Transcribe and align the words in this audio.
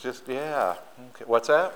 Just, 0.00 0.28
yeah. 0.28 0.76
Okay. 1.10 1.24
What's 1.26 1.48
that? 1.48 1.74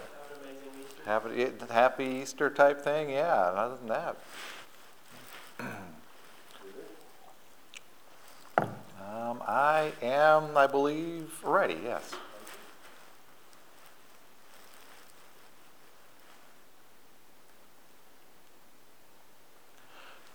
Have 1.04 1.26
an. 1.26 1.38
Happy, 1.38 1.72
happy 1.72 2.04
Easter 2.04 2.48
type 2.50 2.80
thing? 2.82 3.10
Yeah, 3.10 3.34
other 3.34 3.76
than 3.76 3.88
that. 3.88 4.16
Um, 9.12 9.42
I 9.46 9.92
am, 10.00 10.56
I 10.56 10.66
believe, 10.66 11.30
ready, 11.44 11.78
yes. 11.84 12.12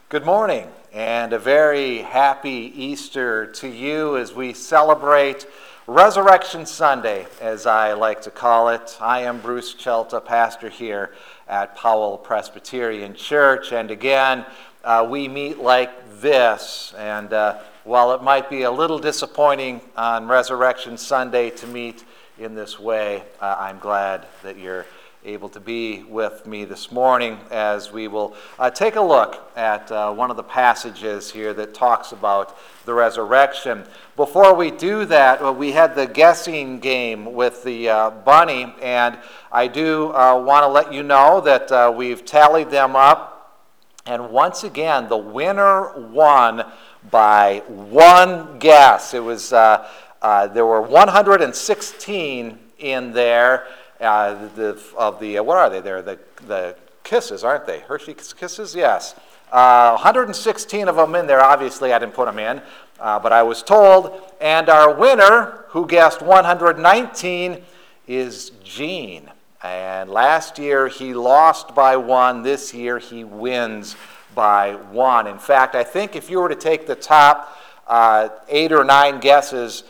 Good 0.10 0.26
morning, 0.26 0.70
and 0.94 1.34
a 1.34 1.40
very 1.40 1.98
happy 1.98 2.72
Easter 2.76 3.46
to 3.54 3.68
you 3.68 4.16
as 4.18 4.34
we 4.34 4.54
celebrate 4.54 5.46
Resurrection 5.90 6.66
Sunday, 6.66 7.26
as 7.40 7.66
I 7.66 7.94
like 7.94 8.22
to 8.24 8.30
call 8.30 8.68
it. 8.68 8.98
I 9.00 9.22
am 9.22 9.40
Bruce 9.40 9.74
Chelta, 9.74 10.20
pastor 10.20 10.68
here 10.68 11.14
at 11.48 11.78
Powell 11.78 12.18
Presbyterian 12.18 13.14
Church, 13.14 13.72
and 13.72 13.90
again, 13.90 14.46
uh, 14.84 15.08
we 15.10 15.30
meet 15.30 15.60
like 15.60 16.20
this. 16.20 16.94
And 16.98 17.32
uh, 17.32 17.60
while 17.86 18.12
it 18.12 18.22
might 18.22 18.50
be 18.50 18.64
a 18.64 18.72
little 18.72 19.00
disappointing 19.00 19.80
on 19.96 20.28
Resurrection 20.28 20.98
Sunday 20.98 21.52
to 21.52 21.68
meet 21.68 22.04
in 22.38 22.54
this 22.54 22.78
way, 22.78 23.24
uh, 23.40 23.56
I'm 23.58 23.80
glad 23.80 24.26
that 24.44 24.58
you're 24.58 24.86
able 25.28 25.50
to 25.50 25.60
be 25.60 26.04
with 26.04 26.48
me 26.48 26.64
this 26.64 26.90
morning 26.90 27.38
as 27.52 27.92
we 27.92 28.08
will 28.08 28.34
uh, 28.58 28.70
take 28.70 28.96
a 28.96 29.02
look 29.02 29.52
at 29.58 29.92
uh, 29.92 30.14
one 30.14 30.32
of 30.32 30.38
the 30.38 30.44
passages 30.44 31.30
here 31.30 31.54
that 31.54 31.74
talks 31.74 32.14
about 32.14 32.58
the 32.86 32.94
resurrection. 32.94 33.84
Before 34.16 34.56
we 34.56 34.72
do 34.72 35.04
that, 35.04 35.42
well, 35.42 35.54
we 35.54 35.74
had 35.74 35.96
the 35.96 36.08
guessing 36.08 36.80
game 36.80 37.34
with 37.34 37.62
the 37.66 37.90
uh, 37.90 38.10
bunny, 38.12 38.74
and 38.82 39.20
I 39.52 39.68
do 39.68 40.14
uh, 40.16 40.42
want 40.42 40.64
to 40.64 40.70
let 40.70 40.94
you 40.94 41.04
know 41.04 41.42
that 41.42 41.70
uh, 41.74 41.94
we've 41.94 42.24
tallied 42.24 42.70
them 42.70 42.96
up. 42.96 43.68
And 44.06 44.30
once 44.30 44.64
again, 44.64 45.10
the 45.10 45.18
winner 45.18 46.08
won 46.08 46.64
by 47.12 47.64
one 47.68 48.60
guess. 48.60 49.14
It 49.14 49.20
was 49.22 49.52
uh, 49.52 49.90
there 50.22 50.66
were 50.66 50.82
116 50.82 52.60
in 52.80 53.12
there 53.12 53.68
uh, 54.00 54.48
the, 54.56 54.82
of 54.98 55.20
the, 55.20 55.38
uh, 55.38 55.44
what 55.44 55.58
are 55.58 55.70
they 55.70 55.82
there? 55.82 56.02
The, 56.02 56.20
the 56.48 56.76
kisses, 57.04 57.44
aren't 57.44 57.66
they? 57.66 57.80
Hershey's 57.80 58.34
kisses? 58.34 58.76
Yes. 58.76 59.16
Uh, 59.52 59.92
116 59.92 60.88
of 60.88 60.96
them 60.96 61.16
in 61.16 61.26
there. 61.26 61.42
Obviously, 61.42 61.94
I 61.94 62.00
didn't 62.00 62.14
put 62.14 62.26
them 62.26 62.40
in, 62.40 62.62
uh, 63.00 63.20
but 63.20 63.32
I 63.32 63.44
was 63.44 63.64
told. 63.64 64.22
And 64.42 64.70
our 64.70 64.94
winner, 64.94 65.66
who 65.70 65.88
guessed 65.88 66.22
119, 66.22 67.64
is 68.08 68.52
Gene. 68.64 69.30
And 69.64 70.10
last 70.10 70.60
year 70.60 70.88
he 70.88 71.14
lost 71.14 71.74
by 71.74 71.98
one. 71.98 72.44
This 72.44 72.74
year 72.74 73.00
he 73.00 73.24
wins 73.24 73.96
by 74.36 74.76
one. 74.76 75.28
In 75.28 75.40
fact, 75.40 75.76
I 75.76 75.84
think 75.84 76.16
if 76.16 76.30
you 76.30 76.40
were 76.40 76.50
to 76.50 76.56
take 76.56 76.86
the 76.86 76.96
top 76.96 77.58
uh, 77.88 78.30
eight 78.50 78.72
or 78.72 78.84
nine 78.84 79.20
guesses, 79.20 79.84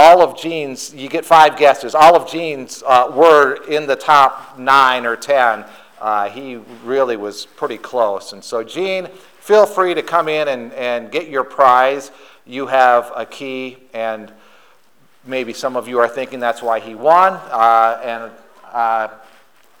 all 0.00 0.22
of 0.22 0.38
Gene's, 0.38 0.94
you 0.94 1.08
get 1.08 1.24
five 1.24 1.56
guesses, 1.56 1.92
all 1.92 2.14
of 2.14 2.30
Gene's 2.30 2.84
uh, 2.86 3.10
were 3.12 3.64
in 3.68 3.88
the 3.88 3.96
top 3.96 4.56
nine 4.56 5.04
or 5.04 5.16
ten. 5.16 5.64
Uh, 6.00 6.28
he 6.28 6.54
really 6.84 7.16
was 7.16 7.46
pretty 7.46 7.76
close. 7.76 8.32
And 8.32 8.44
so, 8.44 8.62
Gene, 8.62 9.08
feel 9.40 9.66
free 9.66 9.94
to 9.94 10.02
come 10.04 10.28
in 10.28 10.46
and, 10.46 10.72
and 10.74 11.10
get 11.10 11.28
your 11.28 11.42
prize. 11.42 12.12
You 12.46 12.68
have 12.68 13.12
a 13.16 13.26
key, 13.26 13.78
and 13.92 14.32
maybe 15.26 15.52
some 15.52 15.76
of 15.76 15.88
you 15.88 15.98
are 15.98 16.08
thinking 16.08 16.38
that's 16.38 16.62
why 16.62 16.78
he 16.78 16.94
won. 16.94 17.32
Uh, 17.32 18.00
and 18.04 18.32
uh, 18.72 19.08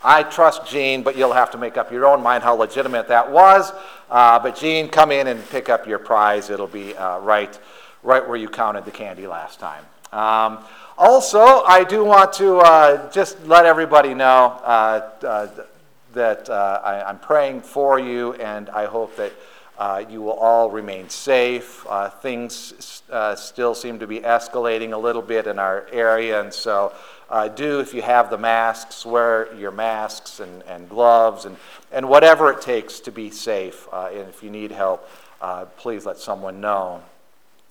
I 0.02 0.24
trust 0.24 0.66
Gene, 0.66 1.04
but 1.04 1.16
you'll 1.16 1.32
have 1.32 1.52
to 1.52 1.58
make 1.58 1.76
up 1.76 1.92
your 1.92 2.06
own 2.06 2.24
mind 2.24 2.42
how 2.42 2.54
legitimate 2.56 3.06
that 3.06 3.30
was. 3.30 3.70
Uh, 4.10 4.40
but, 4.40 4.56
Gene, 4.56 4.88
come 4.88 5.12
in 5.12 5.28
and 5.28 5.48
pick 5.50 5.68
up 5.68 5.86
your 5.86 6.00
prize. 6.00 6.50
It'll 6.50 6.66
be 6.66 6.96
uh, 6.96 7.20
right, 7.20 7.56
right 8.02 8.26
where 8.26 8.36
you 8.36 8.48
counted 8.48 8.84
the 8.84 8.90
candy 8.90 9.28
last 9.28 9.60
time. 9.60 9.84
Um, 10.12 10.58
also, 10.96 11.62
I 11.62 11.84
do 11.84 12.04
want 12.04 12.32
to 12.34 12.56
uh, 12.56 13.10
just 13.12 13.46
let 13.46 13.66
everybody 13.66 14.14
know 14.14 14.60
uh, 14.64 15.10
uh, 15.22 15.48
that 16.12 16.48
uh, 16.50 16.80
I, 16.82 17.08
am 17.08 17.18
praying 17.20 17.60
for 17.60 18.00
you, 18.00 18.32
and 18.34 18.68
I 18.70 18.86
hope 18.86 19.14
that 19.16 19.32
uh, 19.78 20.04
you 20.10 20.22
will 20.22 20.32
all 20.32 20.70
remain 20.70 21.08
safe. 21.08 21.86
Things 22.20 23.00
still 23.36 23.74
seem 23.74 24.00
to 24.00 24.06
be 24.08 24.20
escalating 24.20 24.92
a 24.92 24.96
little 24.96 25.22
bit 25.22 25.46
in 25.46 25.60
our 25.60 25.86
area, 25.92 26.40
and 26.40 26.52
so 26.52 26.92
do, 27.54 27.78
if 27.78 27.94
you 27.94 28.02
have 28.02 28.28
the 28.28 28.38
masks, 28.38 29.06
wear 29.06 29.54
your 29.54 29.70
masks 29.70 30.40
and, 30.40 30.64
and 30.64 30.88
gloves 30.88 31.44
and, 31.44 31.56
and 31.92 32.08
whatever 32.08 32.50
it 32.50 32.60
takes 32.60 32.98
to 33.00 33.12
be 33.12 33.30
safe. 33.30 33.86
and 33.92 34.28
if 34.28 34.42
you 34.42 34.50
need 34.50 34.72
help, 34.72 35.08
please 35.76 36.04
let 36.04 36.18
someone 36.18 36.60
know. 36.60 37.02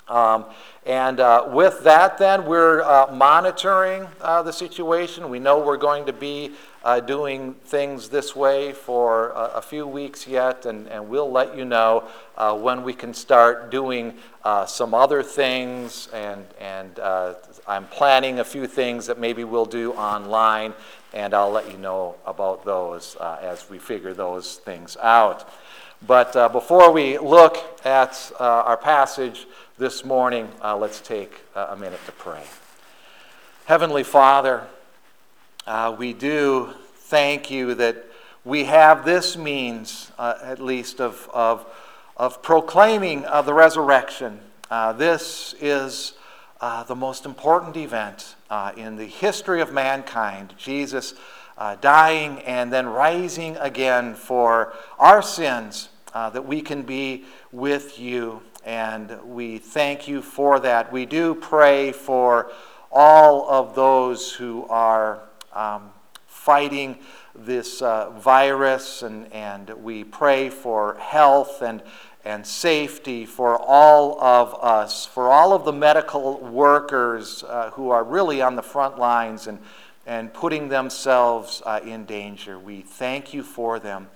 Um, 0.10 0.46
and 0.86 1.20
uh, 1.20 1.50
with 1.52 1.84
that, 1.84 2.18
then, 2.18 2.46
we're 2.46 2.82
uh, 2.82 3.12
monitoring 3.14 4.08
uh, 4.22 4.42
the 4.42 4.54
situation. 4.54 5.30
We 5.30 5.40
know 5.40 5.60
we're 5.60 5.76
going 5.76 6.06
to 6.06 6.14
be 6.14 6.54
uh, 6.84 7.02
doing 7.02 7.54
things 7.66 8.08
this 8.08 8.34
way 8.34 8.72
for 8.72 9.32
a, 9.36 9.62
few 9.62 9.86
weeks 9.86 10.26
yet, 10.26 10.66
and, 10.66 10.88
and 10.88 11.10
we'll 11.10 11.30
let 11.30 11.58
you 11.58 11.66
know 11.66 12.08
uh, 12.38 12.58
when 12.58 12.84
we 12.84 12.94
can 12.94 13.14
start 13.14 13.70
doing 13.70 14.14
uh, 14.46 14.66
some 14.66 14.94
other 14.94 15.22
things. 15.22 16.08
And, 16.14 16.46
and 16.58 16.98
I'm 17.68 17.88
planning 17.88 18.40
a 18.40 18.46
few 18.46 18.66
things 18.66 19.08
that 19.08 19.20
maybe 19.20 19.44
we'll 19.44 19.66
do 19.66 19.92
online, 19.92 20.74
and 21.14 21.34
I'll 21.34 21.52
let 21.52 21.70
you 21.70 21.78
know 21.78 22.16
about 22.26 22.64
those 22.64 23.18
as 23.20 23.70
we 23.70 23.78
figure 23.78 24.14
those 24.14 24.56
things 24.56 24.96
out. 25.02 25.50
But 26.06 26.52
before 26.52 26.92
we 26.92 27.18
look 27.18 27.58
at 27.86 28.32
our 28.40 28.78
passage, 28.78 29.48
this 29.78 30.04
morning, 30.04 30.50
uh, 30.64 30.76
let's 30.76 31.00
take 31.00 31.42
uh, 31.56 31.68
a 31.70 31.78
minute 31.78 32.00
to 32.08 32.12
pray. 32.12 32.42
Heavenly 33.66 34.02
Father, 34.02 34.64
uh, 35.68 35.96
we 35.96 36.14
do 36.14 36.74
thank 36.96 37.52
you 37.52 37.76
that 37.76 38.04
we 38.44 38.64
have 38.64 39.06
this 39.06 39.38
means, 39.38 40.12
uh, 40.18 40.34
at 40.42 40.60
least, 40.60 41.00
of, 41.00 41.30
of, 41.32 41.64
of 42.16 42.42
proclaiming 42.42 43.22
the 43.22 43.54
resurrection. 43.54 44.40
Uh, 44.72 44.94
this 44.94 45.54
is 45.62 46.14
uh, 46.60 46.84
the 46.84 46.96
most 46.96 47.28
important 47.28 47.78
event 47.78 48.36
in 48.76 48.96
the 48.96 49.06
history 49.06 49.62
of 49.62 49.72
mankind. 49.72 50.56
Jesus 50.58 51.14
dying 51.82 52.40
and 52.40 52.72
then 52.72 52.88
rising 52.88 53.58
again 53.58 54.14
for 54.14 54.74
our 55.00 55.22
sins, 55.22 55.90
that 56.14 56.46
we 56.46 56.62
can 56.62 56.82
be 56.82 57.26
with 57.52 58.00
you 58.00 58.42
and 58.68 59.18
we 59.24 59.58
thank 59.58 60.10
you 60.10 60.22
for 60.22 60.60
that. 60.60 60.92
We 60.92 61.06
do 61.06 61.34
pray 61.34 61.94
for 61.94 62.52
all 62.92 63.50
of 63.50 63.76
those 63.76 64.34
who 64.34 64.66
are 64.68 65.22
um, 65.54 65.92
fighting 66.26 67.00
this 67.34 67.82
uh, 67.82 68.10
virus, 68.10 69.04
and, 69.04 69.32
and 69.32 69.70
we 69.70 70.04
pray 70.04 70.50
for 70.50 70.96
health 70.96 71.62
and, 71.62 71.82
and 72.26 72.46
safety 72.46 73.26
for 73.26 73.58
all 73.58 74.22
of 74.22 74.54
us, 74.62 75.06
for 75.06 75.30
all 75.30 75.54
of 75.54 75.64
the 75.64 75.72
medical 75.72 76.38
workers 76.40 77.46
uh, 77.48 77.70
who 77.72 77.90
are 77.90 78.04
really 78.04 78.42
on 78.42 78.58
the 78.58 78.64
front 78.64 79.00
lines 79.00 79.48
and, 79.48 79.60
and 80.08 80.34
putting 80.34 80.70
themselves 80.70 81.62
uh, 81.66 81.82
in 81.86 82.06
danger. 82.06 82.58
We 82.58 82.82
thank 82.82 83.34
you 83.34 83.44
for 83.44 83.78
them, 83.78 84.08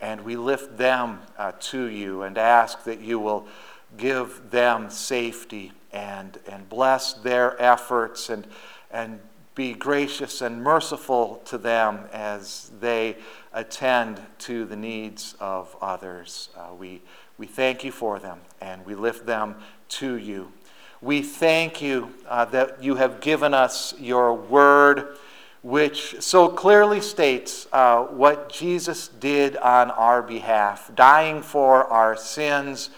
and 0.00 0.20
we 0.20 0.36
lift 0.36 0.76
them 0.76 1.20
uh, 1.36 1.52
to 1.58 1.84
you 1.86 2.22
and 2.22 2.38
ask 2.38 2.84
that 2.84 3.00
you 3.00 3.18
will 3.18 3.48
give 3.96 4.50
them 4.50 4.90
safety 4.90 5.72
and, 5.92 6.38
and 6.46 6.68
bless 6.68 7.14
their 7.14 7.60
efforts 7.60 8.28
and, 8.30 8.46
and 8.92 9.18
be 9.54 9.72
gracious 9.72 10.42
and 10.42 10.62
merciful 10.62 11.42
to 11.46 11.58
them 11.58 12.04
as 12.12 12.70
they 12.78 13.16
attend 13.52 14.20
to 14.38 14.64
the 14.66 14.76
needs 14.76 15.34
of 15.40 15.74
others. 15.82 16.50
Uh, 16.56 16.72
we, 16.78 17.02
we 17.38 17.46
thank 17.46 17.82
you 17.82 17.90
for 17.90 18.18
them 18.18 18.38
and 18.60 18.84
we 18.86 18.94
lift 18.94 19.26
them 19.26 19.56
to 19.88 20.14
you. 20.14 20.52
We 21.02 21.22
thank 21.22 21.80
you 21.80 22.14
uh, 22.28 22.44
that 22.46 22.82
you 22.82 22.96
have 22.96 23.20
given 23.20 23.54
us 23.54 23.94
your 23.98 24.34
word, 24.34 25.16
which 25.62 26.20
so 26.20 26.48
clearly 26.48 27.00
states 27.00 27.68
uh, 27.72 28.04
what 28.04 28.48
Jesus 28.50 29.08
did 29.08 29.56
on 29.58 29.90
our 29.90 30.22
behalf, 30.22 30.90
dying 30.94 31.42
for 31.42 31.84
our 31.84 32.16
sins 32.16 32.90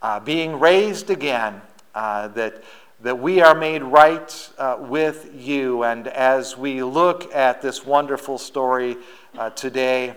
uh, 0.00 0.20
being 0.20 0.60
raised 0.60 1.10
again, 1.10 1.60
uh, 1.94 2.28
that, 2.28 2.62
that 3.02 3.18
we 3.18 3.40
are 3.40 3.54
made 3.54 3.82
right 3.82 4.50
uh, 4.58 4.76
with 4.78 5.30
you. 5.34 5.82
And 5.82 6.06
as 6.06 6.56
we 6.56 6.82
look 6.82 7.34
at 7.34 7.62
this 7.62 7.84
wonderful 7.84 8.38
story 8.38 8.96
uh, 9.36 9.50
today, 9.50 10.14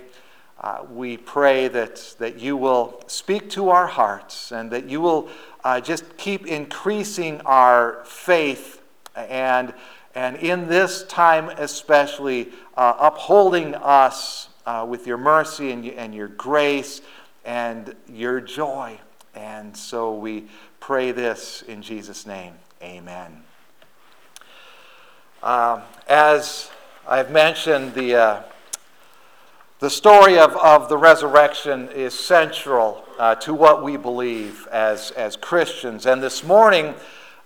uh, 0.60 0.84
we 0.92 1.18
pray 1.18 1.68
that, 1.68 2.16
that 2.20 2.40
you 2.40 2.58
will 2.58 3.04
speak 3.08 3.50
to 3.52 3.70
our 3.70 3.88
hearts 3.88 4.52
and 4.52 4.72
that 4.72 4.90
you 4.90 5.02
will 5.02 5.30
just 5.84 6.18
keep 6.18 6.48
increasing 6.48 7.42
our 7.42 8.02
faith 8.06 8.82
and, 9.16 9.74
and 10.18 10.36
in 10.38 10.68
this 10.68 11.04
time 11.04 11.48
especially, 11.60 12.50
uh, 12.76 12.96
upholding 12.98 13.76
us 13.76 14.50
uh, 14.66 14.84
with 14.90 15.06
your 15.06 15.18
mercy 15.18 15.70
and, 15.70 15.86
and 15.86 16.16
your 16.16 16.28
grace 16.28 17.02
and 17.46 17.96
your 18.12 18.42
joy. 18.42 19.00
And 19.36 19.78
so 19.78 20.16
we 20.16 20.48
pray 20.80 21.12
this 21.12 21.62
in 21.68 21.84
Jesus' 21.84 22.26
name. 22.26 22.56
Amen. 22.82 23.44
Uh, 25.44 25.82
as 26.08 26.72
I've 27.08 27.30
mentioned, 27.30 27.94
the, 27.94 28.16
uh, 28.16 28.44
the 29.78 29.92
story 29.92 30.40
of, 30.40 30.56
of 30.56 30.90
the 30.90 30.98
resurrection 30.98 31.90
is 31.90 32.18
central 32.18 33.06
uh, 33.20 33.36
to 33.36 33.54
what 33.54 33.84
we 33.84 33.98
believe 33.98 34.68
as, 34.72 35.12
as 35.12 35.36
Christians. 35.36 36.08
And 36.08 36.24
this 36.24 36.44
morning, 36.44 36.96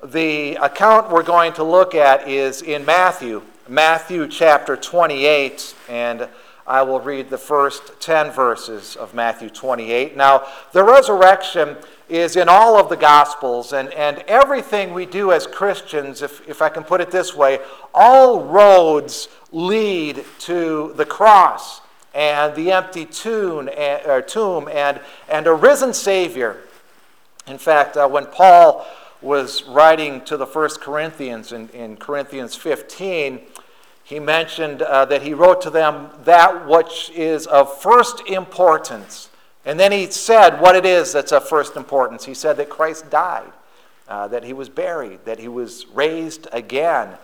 the 0.04 0.56
account 0.56 1.12
we're 1.12 1.24
going 1.24 1.54
to 1.54 1.64
look 1.64 1.94
at 1.94 2.28
is 2.28 2.62
in 2.62 2.86
Matthew, 2.86 3.44
Matthew 3.68 4.28
chapter 4.28 4.76
28. 4.76 5.76
And 5.90 6.28
I 6.66 6.84
will 6.84 7.00
read 7.00 7.30
the 7.30 7.38
first 7.38 8.00
10 8.00 8.32
verses 8.32 8.96
of 8.96 9.14
Matthew 9.14 9.50
28. 9.50 10.16
Now, 10.16 10.48
the 10.72 10.84
resurrection 10.84 11.76
is 12.10 12.36
in 12.36 12.50
all 12.50 12.78
of 12.78 12.90
the 12.90 12.98
Gospels, 12.98 13.74
and, 13.74 13.90
and 13.94 14.20
everything 14.28 14.94
we 14.94 15.06
do 15.06 15.32
as 15.32 15.48
Christians, 15.48 16.22
if, 16.22 16.48
if 16.48 16.62
I 16.62 16.70
can 16.70 16.84
put 16.84 17.00
it 17.02 17.10
this 17.10 17.36
way, 17.36 17.60
all 17.94 18.44
roads 18.44 19.30
lead 19.52 20.24
to 20.40 20.94
the 20.96 21.06
cross 21.06 21.82
and 22.14 22.54
the 22.56 22.72
empty 22.72 23.06
tomb 23.06 23.70
and, 23.78 24.06
or 24.06 24.22
tomb 24.22 24.68
and, 24.68 25.00
and 25.30 25.48
a 25.48 25.54
risen 25.54 25.94
Savior. 25.94 26.58
In 27.48 27.58
fact, 27.58 27.98
uh, 27.98 28.08
when 28.08 28.26
Paul 28.26 28.86
was 29.22 29.64
writing 29.64 30.22
to 30.22 30.38
the 30.38 30.48
first 30.48 30.82
Corinthians 30.82 31.52
in, 31.52 31.70
in 31.70 31.98
Corinthians 31.98 32.56
15, 32.56 33.42
he 34.04 34.20
mentioned 34.20 34.82
uh, 34.82 35.06
that 35.06 35.22
he 35.22 35.34
wrote 35.34 35.62
to 35.62 35.70
them 35.70 36.10
that 36.24 36.68
which 36.68 37.12
is 37.12 37.48
of 37.48 37.82
first 37.82 38.22
importance 38.28 39.30
and 39.66 39.80
then 39.80 39.92
he 39.92 40.10
said 40.10 40.60
what 40.60 40.76
it 40.76 40.86
is 40.86 41.14
that's 41.14 41.32
of 41.32 41.48
first 41.48 41.76
importance. 41.76 42.26
He 42.26 42.34
said 42.34 42.58
that 42.58 42.70
Christ 42.70 43.10
died, 43.10 43.52
uh, 44.08 44.28
that 44.30 44.44
he 44.44 44.54
was 44.54 44.70
buried, 44.70 45.24
that 45.26 45.40
he 45.40 45.48
was 45.48 45.86
raised 45.88 46.48
again. 46.52 47.16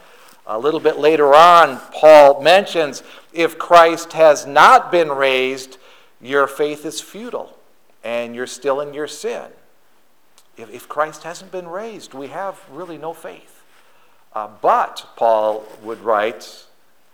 A 0.46 0.58
little 0.58 0.80
bit 0.80 0.98
later 0.98 1.34
on, 1.36 1.80
Paul 1.92 2.42
mentions 2.42 3.04
if 3.34 3.58
Christ 3.58 4.14
has 4.14 4.46
not 4.46 4.92
been 4.92 5.10
raised, 5.10 5.78
your 6.22 6.48
faith 6.48 6.86
is 6.86 7.02
futile 7.02 7.58
and 8.04 8.36
you're 8.36 8.48
still 8.48 8.80
in 8.80 8.94
your 8.94 9.08
sin. 9.08 9.48
If, 10.58 10.70
if 10.74 10.90
Christ 10.90 11.24
hasn't 11.24 11.52
been 11.52 11.68
raised, 11.68 12.14
we 12.14 12.28
have 12.28 12.60
really 12.70 12.98
no 12.98 13.14
faith. 13.14 13.64
Uh, 14.34 14.50
but, 14.62 15.08
Paul 15.16 15.66
would 15.82 16.02
write, 16.02 16.66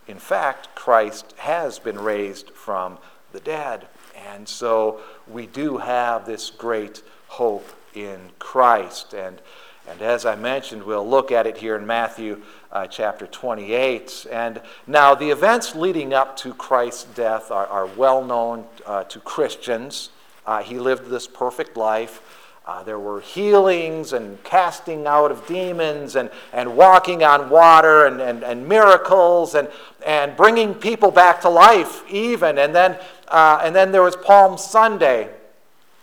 in 0.07 0.17
fact, 0.17 0.75
Christ 0.75 1.33
has 1.37 1.79
been 1.79 1.99
raised 1.99 2.49
from 2.49 2.97
the 3.31 3.39
dead. 3.39 3.87
And 4.15 4.47
so 4.47 5.01
we 5.27 5.45
do 5.47 5.77
have 5.77 6.25
this 6.25 6.49
great 6.49 7.03
hope 7.27 7.69
in 7.93 8.19
Christ. 8.39 9.13
And, 9.13 9.41
and 9.87 10.01
as 10.01 10.25
I 10.25 10.35
mentioned, 10.35 10.83
we'll 10.83 11.07
look 11.07 11.31
at 11.31 11.45
it 11.45 11.57
here 11.57 11.75
in 11.75 11.85
Matthew 11.85 12.41
uh, 12.71 12.87
chapter 12.87 13.27
28. 13.27 14.27
And 14.31 14.61
now, 14.87 15.15
the 15.15 15.29
events 15.29 15.75
leading 15.75 16.13
up 16.13 16.35
to 16.37 16.53
Christ's 16.53 17.05
death 17.15 17.51
are, 17.51 17.67
are 17.67 17.85
well 17.85 18.23
known 18.23 18.65
uh, 18.85 19.03
to 19.05 19.19
Christians. 19.19 20.09
Uh, 20.45 20.61
he 20.61 20.79
lived 20.79 21.09
this 21.09 21.27
perfect 21.27 21.77
life. 21.77 22.42
Uh, 22.65 22.81
there 22.83 22.99
were 22.99 23.19
healings 23.19 24.13
and 24.13 24.41
casting 24.45 25.05
out 25.05 25.31
of 25.31 25.45
demons 25.47 26.15
and, 26.15 26.29
and 26.53 26.77
walking 26.77 27.21
on 27.21 27.49
water 27.49 28.05
and, 28.05 28.21
and, 28.21 28.41
and 28.41 28.65
miracles 28.65 29.53
and, 29.53 29.67
and 30.05 30.37
bringing 30.37 30.73
people 30.73 31.11
back 31.11 31.41
to 31.41 31.49
life, 31.49 32.09
even. 32.09 32.57
And 32.57 32.73
then, 32.73 32.97
uh, 33.27 33.59
and 33.61 33.75
then 33.75 33.91
there 33.91 34.01
was 34.01 34.15
Palm 34.15 34.57
Sunday, 34.57 35.29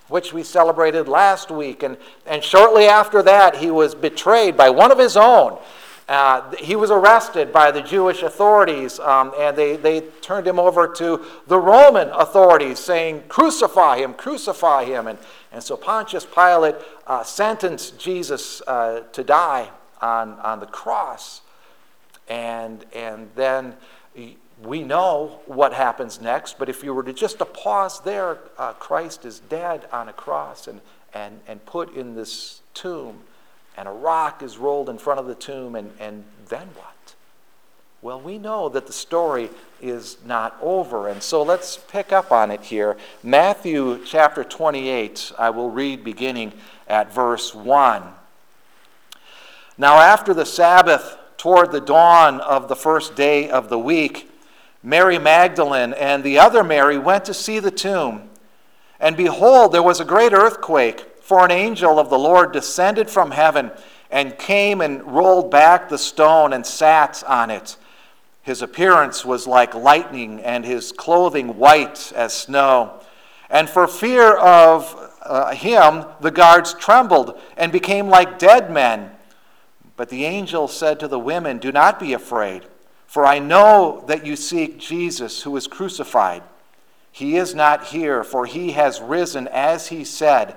which 0.08 0.34
we 0.34 0.42
celebrated 0.42 1.08
last 1.08 1.50
week. 1.50 1.82
And, 1.82 1.96
and 2.26 2.44
shortly 2.44 2.84
after 2.84 3.22
that, 3.22 3.56
he 3.56 3.70
was 3.70 3.94
betrayed 3.94 4.54
by 4.54 4.68
one 4.68 4.92
of 4.92 4.98
his 4.98 5.16
own. 5.16 5.58
Uh, 6.10 6.50
he 6.56 6.74
was 6.74 6.90
arrested 6.90 7.52
by 7.52 7.70
the 7.70 7.80
Jewish 7.80 8.24
authorities, 8.24 8.98
um, 8.98 9.32
and 9.38 9.56
they, 9.56 9.76
they 9.76 10.00
turned 10.00 10.44
him 10.44 10.58
over 10.58 10.88
to 10.88 11.24
the 11.46 11.56
Roman 11.56 12.08
authorities, 12.08 12.80
saying, 12.80 13.22
Crucify 13.28 13.98
him, 13.98 14.14
crucify 14.14 14.86
him. 14.86 15.06
And, 15.06 15.20
and 15.52 15.62
so 15.62 15.76
Pontius 15.76 16.26
Pilate 16.26 16.74
uh, 17.06 17.22
sentenced 17.22 17.96
Jesus 18.00 18.60
uh, 18.66 19.04
to 19.12 19.22
die 19.22 19.70
on, 20.02 20.32
on 20.40 20.58
the 20.58 20.66
cross. 20.66 21.42
And, 22.28 22.84
and 22.92 23.30
then 23.36 23.76
we 24.64 24.82
know 24.82 25.38
what 25.46 25.72
happens 25.72 26.20
next, 26.20 26.58
but 26.58 26.68
if 26.68 26.82
you 26.82 26.92
were 26.92 27.04
to 27.04 27.12
just 27.12 27.38
to 27.38 27.44
pause 27.44 28.00
there, 28.00 28.38
uh, 28.58 28.72
Christ 28.72 29.24
is 29.24 29.38
dead 29.38 29.86
on 29.92 30.08
a 30.08 30.12
cross 30.12 30.66
and, 30.66 30.80
and, 31.14 31.38
and 31.46 31.64
put 31.66 31.94
in 31.94 32.16
this 32.16 32.62
tomb 32.74 33.20
and 33.80 33.88
a 33.88 33.92
rock 33.92 34.42
is 34.42 34.58
rolled 34.58 34.90
in 34.90 34.98
front 34.98 35.18
of 35.18 35.26
the 35.26 35.34
tomb, 35.34 35.74
and, 35.74 35.90
and 35.98 36.22
then 36.50 36.68
what? 36.74 37.14
Well, 38.02 38.20
we 38.20 38.36
know 38.36 38.68
that 38.68 38.86
the 38.86 38.92
story 38.92 39.48
is 39.80 40.18
not 40.22 40.54
over, 40.60 41.08
and 41.08 41.22
so 41.22 41.42
let's 41.42 41.78
pick 41.78 42.12
up 42.12 42.30
on 42.30 42.50
it 42.50 42.60
here. 42.60 42.98
Matthew 43.22 44.04
chapter 44.04 44.44
28, 44.44 45.32
I 45.38 45.48
will 45.48 45.70
read 45.70 46.04
beginning 46.04 46.52
at 46.88 47.10
verse 47.10 47.54
1. 47.54 48.02
Now, 49.78 49.98
after 49.98 50.34
the 50.34 50.44
Sabbath, 50.44 51.16
toward 51.38 51.72
the 51.72 51.80
dawn 51.80 52.42
of 52.42 52.68
the 52.68 52.76
first 52.76 53.16
day 53.16 53.48
of 53.48 53.70
the 53.70 53.78
week, 53.78 54.30
Mary 54.82 55.18
Magdalene 55.18 55.94
and 55.94 56.22
the 56.22 56.38
other 56.38 56.62
Mary 56.62 56.98
went 56.98 57.24
to 57.24 57.32
see 57.32 57.60
the 57.60 57.70
tomb. 57.70 58.28
And 59.00 59.16
behold, 59.16 59.72
there 59.72 59.82
was 59.82 60.00
a 60.00 60.04
great 60.04 60.34
earthquake 60.34 61.06
for 61.30 61.44
an 61.44 61.52
angel 61.52 62.00
of 62.00 62.10
the 62.10 62.18
Lord 62.18 62.50
descended 62.50 63.08
from 63.08 63.30
heaven 63.30 63.70
and 64.10 64.36
came 64.36 64.80
and 64.80 65.00
rolled 65.04 65.48
back 65.48 65.88
the 65.88 65.96
stone 65.96 66.52
and 66.52 66.66
sat 66.66 67.22
on 67.22 67.52
it. 67.52 67.76
His 68.42 68.62
appearance 68.62 69.24
was 69.24 69.46
like 69.46 69.72
lightning, 69.72 70.40
and 70.40 70.64
his 70.64 70.90
clothing 70.90 71.56
white 71.56 72.12
as 72.16 72.32
snow. 72.32 72.98
And 73.48 73.70
for 73.70 73.86
fear 73.86 74.36
of 74.38 74.92
uh, 75.22 75.54
him, 75.54 76.04
the 76.20 76.32
guards 76.32 76.74
trembled 76.74 77.40
and 77.56 77.70
became 77.70 78.08
like 78.08 78.40
dead 78.40 78.68
men. 78.72 79.12
But 79.96 80.08
the 80.08 80.24
angel 80.24 80.66
said 80.66 80.98
to 80.98 81.06
the 81.06 81.20
women, 81.20 81.58
Do 81.58 81.70
not 81.70 82.00
be 82.00 82.12
afraid, 82.12 82.64
for 83.06 83.24
I 83.24 83.38
know 83.38 84.02
that 84.08 84.26
you 84.26 84.34
seek 84.34 84.80
Jesus 84.80 85.42
who 85.42 85.52
was 85.52 85.68
crucified. 85.68 86.42
He 87.12 87.36
is 87.36 87.54
not 87.54 87.84
here, 87.84 88.24
for 88.24 88.46
he 88.46 88.72
has 88.72 89.00
risen 89.00 89.46
as 89.46 89.86
he 89.86 90.04
said. 90.04 90.56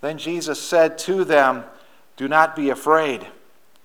Then 0.00 0.18
Jesus 0.18 0.60
said 0.60 0.98
to 0.98 1.24
them, 1.24 1.64
Do 2.16 2.28
not 2.28 2.54
be 2.54 2.70
afraid. 2.70 3.26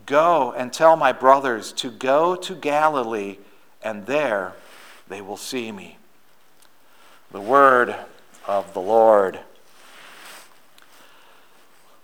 Go 0.06 0.51
and 0.51 0.74
tell 0.74 0.96
my 0.96 1.12
brothers 1.12 1.72
to 1.74 1.89
go 1.89 2.36
to 2.36 2.56
Galilee, 2.56 3.38
and 3.84 4.06
there 4.06 4.53
they 5.08 5.22
will 5.22 5.38
see 5.38 5.72
me. 5.72 5.98
The 7.32 7.41
word 7.41 7.96
of 8.48 8.74
the 8.74 8.82
Lord. 8.82 9.39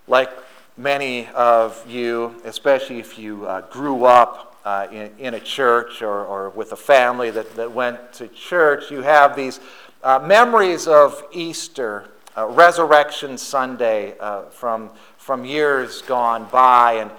Like 0.06 0.30
many 0.76 1.26
of 1.34 1.84
you, 1.86 2.40
especially 2.44 2.98
if 2.98 3.18
you 3.18 3.46
uh, 3.46 3.62
grew 3.62 4.04
up 4.04 4.56
uh, 4.64 4.86
in, 4.90 5.12
in, 5.18 5.34
a 5.34 5.40
church 5.40 6.02
or, 6.02 6.24
or 6.24 6.50
with 6.50 6.72
a 6.72 6.76
family 6.76 7.30
that, 7.30 7.54
that 7.56 7.72
went 7.72 8.12
to 8.14 8.28
church, 8.28 8.90
you 8.90 9.02
have 9.02 9.36
these 9.36 9.60
uh, 10.02 10.18
memories 10.18 10.86
of 10.86 11.22
Easter 11.32 12.08
uh, 12.38 12.46
Resurrection 12.46 13.36
Sunday 13.36 14.16
uh, 14.20 14.42
from, 14.44 14.90
from 15.16 15.44
years 15.44 16.02
gone 16.02 16.46
by. 16.52 16.94
And, 16.94 17.10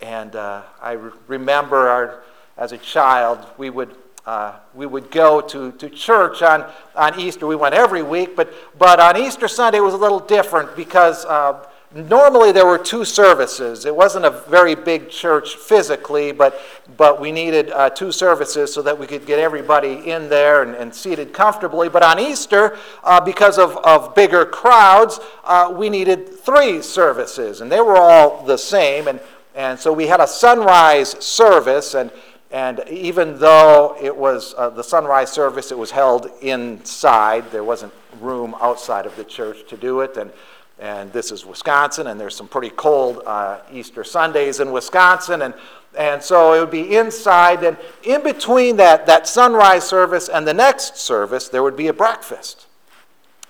and 0.00 0.36
uh, 0.36 0.62
I 0.80 0.92
re- 0.92 1.12
remember 1.26 1.88
our, 1.88 2.22
as 2.56 2.72
a 2.72 2.78
child, 2.78 3.46
we 3.58 3.68
would, 3.68 3.94
uh, 4.24 4.54
we 4.74 4.86
would 4.86 5.10
go 5.10 5.42
to, 5.42 5.72
to 5.72 5.90
church 5.90 6.40
on, 6.42 6.64
on 6.94 7.20
Easter. 7.20 7.46
We 7.46 7.56
went 7.56 7.74
every 7.74 8.02
week, 8.02 8.34
but, 8.34 8.52
but 8.78 8.98
on 8.98 9.18
Easter 9.18 9.46
Sunday 9.46 9.78
it 9.78 9.82
was 9.82 9.94
a 9.94 9.98
little 9.98 10.20
different 10.20 10.74
because 10.74 11.26
uh, 11.26 11.66
normally 11.94 12.52
there 12.52 12.66
were 12.66 12.78
two 12.78 13.04
services. 13.04 13.84
It 13.84 13.94
wasn't 13.94 14.24
a 14.24 14.30
very 14.30 14.74
big 14.74 15.10
church 15.10 15.56
physically, 15.56 16.32
but, 16.32 16.60
but 16.96 17.20
we 17.20 17.32
needed 17.32 17.70
uh, 17.70 17.90
two 17.90 18.12
services 18.12 18.72
so 18.72 18.82
that 18.82 18.98
we 18.98 19.06
could 19.06 19.26
get 19.26 19.38
everybody 19.38 20.10
in 20.10 20.28
there 20.28 20.62
and, 20.62 20.74
and 20.74 20.94
seated 20.94 21.32
comfortably. 21.32 21.88
But 21.88 22.02
on 22.02 22.18
Easter, 22.18 22.78
uh, 23.04 23.20
because 23.20 23.58
of, 23.58 23.76
of 23.78 24.14
bigger 24.14 24.44
crowds, 24.44 25.20
uh, 25.44 25.72
we 25.76 25.90
needed 25.90 26.28
three 26.28 26.82
services, 26.82 27.60
and 27.60 27.70
they 27.70 27.80
were 27.80 27.96
all 27.96 28.44
the 28.44 28.58
same. 28.58 29.08
And, 29.08 29.20
and 29.54 29.78
so 29.78 29.92
we 29.92 30.06
had 30.06 30.20
a 30.20 30.26
sunrise 30.26 31.10
service, 31.24 31.94
and, 31.94 32.10
and 32.50 32.82
even 32.88 33.38
though 33.38 33.96
it 34.00 34.16
was 34.16 34.54
uh, 34.56 34.70
the 34.70 34.84
sunrise 34.84 35.30
service, 35.30 35.70
it 35.70 35.78
was 35.78 35.90
held 35.90 36.28
inside, 36.40 37.50
there 37.50 37.64
wasn't 37.64 37.92
room 38.20 38.54
outside 38.60 39.06
of 39.06 39.16
the 39.16 39.24
church 39.24 39.68
to 39.68 39.76
do 39.76 40.00
it. 40.00 40.16
And 40.16 40.30
and 40.78 41.12
this 41.12 41.30
is 41.30 41.46
Wisconsin, 41.46 42.06
and 42.06 42.20
there's 42.20 42.34
some 42.34 42.48
pretty 42.48 42.70
cold 42.70 43.22
uh, 43.26 43.60
Easter 43.72 44.04
Sundays 44.04 44.60
in 44.60 44.72
Wisconsin, 44.72 45.42
and, 45.42 45.54
and 45.96 46.22
so 46.22 46.54
it 46.54 46.60
would 46.60 46.70
be 46.70 46.96
inside, 46.96 47.62
and 47.62 47.76
in 48.02 48.22
between 48.22 48.76
that, 48.76 49.06
that 49.06 49.28
sunrise 49.28 49.86
service 49.86 50.28
and 50.28 50.46
the 50.46 50.54
next 50.54 50.96
service, 50.96 51.48
there 51.48 51.62
would 51.62 51.76
be 51.76 51.88
a 51.88 51.92
breakfast. 51.92 52.66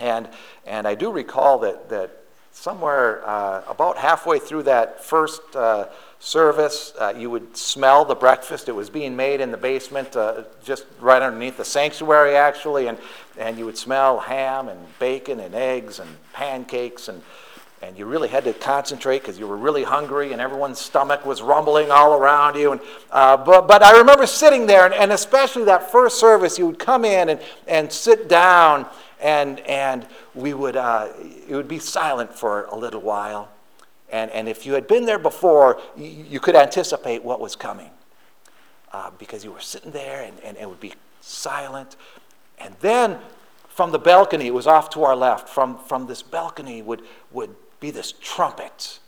And, 0.00 0.28
and 0.66 0.86
I 0.86 0.94
do 0.94 1.10
recall 1.10 1.58
that, 1.60 1.88
that 1.88 2.10
somewhere 2.50 3.26
uh, 3.26 3.62
about 3.68 3.98
halfway 3.98 4.38
through 4.38 4.64
that 4.64 5.02
first 5.02 5.40
uh, 5.54 5.86
service, 6.22 6.92
uh, 7.00 7.12
you 7.18 7.28
would 7.28 7.56
smell 7.56 8.04
the 8.04 8.14
breakfast. 8.14 8.68
It 8.68 8.72
was 8.72 8.88
being 8.88 9.16
made 9.16 9.40
in 9.40 9.50
the 9.50 9.56
basement, 9.56 10.14
uh, 10.14 10.44
just 10.62 10.86
right 11.00 11.20
underneath 11.20 11.56
the 11.56 11.64
sanctuary, 11.64 12.36
actually, 12.36 12.86
and, 12.86 12.96
and 13.36 13.58
you 13.58 13.64
would 13.64 13.76
smell 13.76 14.20
ham 14.20 14.68
and 14.68 14.78
bacon 15.00 15.40
and 15.40 15.52
eggs 15.52 15.98
and 15.98 16.08
pancakes, 16.32 17.08
and, 17.08 17.20
and 17.82 17.98
you 17.98 18.06
really 18.06 18.28
had 18.28 18.44
to 18.44 18.52
concentrate 18.52 19.18
because 19.18 19.36
you 19.36 19.48
were 19.48 19.56
really 19.56 19.82
hungry, 19.82 20.32
and 20.32 20.40
everyone's 20.40 20.78
stomach 20.78 21.26
was 21.26 21.42
rumbling 21.42 21.90
all 21.90 22.14
around 22.14 22.54
you. 22.54 22.70
And, 22.70 22.80
uh, 23.10 23.36
but, 23.36 23.66
but 23.66 23.82
I 23.82 23.98
remember 23.98 24.24
sitting 24.28 24.66
there, 24.66 24.84
and, 24.84 24.94
and 24.94 25.10
especially 25.10 25.64
that 25.64 25.90
first 25.90 26.20
service, 26.20 26.56
you 26.56 26.68
would 26.68 26.78
come 26.78 27.04
in 27.04 27.30
and, 27.30 27.40
and 27.66 27.92
sit 27.92 28.28
down, 28.28 28.86
and, 29.20 29.58
and 29.60 30.06
we 30.36 30.54
would, 30.54 30.76
uh, 30.76 31.08
it 31.48 31.56
would 31.56 31.68
be 31.68 31.80
silent 31.80 32.32
for 32.32 32.66
a 32.66 32.76
little 32.76 33.00
while 33.00 33.51
and, 34.12 34.30
and 34.30 34.48
if 34.48 34.66
you 34.66 34.74
had 34.74 34.86
been 34.86 35.06
there 35.06 35.18
before, 35.18 35.80
you, 35.96 36.06
you 36.28 36.40
could 36.40 36.54
anticipate 36.54 37.24
what 37.24 37.40
was 37.40 37.56
coming 37.56 37.90
uh, 38.92 39.10
because 39.18 39.42
you 39.42 39.50
were 39.50 39.60
sitting 39.60 39.90
there 39.90 40.22
and, 40.22 40.38
and 40.40 40.56
it 40.58 40.68
would 40.68 40.80
be 40.80 40.92
silent. 41.22 41.96
And 42.58 42.76
then 42.80 43.18
from 43.68 43.90
the 43.90 43.98
balcony, 43.98 44.46
it 44.46 44.54
was 44.54 44.66
off 44.66 44.90
to 44.90 45.04
our 45.04 45.16
left, 45.16 45.48
from, 45.48 45.78
from 45.78 46.06
this 46.06 46.22
balcony 46.22 46.82
would, 46.82 47.02
would 47.32 47.54
be 47.80 47.90
this 47.90 48.12
trumpet. 48.20 48.98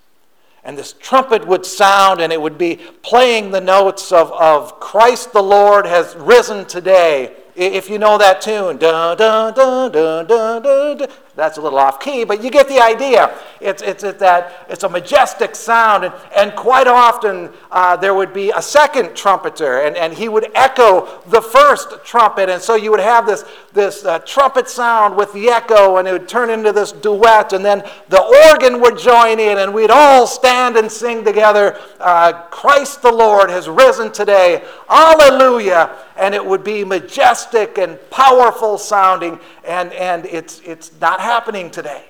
And 0.64 0.78
this 0.78 0.94
trumpet 0.94 1.46
would 1.46 1.66
sound 1.66 2.20
and 2.20 2.32
it 2.32 2.40
would 2.40 2.56
be 2.56 2.76
playing 3.02 3.50
the 3.50 3.61
notes 3.61 4.11
of, 4.11 4.32
of 4.32 4.80
Christ 4.80 5.34
the 5.34 5.42
Lord 5.42 5.84
has 5.84 6.16
risen 6.16 6.64
today. 6.64 7.37
If 7.54 7.90
you 7.90 7.99
know 7.99 8.16
that 8.16 8.40
tune, 8.40 8.78
dun, 8.78 9.18
dun, 9.18 9.52
dun, 9.52 9.92
dun, 9.92 10.26
dun, 10.26 10.62
dun, 10.62 11.08
that's 11.36 11.58
a 11.58 11.60
little 11.60 11.78
off 11.78 11.98
key, 11.98 12.24
but 12.24 12.44
you 12.44 12.50
get 12.50 12.68
the 12.68 12.80
idea. 12.80 13.36
It's, 13.60 13.82
it's, 13.82 14.04
it's 14.04 14.20
that, 14.20 14.66
it's 14.68 14.84
a 14.84 14.88
majestic 14.88 15.56
sound, 15.56 16.04
and, 16.04 16.14
and 16.36 16.54
quite 16.54 16.86
often 16.86 17.50
uh, 17.72 17.96
there 17.96 18.14
would 18.14 18.32
be 18.32 18.50
a 18.50 18.62
second 18.62 19.16
trumpeter, 19.16 19.80
and, 19.80 19.96
and 19.96 20.12
he 20.12 20.28
would 20.28 20.46
echo 20.54 21.20
the 21.26 21.42
first 21.42 22.04
trumpet, 22.04 22.48
and 22.48 22.62
so 22.62 22.76
you 22.76 22.92
would 22.92 23.00
have 23.00 23.26
this, 23.26 23.44
this 23.72 24.04
uh, 24.04 24.20
trumpet 24.20 24.68
sound 24.68 25.16
with 25.16 25.32
the 25.32 25.48
echo, 25.48 25.96
and 25.96 26.06
it 26.06 26.12
would 26.12 26.28
turn 26.28 26.50
into 26.50 26.70
this 26.72 26.92
duet, 26.92 27.52
and 27.52 27.64
then 27.64 27.82
the 28.08 28.22
organ 28.50 28.80
would 28.80 28.96
join 28.96 29.40
in, 29.40 29.58
and 29.58 29.74
we'd 29.74 29.90
all 29.90 30.28
stand 30.28 30.76
and 30.76 30.90
sing 30.90 31.24
together 31.24 31.76
uh, 31.98 32.32
Christ 32.50 33.02
the 33.02 33.12
Lord 33.12 33.50
has 33.50 33.68
risen 33.68 34.12
today. 34.12 34.64
Alleluia! 34.88 35.90
And 36.16 36.32
it 36.32 36.44
would 36.44 36.62
be 36.62 36.84
majestic 36.84 37.76
and 37.76 37.98
powerful 38.10 38.78
sounding, 38.78 39.40
and, 39.66 39.92
and 39.92 40.26
it's, 40.26 40.61
it's 40.61 40.90
not 41.00 41.21
happening 41.21 41.71
today. 41.71 42.04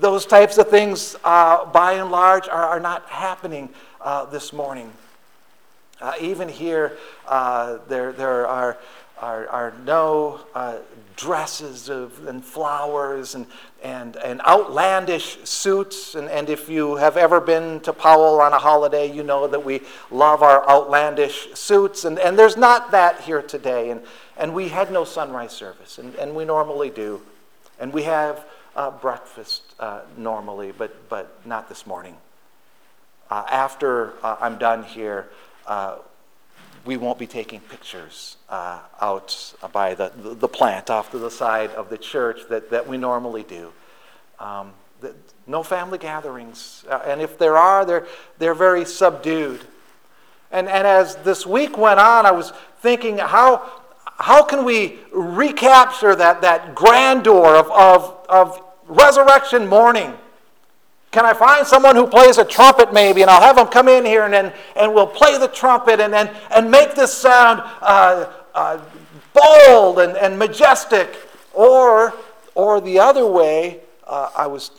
Those 0.00 0.24
types 0.24 0.56
of 0.58 0.68
things, 0.68 1.16
uh, 1.22 1.66
by 1.66 1.94
and 1.94 2.10
large, 2.10 2.48
are, 2.48 2.64
are 2.64 2.80
not 2.80 3.06
happening 3.08 3.68
uh, 4.00 4.24
this 4.26 4.52
morning. 4.52 4.90
Uh, 6.00 6.14
even 6.20 6.48
here, 6.48 6.96
uh, 7.28 7.78
there, 7.88 8.12
there 8.12 8.46
are, 8.46 8.78
are, 9.20 9.46
are 9.48 9.74
no 9.84 10.40
uh, 10.54 10.78
dresses 11.14 11.88
of, 11.88 12.26
and 12.26 12.44
flowers 12.44 13.34
and, 13.34 13.46
and, 13.82 14.16
and 14.16 14.40
outlandish 14.40 15.38
suits. 15.44 16.14
And, 16.14 16.28
and 16.28 16.48
if 16.48 16.68
you 16.68 16.96
have 16.96 17.16
ever 17.16 17.40
been 17.40 17.78
to 17.80 17.92
Powell 17.92 18.40
on 18.40 18.52
a 18.52 18.58
holiday, 18.58 19.12
you 19.12 19.22
know 19.22 19.46
that 19.46 19.64
we 19.64 19.82
love 20.10 20.42
our 20.42 20.68
outlandish 20.68 21.54
suits. 21.54 22.04
And, 22.04 22.18
and 22.18 22.38
there's 22.38 22.56
not 22.56 22.90
that 22.92 23.20
here 23.20 23.42
today. 23.42 23.90
And, 23.90 24.00
and 24.42 24.54
we 24.54 24.68
had 24.68 24.90
no 24.90 25.04
sunrise 25.04 25.52
service, 25.52 25.98
and, 25.98 26.16
and 26.16 26.34
we 26.34 26.44
normally 26.44 26.90
do. 26.90 27.22
And 27.78 27.92
we 27.92 28.02
have 28.02 28.44
uh, 28.74 28.90
breakfast 28.90 29.62
uh, 29.78 30.00
normally, 30.16 30.72
but, 30.76 31.08
but 31.08 31.46
not 31.46 31.68
this 31.68 31.86
morning. 31.86 32.16
Uh, 33.30 33.44
after 33.48 34.14
uh, 34.24 34.36
I'm 34.40 34.58
done 34.58 34.82
here, 34.82 35.28
uh, 35.68 35.98
we 36.84 36.96
won't 36.96 37.20
be 37.20 37.26
taking 37.28 37.60
pictures 37.60 38.36
uh, 38.48 38.80
out 39.00 39.54
by 39.72 39.94
the, 39.94 40.10
the, 40.16 40.48
plant 40.48 40.90
off 40.90 41.12
to 41.12 41.18
the 41.18 41.30
side 41.30 41.70
of 41.70 41.88
the 41.88 41.96
church 41.96 42.40
that, 42.50 42.68
that 42.70 42.88
we 42.88 42.96
normally 42.96 43.44
do. 43.44 43.70
Um, 44.40 44.72
the, 45.00 45.14
no 45.46 45.62
family 45.62 45.98
gatherings. 45.98 46.84
and 47.06 47.20
if 47.20 47.38
there 47.38 47.56
are, 47.56 47.84
they're, 47.84 48.08
they're 48.38 48.54
very 48.54 48.86
subdued. 48.86 49.60
And, 50.50 50.68
and 50.68 50.84
as 50.84 51.14
this 51.16 51.46
week 51.46 51.78
went 51.78 52.00
on, 52.00 52.26
I 52.26 52.32
was 52.32 52.52
thinking, 52.80 53.18
how, 53.18 53.81
how 54.22 54.44
can 54.44 54.64
we 54.64 55.00
recapture 55.12 56.14
that, 56.14 56.42
that 56.42 56.76
grandeur 56.76 57.56
of, 57.56 57.68
of, 57.72 58.24
of 58.28 58.62
resurrection 58.86 59.66
morning? 59.66 60.14
Can 61.10 61.26
I 61.26 61.34
find 61.34 61.66
someone 61.66 61.96
who 61.96 62.06
plays 62.06 62.38
a 62.38 62.44
trumpet 62.44 62.92
maybe, 62.92 63.22
and 63.22 63.30
I'll 63.30 63.40
have 63.40 63.56
them 63.56 63.66
come 63.66 63.88
in 63.88 64.04
here 64.04 64.22
and, 64.22 64.32
and, 64.32 64.52
and 64.76 64.94
we'll 64.94 65.08
play 65.08 65.38
the 65.38 65.48
trumpet 65.48 65.98
and, 65.98 66.14
and, 66.14 66.30
and 66.54 66.70
make 66.70 66.94
this 66.94 67.12
sound 67.12 67.62
uh, 67.80 68.32
uh, 68.54 68.78
bold 69.34 69.98
and, 69.98 70.16
and 70.16 70.38
majestic? 70.38 71.16
Or, 71.52 72.14
or 72.54 72.80
the 72.80 73.00
other 73.00 73.26
way 73.26 73.80
uh, 74.06 74.30
I 74.36 74.46
was 74.46 74.70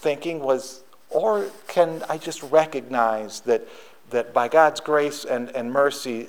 thinking 0.00 0.40
was, 0.40 0.82
or 1.08 1.46
can 1.66 2.04
I 2.10 2.18
just 2.18 2.42
recognize 2.42 3.40
that, 3.40 3.66
that 4.10 4.34
by 4.34 4.48
God's 4.48 4.80
grace 4.80 5.24
and, 5.24 5.48
and 5.56 5.72
mercy, 5.72 6.28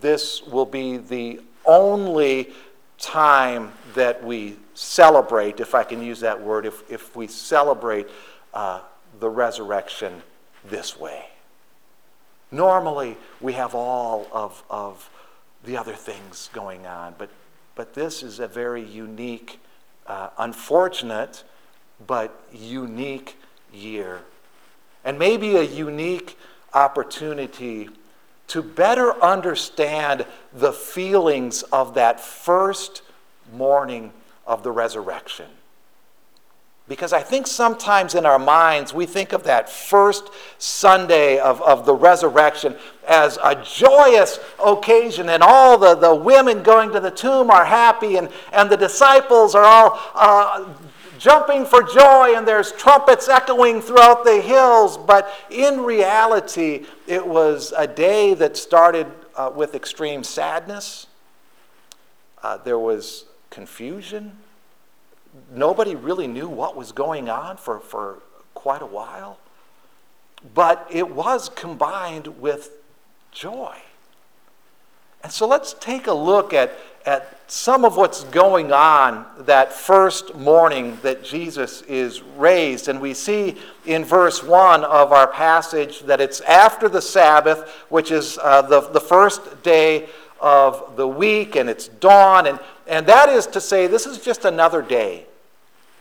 this 0.00 0.42
will 0.42 0.66
be 0.66 0.96
the 0.96 1.40
only 1.70 2.50
time 2.98 3.72
that 3.94 4.22
we 4.24 4.56
celebrate, 4.74 5.60
if 5.60 5.74
I 5.74 5.84
can 5.84 6.02
use 6.02 6.20
that 6.20 6.40
word, 6.40 6.66
if, 6.66 6.90
if 6.90 7.14
we 7.14 7.28
celebrate 7.28 8.08
uh, 8.52 8.80
the 9.20 9.28
resurrection 9.28 10.22
this 10.68 10.98
way. 10.98 11.26
Normally, 12.50 13.16
we 13.40 13.52
have 13.52 13.74
all 13.74 14.26
of, 14.32 14.62
of 14.68 15.08
the 15.64 15.76
other 15.76 15.94
things 15.94 16.50
going 16.52 16.86
on, 16.86 17.14
but, 17.16 17.30
but 17.76 17.94
this 17.94 18.22
is 18.22 18.40
a 18.40 18.48
very 18.48 18.82
unique, 18.82 19.60
uh, 20.06 20.30
unfortunate, 20.38 21.44
but 22.06 22.42
unique 22.52 23.36
year. 23.72 24.22
And 25.04 25.18
maybe 25.18 25.56
a 25.56 25.62
unique 25.62 26.36
opportunity 26.74 27.88
to 28.50 28.62
better 28.62 29.12
understand 29.22 30.26
the 30.52 30.72
feelings 30.72 31.62
of 31.64 31.94
that 31.94 32.20
first 32.20 33.02
morning 33.52 34.12
of 34.46 34.62
the 34.62 34.70
resurrection. 34.70 35.46
Because 36.88 37.12
I 37.12 37.20
think 37.20 37.46
sometimes 37.46 38.16
in 38.16 38.26
our 38.26 38.40
minds 38.40 38.92
we 38.92 39.06
think 39.06 39.32
of 39.32 39.44
that 39.44 39.70
first 39.70 40.30
Sunday 40.58 41.38
of, 41.38 41.62
of 41.62 41.86
the 41.86 41.94
resurrection 41.94 42.74
as 43.06 43.38
a 43.44 43.54
joyous 43.64 44.40
occasion, 44.64 45.28
and 45.28 45.40
all 45.40 45.78
the, 45.78 45.94
the 45.94 46.12
women 46.12 46.64
going 46.64 46.90
to 46.90 46.98
the 46.98 47.12
tomb 47.12 47.48
are 47.48 47.64
happy, 47.64 48.16
and, 48.16 48.28
and 48.52 48.68
the 48.68 48.76
disciples 48.76 49.54
are 49.54 49.62
all 49.62 50.00
uh, 50.16 50.64
jumping 51.20 51.66
for 51.66 51.82
joy, 51.82 52.34
and 52.34 52.48
there's 52.48 52.72
trumpets 52.72 53.28
echoing 53.28 53.80
throughout 53.80 54.24
the 54.24 54.40
hills. 54.40 54.96
But 54.96 55.30
in 55.50 55.82
reality, 55.82 56.86
it 57.06 57.24
was 57.24 57.72
a 57.76 57.86
day 57.86 58.34
that 58.34 58.56
started 58.56 59.06
uh, 59.36 59.52
with 59.54 59.74
extreme 59.74 60.24
sadness. 60.24 61.06
Uh, 62.42 62.56
there 62.56 62.78
was 62.78 63.26
confusion. 63.50 64.32
Nobody 65.52 65.94
really 65.94 66.26
knew 66.26 66.48
what 66.48 66.74
was 66.74 66.90
going 66.90 67.28
on 67.28 67.58
for, 67.58 67.78
for 67.78 68.22
quite 68.54 68.82
a 68.82 68.86
while. 68.86 69.38
But 70.54 70.86
it 70.90 71.10
was 71.10 71.50
combined 71.50 72.40
with 72.40 72.70
joy. 73.30 73.76
And 75.22 75.30
so 75.30 75.46
let's 75.46 75.74
take 75.74 76.06
a 76.06 76.14
look 76.14 76.54
at, 76.54 76.72
at 77.06 77.38
some 77.50 77.84
of 77.84 77.96
what's 77.96 78.24
going 78.24 78.72
on 78.72 79.26
that 79.40 79.72
first 79.72 80.34
morning 80.34 80.98
that 81.02 81.24
Jesus 81.24 81.82
is 81.82 82.22
raised. 82.36 82.88
And 82.88 83.00
we 83.00 83.14
see 83.14 83.56
in 83.86 84.04
verse 84.04 84.42
1 84.42 84.84
of 84.84 85.12
our 85.12 85.26
passage 85.26 86.00
that 86.00 86.20
it's 86.20 86.40
after 86.42 86.88
the 86.88 87.02
Sabbath, 87.02 87.68
which 87.88 88.10
is 88.10 88.38
uh, 88.42 88.62
the, 88.62 88.80
the 88.80 89.00
first 89.00 89.62
day 89.62 90.08
of 90.40 90.96
the 90.96 91.08
week, 91.08 91.56
and 91.56 91.68
it's 91.68 91.88
dawn. 91.88 92.46
And, 92.46 92.58
and 92.86 93.06
that 93.06 93.28
is 93.28 93.46
to 93.48 93.60
say, 93.60 93.86
this 93.86 94.06
is 94.06 94.18
just 94.18 94.44
another 94.44 94.82
day 94.82 95.26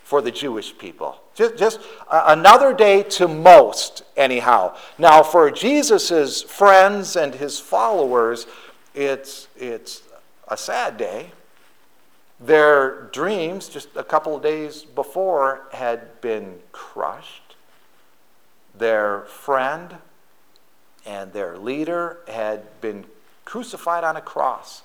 for 0.03 0.21
the 0.21 0.31
Jewish 0.31 0.77
people. 0.77 1.19
Just, 1.35 1.57
just 1.57 1.79
another 2.11 2.73
day 2.73 3.03
to 3.03 3.27
most, 3.27 4.03
anyhow. 4.17 4.75
Now, 4.97 5.23
for 5.23 5.49
Jesus' 5.51 6.41
friends 6.41 7.15
and 7.15 7.33
his 7.33 7.59
followers, 7.59 8.45
it's, 8.93 9.47
it's 9.55 10.01
a 10.49 10.57
sad 10.57 10.97
day. 10.97 11.31
Their 12.39 13.09
dreams, 13.11 13.67
just 13.67 13.89
a 13.95 14.03
couple 14.03 14.35
of 14.35 14.41
days 14.41 14.83
before, 14.83 15.61
had 15.73 16.21
been 16.21 16.59
crushed. 16.71 17.55
Their 18.77 19.21
friend 19.21 19.97
and 21.05 21.33
their 21.33 21.57
leader 21.57 22.19
had 22.27 22.81
been 22.81 23.05
crucified 23.45 24.03
on 24.03 24.15
a 24.15 24.21
cross. 24.21 24.83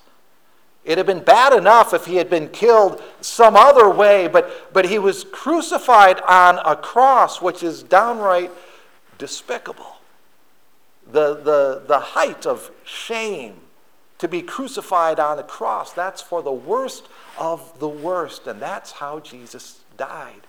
It 0.83 0.97
had 0.97 1.07
been 1.07 1.23
bad 1.23 1.53
enough 1.53 1.93
if 1.93 2.05
he 2.05 2.17
had 2.17 2.29
been 2.29 2.49
killed 2.49 3.01
some 3.21 3.55
other 3.55 3.89
way, 3.89 4.27
but, 4.27 4.71
but 4.73 4.85
he 4.85 4.99
was 4.99 5.23
crucified 5.23 6.21
on 6.21 6.59
a 6.59 6.75
cross, 6.75 7.41
which 7.41 7.63
is 7.63 7.81
downright 7.81 8.51
despicable. 9.17 9.95
The, 11.11 11.35
the, 11.35 11.83
the 11.87 11.99
height 11.99 12.45
of 12.45 12.69
shame 12.83 13.61
to 14.17 14.27
be 14.27 14.41
crucified 14.41 15.19
on 15.19 15.37
the 15.37 15.43
cross, 15.43 15.91
that's 15.91 16.21
for 16.21 16.41
the 16.41 16.51
worst 16.51 17.07
of 17.37 17.79
the 17.79 17.87
worst, 17.87 18.47
and 18.47 18.61
that's 18.61 18.93
how 18.93 19.19
Jesus 19.19 19.79
died. 19.97 20.41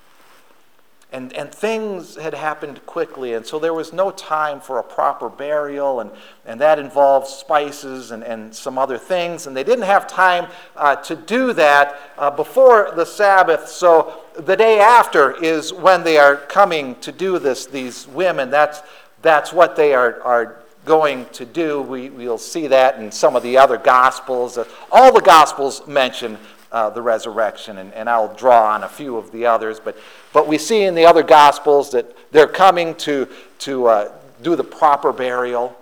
And, 1.12 1.32
and 1.34 1.54
things 1.54 2.16
had 2.16 2.34
happened 2.34 2.84
quickly, 2.84 3.34
and 3.34 3.46
so 3.46 3.58
there 3.58 3.72
was 3.74 3.92
no 3.92 4.10
time 4.10 4.60
for 4.60 4.78
a 4.78 4.82
proper 4.82 5.28
burial, 5.28 6.00
and, 6.00 6.10
and 6.44 6.60
that 6.60 6.78
involved 6.78 7.28
spices 7.28 8.10
and, 8.10 8.24
and 8.24 8.54
some 8.54 8.76
other 8.76 8.98
things, 8.98 9.46
and 9.46 9.56
they 9.56 9.62
didn't 9.64 9.84
have 9.84 10.08
time 10.08 10.48
uh, 10.76 10.96
to 10.96 11.14
do 11.14 11.52
that 11.52 12.12
uh, 12.18 12.30
before 12.30 12.92
the 12.96 13.04
Sabbath. 13.04 13.68
So 13.68 14.20
the 14.36 14.56
day 14.56 14.80
after 14.80 15.42
is 15.42 15.72
when 15.72 16.02
they 16.02 16.18
are 16.18 16.36
coming 16.36 16.96
to 16.96 17.12
do 17.12 17.38
this, 17.38 17.66
these 17.66 18.08
women. 18.08 18.50
That's, 18.50 18.82
that's 19.22 19.52
what 19.52 19.76
they 19.76 19.94
are, 19.94 20.20
are 20.22 20.65
going 20.86 21.26
to 21.32 21.44
do. 21.44 21.82
We, 21.82 22.08
we'll 22.08 22.38
see 22.38 22.68
that 22.68 22.98
in 22.98 23.12
some 23.12 23.36
of 23.36 23.42
the 23.42 23.58
other 23.58 23.76
Gospels. 23.76 24.56
Uh, 24.56 24.64
all 24.90 25.12
the 25.12 25.20
Gospels 25.20 25.86
mention 25.86 26.38
uh, 26.72 26.90
the 26.90 27.02
resurrection, 27.02 27.78
and, 27.78 27.92
and 27.92 28.08
I'll 28.08 28.34
draw 28.34 28.72
on 28.72 28.84
a 28.84 28.88
few 28.88 29.16
of 29.16 29.30
the 29.32 29.46
others. 29.46 29.80
But, 29.80 29.98
but 30.32 30.46
we 30.46 30.56
see 30.56 30.84
in 30.84 30.94
the 30.94 31.04
other 31.04 31.22
Gospels 31.22 31.90
that 31.90 32.16
they're 32.32 32.46
coming 32.46 32.94
to, 32.96 33.28
to 33.60 33.86
uh, 33.86 34.12
do 34.42 34.56
the 34.56 34.64
proper 34.64 35.12
burial. 35.12 35.76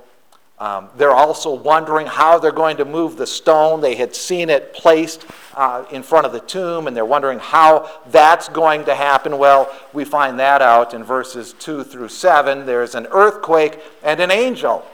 Um, 0.59 0.89
they're 0.97 1.11
also 1.11 1.53
wondering 1.53 2.07
how 2.07 2.39
they're 2.39 2.53
going 2.53 2.79
to 2.79 2.85
move 2.85 3.17
the 3.17 3.27
stone. 3.27 3.81
They 3.81 3.97
had 3.97 4.15
seen 4.15 4.49
it 4.49 4.73
placed 4.73 5.27
uh, 5.55 5.85
in 5.91 6.03
front 6.03 6.27
of 6.27 6.33
the 6.33 6.41
tomb, 6.41 6.87
and 6.87 6.97
they're 6.97 7.05
wondering 7.05 7.41
how 7.41 7.91
that's 8.07 8.49
going 8.49 8.85
to 8.85 8.95
happen. 8.95 9.37
Well, 9.37 9.71
we 9.93 10.05
find 10.05 10.39
that 10.39 10.63
out 10.63 10.95
in 10.95 11.05
verses 11.05 11.55
2 11.59 11.85
through 11.85 12.09
7. 12.09 12.65
There's 12.65 12.95
an 12.95 13.07
earthquake 13.11 13.81
and 14.03 14.21
an 14.21 14.31
angel 14.31 14.87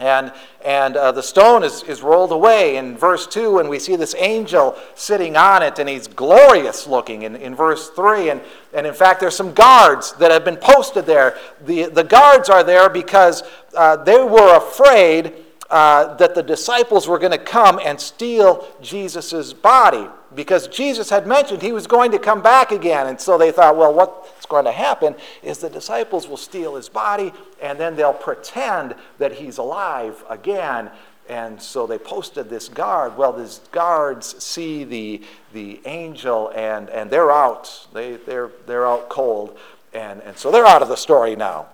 and, 0.00 0.32
and 0.64 0.96
uh, 0.96 1.12
the 1.12 1.22
stone 1.22 1.62
is, 1.62 1.82
is 1.82 2.00
rolled 2.00 2.32
away 2.32 2.76
in 2.76 2.96
verse 2.96 3.26
2, 3.26 3.58
and 3.58 3.68
we 3.68 3.78
see 3.78 3.96
this 3.96 4.14
angel 4.16 4.76
sitting 4.94 5.36
on 5.36 5.62
it, 5.62 5.78
and 5.78 5.88
he's 5.88 6.08
glorious 6.08 6.86
looking 6.86 7.22
in, 7.22 7.36
in 7.36 7.54
verse 7.54 7.90
3. 7.90 8.30
And, 8.30 8.40
and 8.72 8.86
in 8.86 8.94
fact, 8.94 9.20
there's 9.20 9.36
some 9.36 9.52
guards 9.52 10.14
that 10.14 10.30
have 10.30 10.44
been 10.44 10.56
posted 10.56 11.04
there. 11.04 11.36
The, 11.66 11.84
the 11.86 12.02
guards 12.02 12.48
are 12.48 12.64
there 12.64 12.88
because 12.88 13.42
uh, 13.76 13.96
they 13.96 14.24
were 14.24 14.56
afraid 14.56 15.34
uh, 15.68 16.14
that 16.14 16.34
the 16.34 16.42
disciples 16.42 17.06
were 17.06 17.18
going 17.18 17.32
to 17.32 17.38
come 17.38 17.78
and 17.84 18.00
steal 18.00 18.66
Jesus' 18.80 19.52
body 19.52 20.08
because 20.34 20.68
Jesus 20.68 21.10
had 21.10 21.26
mentioned 21.26 21.62
he 21.62 21.72
was 21.72 21.86
going 21.86 22.12
to 22.12 22.18
come 22.18 22.42
back 22.42 22.70
again. 22.70 23.06
And 23.08 23.20
so 23.20 23.36
they 23.36 23.50
thought, 23.50 23.76
well, 23.76 23.92
what's 23.92 24.46
going 24.46 24.64
to 24.64 24.72
happen 24.72 25.14
is 25.42 25.58
the 25.58 25.70
disciples 25.70 26.28
will 26.28 26.36
steal 26.36 26.76
his 26.76 26.88
body 26.88 27.32
and 27.60 27.78
then 27.78 27.96
they'll 27.96 28.12
pretend 28.12 28.94
that 29.18 29.32
he's 29.32 29.58
alive 29.58 30.22
again. 30.28 30.90
And 31.28 31.60
so 31.60 31.86
they 31.86 31.98
posted 31.98 32.50
this 32.50 32.68
guard. 32.68 33.16
Well, 33.16 33.32
these 33.32 33.60
guards 33.70 34.42
see 34.42 34.84
the, 34.84 35.22
the 35.52 35.80
angel 35.84 36.52
and, 36.54 36.90
and 36.90 37.10
they're 37.10 37.30
out. 37.30 37.86
They, 37.92 38.16
they're, 38.16 38.50
they're 38.66 38.86
out 38.86 39.08
cold. 39.08 39.58
And, 39.92 40.20
and 40.22 40.36
so 40.36 40.50
they're 40.50 40.66
out 40.66 40.82
of 40.82 40.88
the 40.88 40.96
story 40.96 41.36
now. 41.36 41.66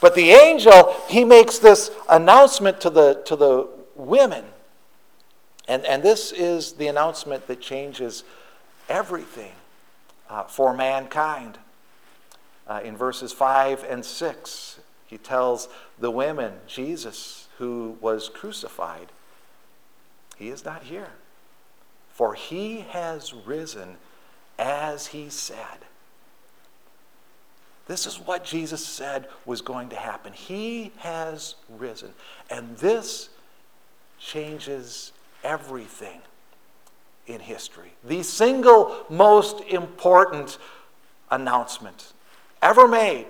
But 0.00 0.14
the 0.14 0.32
angel, 0.32 0.94
he 1.08 1.24
makes 1.24 1.58
this 1.58 1.90
announcement 2.10 2.80
to 2.82 2.90
the, 2.90 3.22
to 3.26 3.36
the 3.36 3.68
women. 3.94 4.44
And, 5.66 5.84
and 5.84 6.02
this 6.02 6.32
is 6.32 6.72
the 6.72 6.88
announcement 6.88 7.46
that 7.46 7.60
changes 7.60 8.24
everything 8.88 9.52
uh, 10.28 10.44
for 10.44 10.74
mankind. 10.74 11.58
Uh, 12.66 12.80
in 12.82 12.96
verses 12.96 13.32
5 13.32 13.84
and 13.84 14.04
6, 14.04 14.80
he 15.06 15.18
tells 15.18 15.68
the 15.98 16.10
women, 16.10 16.54
Jesus, 16.66 17.48
who 17.58 17.96
was 18.00 18.28
crucified, 18.28 19.12
he 20.36 20.48
is 20.48 20.64
not 20.64 20.84
here, 20.84 21.10
for 22.10 22.34
he 22.34 22.80
has 22.80 23.32
risen 23.32 23.96
as 24.58 25.08
he 25.08 25.28
said. 25.28 25.84
This 27.86 28.06
is 28.06 28.18
what 28.18 28.44
Jesus 28.44 28.84
said 28.84 29.28
was 29.44 29.60
going 29.60 29.90
to 29.90 29.96
happen. 29.96 30.32
He 30.32 30.92
has 30.98 31.54
risen. 31.68 32.14
And 32.48 32.76
this 32.78 33.28
changes 34.18 35.12
everything 35.44 36.20
in 37.26 37.40
history. 37.40 37.92
The 38.02 38.22
single 38.22 39.04
most 39.08 39.60
important 39.62 40.58
announcement 41.30 42.12
ever 42.60 42.88
made. 42.88 43.26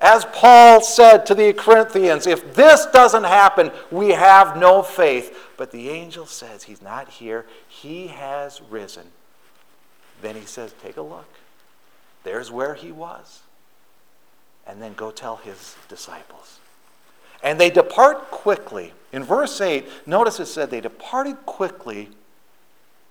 As 0.00 0.26
Paul 0.26 0.82
said 0.82 1.24
to 1.26 1.34
the 1.34 1.52
Corinthians, 1.52 2.26
if 2.26 2.54
this 2.54 2.86
doesn't 2.86 3.24
happen, 3.24 3.70
we 3.90 4.10
have 4.10 4.56
no 4.56 4.82
faith. 4.82 5.38
But 5.56 5.70
the 5.70 5.88
angel 5.88 6.26
says 6.26 6.64
he's 6.64 6.82
not 6.82 7.08
here, 7.08 7.46
he 7.68 8.08
has 8.08 8.60
risen. 8.68 9.06
Then 10.20 10.34
he 10.34 10.44
says, 10.44 10.74
Take 10.82 10.96
a 10.96 11.02
look. 11.02 11.28
There's 12.24 12.50
where 12.50 12.74
he 12.74 12.92
was 12.92 13.40
and 14.66 14.82
then 14.82 14.94
go 14.94 15.10
tell 15.10 15.36
his 15.36 15.76
disciples. 15.88 16.58
And 17.42 17.60
they 17.60 17.70
depart 17.70 18.30
quickly. 18.30 18.92
In 19.12 19.22
verse 19.24 19.60
8, 19.60 19.86
notice 20.06 20.40
it 20.40 20.46
said 20.46 20.70
they 20.70 20.80
departed 20.80 21.36
quickly 21.46 22.10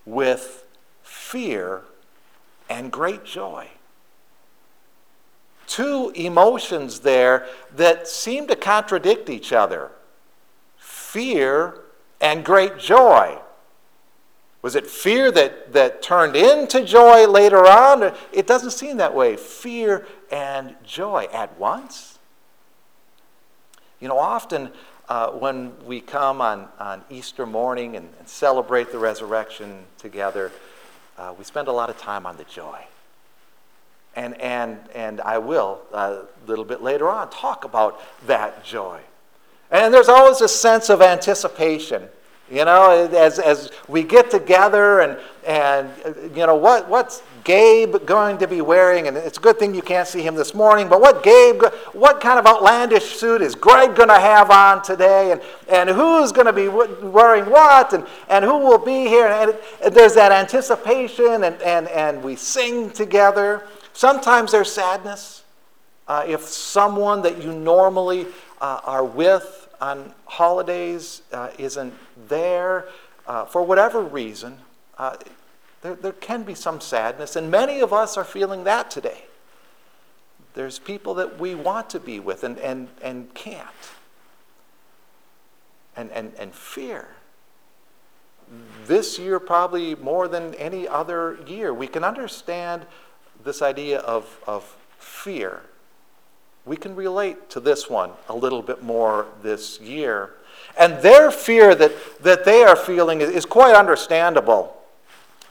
with 0.06 0.66
fear 1.04 1.84
and 2.70 2.92
great 2.92 3.24
joy. 3.24 3.70
Two 5.68 6.12
emotions 6.16 7.00
there 7.00 7.48
that 7.76 8.08
seem 8.08 8.48
to 8.48 8.56
contradict 8.56 9.30
each 9.30 9.52
other 9.52 9.92
fear 10.78 11.82
and 12.20 12.44
great 12.44 12.78
joy. 12.78 13.38
Was 14.62 14.76
it 14.76 14.88
fear 14.88 15.32
that, 15.32 15.74
that 15.74 16.02
turned 16.02 16.36
into 16.36 16.84
joy 16.84 17.28
later 17.28 17.68
on? 17.68 18.14
It 18.34 18.48
doesn't 18.48 18.72
seem 18.72 18.98
that 18.98 19.14
way. 19.14 19.38
Fear 19.38 20.08
and 20.32 20.76
joy 20.84 21.28
at 21.32 21.58
once. 21.60 22.15
You 24.06 24.10
know, 24.10 24.20
often 24.20 24.70
uh, 25.10 25.32
when 25.32 25.74
we 25.84 26.00
come 26.00 26.40
on, 26.40 26.68
on 26.78 27.02
Easter 27.10 27.48
morning 27.48 27.96
and, 27.96 28.08
and 28.20 28.30
celebrate 28.30 28.92
the 28.92 29.00
resurrection 29.00 29.80
together, 29.98 30.52
uh, 31.18 31.34
we 31.36 31.44
spend 31.44 31.68
a 31.70 31.72
lot 31.72 31.90
of 31.90 31.98
time 31.98 32.28
on 32.28 32.38
the 32.38 32.44
joy. 32.44 32.86
And, 34.16 34.40
and, 34.40 34.78
and 34.94 35.22
I 35.22 35.40
will, 35.40 35.82
uh, 35.92 36.20
a 36.22 36.48
little 36.48 36.66
bit 36.66 36.84
later 36.84 37.10
on, 37.10 37.32
talk 37.32 37.64
about 37.64 38.00
that 38.28 38.64
joy. 38.64 39.00
And 39.72 39.92
there's 39.92 40.08
always 40.08 40.40
a 40.42 40.48
sense 40.48 40.92
of 40.92 41.02
anticipation 41.02 42.08
you 42.52 42.64
know, 42.64 43.08
as, 43.08 43.40
as 43.40 43.72
we 43.88 44.04
get 44.04 44.30
together 44.30 45.00
and, 45.00 45.18
and 45.48 45.90
you 46.36 46.46
know, 46.46 46.56
what, 46.56 46.88
what's 46.88 47.24
Gabe 47.44 47.96
going 48.06 48.38
to 48.38 48.48
be 48.48 48.62
wearing? 48.62 49.08
And 49.08 49.18
it's 49.18 49.40
a 49.40 49.42
good 49.42 49.58
thing 49.58 49.74
you 49.74 49.82
can't 49.82 50.08
see 50.08 50.22
him 50.22 50.36
this 50.36 50.54
morning, 50.54 50.88
but 50.88 51.02
what 51.02 51.24
Gabe, 51.24 51.64
what 51.94 52.22
kind 52.22 52.38
of 52.38 52.46
outlandish 52.46 53.16
suit 53.16 53.42
is 53.42 53.56
Greg 53.56 53.96
going 53.96 54.10
to 54.10 54.20
have 54.20 54.52
on 54.52 54.84
today? 54.84 55.32
And, 55.32 55.42
and 55.70 55.90
who's 55.90 56.32
going 56.32 56.46
to 56.46 56.54
be 56.54 56.68
wearing 56.68 57.50
what? 57.50 57.94
And, 57.94 58.06
and 58.30 58.46
who 58.46 58.60
will 58.60 58.78
be 58.78 59.08
here? 59.08 59.28
And, 59.28 59.58
and 59.84 59.96
there's 59.96 60.14
that 60.14 60.32
anticipation 60.32 61.46
and, 61.46 61.60
and, 61.64 61.88
and 61.88 62.24
we 62.24 62.36
sing 62.36 62.92
together. 62.92 63.64
Sometimes 63.94 64.52
there's 64.52 64.72
sadness. 64.72 65.44
Uh, 66.08 66.24
if 66.28 66.42
someone 66.42 67.24
that 67.24 67.44
you 67.44 67.52
normally 67.52 68.28
uh, 68.62 68.82
are 68.84 69.04
with 69.04 69.68
on 69.82 70.14
holidays 70.26 71.24
uh, 71.32 71.50
isn't 71.58 71.94
there. 72.28 72.88
uh, 73.28 73.46
for 73.46 73.64
whatever 73.64 74.02
reason, 74.02 74.60
uh, 74.98 75.16
there, 75.82 75.96
there 75.96 76.12
can 76.14 76.44
be 76.44 76.56
some 76.56 76.82
sadness, 76.82 77.36
and 77.36 77.50
many 77.50 77.80
of 77.80 77.94
us 77.94 78.18
are 78.18 78.24
feeling 78.24 78.64
that 78.64 78.92
today. 78.92 79.26
There's 80.54 80.80
people 80.80 81.14
that 81.16 81.40
we 81.40 81.54
want 81.54 81.90
to 81.92 82.00
be 82.00 82.20
with 82.20 82.44
and, 82.44 82.58
and, 82.60 82.88
and 83.02 83.34
can't. 83.34 83.68
And, 85.98 86.12
and, 86.12 86.34
and 86.38 86.54
fear. 86.54 87.08
This 88.86 89.18
year, 89.18 89.40
probably 89.40 89.96
more 89.96 90.28
than 90.28 90.54
any 90.56 90.88
other 90.88 91.40
year, 91.48 91.74
we 91.74 91.88
can 91.88 92.04
understand 92.04 92.86
this 93.44 93.62
idea 93.62 94.00
of, 94.00 94.40
of 94.48 94.64
fear. 94.98 95.62
We 96.66 96.78
can 96.78 96.96
relate 96.96 97.50
to 97.52 97.60
this 97.60 97.90
one 97.90 98.12
a 98.28 98.36
little 98.36 98.62
bit 98.62 98.84
more 98.84 99.28
this 99.42 99.80
year. 99.80 100.32
And 100.78 101.02
their 101.02 101.32
fear 101.32 101.76
that, 101.76 101.92
that 102.24 102.46
they 102.46 102.64
are 102.64 102.76
feeling 102.76 103.22
is, 103.22 103.30
is 103.30 103.46
quite 103.46 103.76
understandable. 103.76 104.76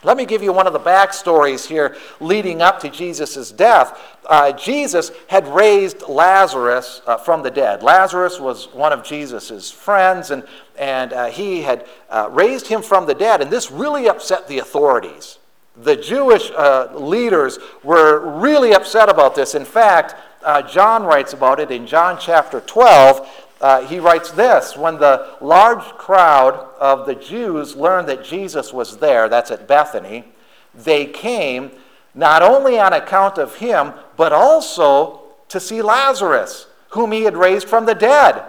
Let 0.05 0.17
me 0.17 0.25
give 0.27 0.43
you 0.43 0.53
one 0.53 0.67
of 0.67 0.73
the 0.73 0.79
backstories 0.79 1.65
here 1.65 1.95
leading 2.19 2.61
up 2.61 2.79
to 2.81 2.89
Jesus' 2.89 3.51
death. 3.51 3.99
Uh, 4.23 4.51
Jesus 4.51 5.11
had 5.27 5.47
raised 5.47 6.03
Lazarus 6.03 7.01
uh, 7.07 7.17
from 7.17 7.41
the 7.41 7.49
dead. 7.49 7.81
Lazarus 7.81 8.39
was 8.39 8.71
one 8.71 8.93
of 8.93 9.03
Jesus' 9.03 9.71
friends, 9.71 10.29
and, 10.29 10.43
and 10.77 11.11
uh, 11.11 11.25
he 11.25 11.63
had 11.63 11.87
uh, 12.11 12.29
raised 12.31 12.67
him 12.67 12.83
from 12.83 13.07
the 13.07 13.15
dead, 13.15 13.41
and 13.41 13.49
this 13.49 13.71
really 13.71 14.07
upset 14.07 14.47
the 14.47 14.59
authorities. 14.59 15.39
The 15.75 15.95
Jewish 15.95 16.51
uh, 16.51 16.89
leaders 16.93 17.57
were 17.83 18.39
really 18.39 18.75
upset 18.75 19.09
about 19.09 19.33
this. 19.33 19.55
In 19.55 19.65
fact, 19.65 20.13
uh, 20.43 20.61
John 20.61 21.03
writes 21.03 21.33
about 21.33 21.59
it 21.59 21.71
in 21.71 21.87
John 21.87 22.17
chapter 22.19 22.61
12 22.61 23.44
uh, 23.61 23.85
he 23.85 23.99
writes 23.99 24.31
this 24.31 24.75
When 24.75 24.97
the 24.97 25.35
large 25.41 25.83
crowd 25.97 26.53
of 26.79 27.05
the 27.05 27.15
Jews 27.15 27.75
learned 27.75 28.09
that 28.09 28.23
Jesus 28.23 28.73
was 28.73 28.97
there, 28.97 29.29
that's 29.29 29.51
at 29.51 29.67
Bethany, 29.67 30.25
they 30.73 31.05
came 31.05 31.71
not 32.13 32.41
only 32.41 32.79
on 32.79 32.93
account 32.93 33.37
of 33.37 33.55
him, 33.55 33.93
but 34.17 34.33
also 34.33 35.21
to 35.49 35.59
see 35.59 35.81
Lazarus, 35.81 36.67
whom 36.89 37.11
he 37.11 37.23
had 37.23 37.37
raised 37.37 37.67
from 37.67 37.85
the 37.85 37.95
dead. 37.95 38.43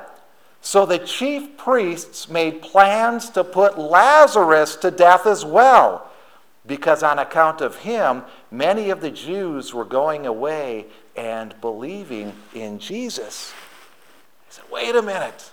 So 0.61 0.87
the 0.87 0.99
chief 0.99 1.57
priests 1.57 2.29
made 2.29 2.62
plans 2.62 3.31
to 3.31 3.45
put 3.45 3.79
Lazarus 3.79 4.77
to 4.77 4.90
death 4.90 5.27
as 5.27 5.45
well, 5.45 6.11
because 6.66 7.03
on 7.03 7.19
account 7.19 7.61
of 7.61 7.77
him, 7.77 8.25
many 8.51 8.90
of 8.90 9.01
the 9.01 9.11
Jews 9.11 9.73
were 9.73 9.85
going 9.85 10.27
away 10.27 10.87
and 11.16 11.55
believing 11.61 12.33
in 12.55 12.79
Jesus 12.79 13.53
said, 14.57 14.64
wait 14.71 14.95
a 14.95 15.03
minute. 15.03 15.53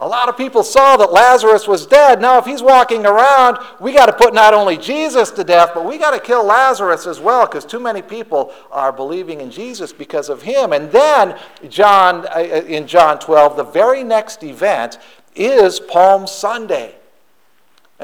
A 0.00 0.08
lot 0.08 0.28
of 0.28 0.36
people 0.36 0.64
saw 0.64 0.96
that 0.96 1.12
Lazarus 1.12 1.68
was 1.68 1.86
dead. 1.86 2.20
Now, 2.20 2.38
if 2.38 2.44
he's 2.44 2.62
walking 2.62 3.06
around, 3.06 3.58
we 3.80 3.92
got 3.92 4.06
to 4.06 4.12
put 4.12 4.34
not 4.34 4.52
only 4.52 4.76
Jesus 4.76 5.30
to 5.32 5.44
death, 5.44 5.70
but 5.72 5.84
we 5.84 5.98
got 5.98 6.10
to 6.10 6.18
kill 6.18 6.44
Lazarus 6.44 7.06
as 7.06 7.20
well 7.20 7.46
because 7.46 7.64
too 7.64 7.78
many 7.78 8.02
people 8.02 8.52
are 8.72 8.92
believing 8.92 9.40
in 9.40 9.52
Jesus 9.52 9.92
because 9.92 10.28
of 10.28 10.42
him. 10.42 10.72
And 10.72 10.90
then, 10.90 11.38
John, 11.68 12.26
uh, 12.34 12.40
in 12.40 12.88
John 12.88 13.20
12, 13.20 13.56
the 13.56 13.64
very 13.64 14.02
next 14.02 14.42
event 14.42 14.98
is 15.36 15.78
Palm 15.78 16.26
Sunday. 16.26 16.96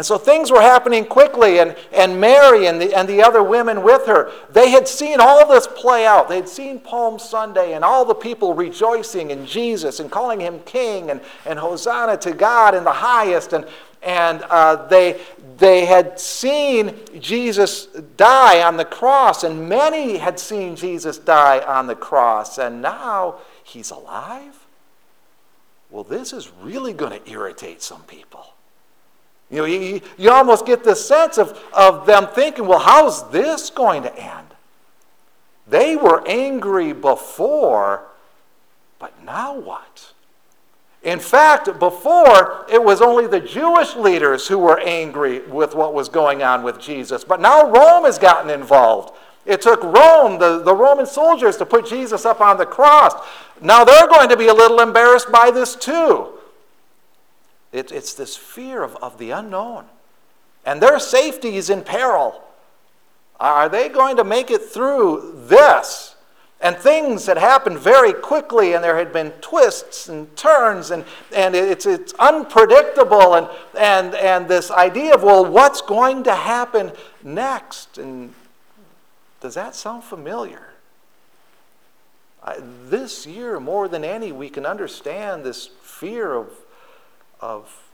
And 0.00 0.06
so 0.06 0.16
things 0.16 0.50
were 0.50 0.62
happening 0.62 1.04
quickly, 1.04 1.58
and, 1.58 1.76
and 1.92 2.18
Mary 2.18 2.68
and 2.68 2.80
the, 2.80 2.96
and 2.96 3.06
the 3.06 3.22
other 3.22 3.42
women 3.42 3.82
with 3.82 4.06
her, 4.06 4.32
they 4.48 4.70
had 4.70 4.88
seen 4.88 5.20
all 5.20 5.46
this 5.46 5.66
play 5.66 6.06
out. 6.06 6.26
They'd 6.26 6.48
seen 6.48 6.80
Palm 6.80 7.18
Sunday 7.18 7.74
and 7.74 7.84
all 7.84 8.06
the 8.06 8.14
people 8.14 8.54
rejoicing 8.54 9.30
in 9.30 9.44
Jesus 9.44 10.00
and 10.00 10.10
calling 10.10 10.40
him 10.40 10.60
king 10.60 11.10
and, 11.10 11.20
and 11.44 11.58
Hosanna 11.58 12.16
to 12.16 12.32
God 12.32 12.74
in 12.74 12.82
the 12.82 12.90
highest. 12.90 13.52
And, 13.52 13.66
and 14.02 14.42
uh, 14.48 14.86
they, 14.86 15.20
they 15.58 15.84
had 15.84 16.18
seen 16.18 16.94
Jesus 17.20 17.84
die 18.16 18.62
on 18.62 18.78
the 18.78 18.86
cross, 18.86 19.44
and 19.44 19.68
many 19.68 20.16
had 20.16 20.40
seen 20.40 20.76
Jesus 20.76 21.18
die 21.18 21.58
on 21.58 21.86
the 21.86 21.94
cross, 21.94 22.56
and 22.56 22.80
now 22.80 23.36
he's 23.62 23.90
alive? 23.90 24.64
Well, 25.90 26.04
this 26.04 26.32
is 26.32 26.50
really 26.62 26.94
going 26.94 27.20
to 27.20 27.30
irritate 27.30 27.82
some 27.82 28.04
people. 28.04 28.54
You 29.50 29.56
know, 29.58 29.64
you, 29.64 30.00
you 30.16 30.30
almost 30.30 30.64
get 30.64 30.84
this 30.84 31.06
sense 31.06 31.38
of, 31.38 31.60
of 31.72 32.06
them 32.06 32.28
thinking, 32.28 32.66
well, 32.66 32.78
how's 32.78 33.28
this 33.30 33.68
going 33.70 34.02
to 34.04 34.16
end? 34.16 34.46
They 35.66 35.96
were 35.96 36.26
angry 36.26 36.92
before, 36.92 38.04
but 38.98 39.12
now 39.24 39.58
what? 39.58 40.12
In 41.02 41.18
fact, 41.18 41.78
before, 41.78 42.66
it 42.70 42.82
was 42.82 43.00
only 43.00 43.26
the 43.26 43.40
Jewish 43.40 43.96
leaders 43.96 44.46
who 44.46 44.58
were 44.58 44.78
angry 44.80 45.40
with 45.40 45.74
what 45.74 45.94
was 45.94 46.08
going 46.08 46.42
on 46.42 46.62
with 46.62 46.78
Jesus. 46.78 47.24
But 47.24 47.40
now 47.40 47.70
Rome 47.70 48.04
has 48.04 48.18
gotten 48.18 48.50
involved. 48.50 49.16
It 49.46 49.62
took 49.62 49.82
Rome, 49.82 50.38
the, 50.38 50.62
the 50.62 50.74
Roman 50.74 51.06
soldiers, 51.06 51.56
to 51.56 51.66
put 51.66 51.86
Jesus 51.86 52.26
up 52.26 52.40
on 52.40 52.58
the 52.58 52.66
cross. 52.66 53.14
Now 53.62 53.84
they're 53.84 54.08
going 54.08 54.28
to 54.28 54.36
be 54.36 54.48
a 54.48 54.54
little 54.54 54.80
embarrassed 54.80 55.32
by 55.32 55.50
this 55.50 55.74
too. 55.74 56.39
It, 57.72 57.92
it's 57.92 58.14
this 58.14 58.36
fear 58.36 58.82
of, 58.82 58.96
of 58.96 59.18
the 59.18 59.30
unknown. 59.30 59.86
And 60.64 60.82
their 60.82 60.98
safety 60.98 61.56
is 61.56 61.70
in 61.70 61.82
peril. 61.82 62.42
Are 63.38 63.68
they 63.68 63.88
going 63.88 64.16
to 64.16 64.24
make 64.24 64.50
it 64.50 64.62
through 64.62 65.44
this? 65.46 66.16
And 66.60 66.76
things 66.76 67.24
had 67.24 67.38
happened 67.38 67.78
very 67.78 68.12
quickly, 68.12 68.74
and 68.74 68.84
there 68.84 68.98
had 68.98 69.14
been 69.14 69.30
twists 69.40 70.10
and 70.10 70.36
turns, 70.36 70.90
and, 70.90 71.06
and 71.34 71.54
it's, 71.54 71.86
it's 71.86 72.12
unpredictable. 72.18 73.34
And, 73.34 73.48
and, 73.78 74.14
and 74.14 74.46
this 74.46 74.70
idea 74.70 75.14
of, 75.14 75.22
well, 75.22 75.46
what's 75.46 75.80
going 75.80 76.24
to 76.24 76.34
happen 76.34 76.92
next? 77.22 77.96
And 77.96 78.34
does 79.40 79.54
that 79.54 79.74
sound 79.74 80.04
familiar? 80.04 80.66
this 82.88 83.26
year, 83.26 83.60
more 83.60 83.86
than 83.86 84.04
any, 84.04 84.32
we 84.32 84.48
can 84.48 84.66
understand 84.66 85.44
this 85.44 85.68
fear 85.82 86.34
of 86.34 86.48
of 87.40 87.90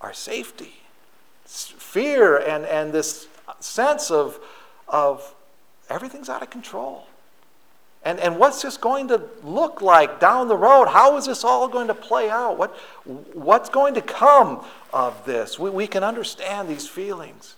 our 0.00 0.12
safety. 0.12 0.74
Fear 1.44 2.38
and, 2.38 2.64
and 2.64 2.92
this 2.92 3.28
sense 3.60 4.10
of, 4.10 4.38
of 4.88 5.34
everything's 5.88 6.28
out 6.28 6.42
of 6.42 6.50
control. 6.50 7.06
And, 8.04 8.20
and 8.20 8.38
what's 8.38 8.60
this 8.60 8.76
going 8.76 9.08
to 9.08 9.22
look 9.42 9.80
like 9.80 10.20
down 10.20 10.48
the 10.48 10.56
road? 10.56 10.88
How 10.88 11.16
is 11.16 11.24
this 11.24 11.42
all 11.42 11.68
going 11.68 11.88
to 11.88 11.94
play 11.94 12.28
out? 12.28 12.58
What, 12.58 12.76
what's 13.32 13.70
going 13.70 13.94
to 13.94 14.02
come 14.02 14.64
of 14.92 15.24
this? 15.24 15.58
We, 15.58 15.70
we 15.70 15.86
can 15.86 16.04
understand 16.04 16.68
these 16.68 16.86
feelings. 16.86 17.56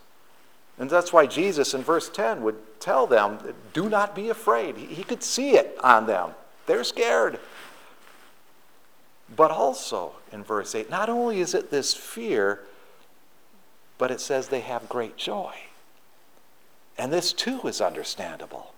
And 0.78 0.88
that's 0.88 1.12
why 1.12 1.26
Jesus 1.26 1.74
in 1.74 1.82
verse 1.82 2.08
10 2.08 2.42
would 2.42 2.56
tell 2.80 3.06
them, 3.06 3.38
Do 3.72 3.88
not 3.88 4.14
be 4.14 4.28
afraid. 4.28 4.76
He, 4.76 4.86
he 4.86 5.02
could 5.02 5.22
see 5.22 5.56
it 5.56 5.76
on 5.82 6.06
them. 6.06 6.30
They're 6.66 6.84
scared. 6.84 7.40
But 9.34 9.50
also 9.50 10.12
in 10.32 10.44
verse 10.44 10.74
8, 10.74 10.88
not 10.88 11.08
only 11.08 11.40
is 11.40 11.54
it 11.54 11.70
this 11.70 11.94
fear, 11.94 12.60
but 13.98 14.10
it 14.10 14.20
says 14.20 14.48
they 14.48 14.60
have 14.60 14.88
great 14.88 15.16
joy. 15.16 15.54
And 16.98 17.12
this 17.12 17.32
too 17.32 17.60
is 17.64 17.80
understandable. 17.80 18.72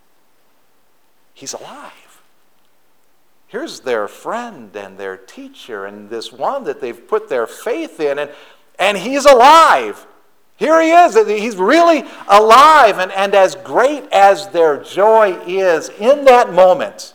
He's 1.34 1.52
alive. 1.52 2.22
Here's 3.46 3.80
their 3.80 4.08
friend 4.08 4.74
and 4.76 4.98
their 4.98 5.16
teacher, 5.16 5.87
and 5.87 6.11
this 6.11 6.32
one 6.32 6.64
that 6.64 6.80
they've 6.80 7.08
put 7.08 7.28
their 7.28 7.46
faith 7.46 7.98
in, 8.00 8.18
and, 8.18 8.30
and 8.78 8.98
he's 8.98 9.24
alive. 9.24 10.06
Here 10.56 10.80
he 10.82 10.90
is. 10.90 11.14
He's 11.14 11.56
really 11.56 12.04
alive. 12.28 12.98
And, 12.98 13.12
and 13.12 13.34
as 13.34 13.54
great 13.54 14.04
as 14.12 14.48
their 14.48 14.82
joy 14.82 15.40
is 15.46 15.88
in 15.88 16.24
that 16.24 16.52
moment, 16.52 17.14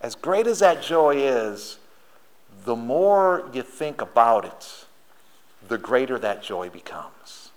as 0.00 0.14
great 0.14 0.46
as 0.46 0.58
that 0.58 0.82
joy 0.82 1.16
is, 1.16 1.78
the 2.64 2.76
more 2.76 3.48
you 3.52 3.62
think 3.62 4.00
about 4.00 4.44
it, 4.44 4.86
the 5.68 5.78
greater 5.78 6.18
that 6.18 6.42
joy 6.42 6.68
becomes. 6.68 7.50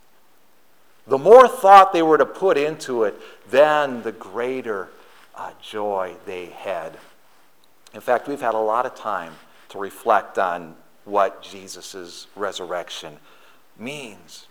The 1.08 1.18
more 1.18 1.48
thought 1.48 1.94
they 1.94 2.02
were 2.02 2.18
to 2.18 2.26
put 2.26 2.58
into 2.58 3.04
it, 3.04 3.16
then 3.50 4.02
the 4.02 4.12
greater 4.12 4.90
uh, 5.36 5.52
joy 5.62 6.16
they 6.26 6.48
had. 6.48 6.98
In 7.94 8.02
fact, 8.02 8.28
we've 8.28 8.42
had 8.42 8.56
a 8.56 8.60
lot 8.60 8.86
of 8.86 8.96
time 8.96 9.34
to 9.70 9.78
reflect 9.78 10.38
on 10.38 10.76
what 11.06 11.44
Jesus' 11.44 12.28
resurrection 12.36 13.18
means. 13.78 14.48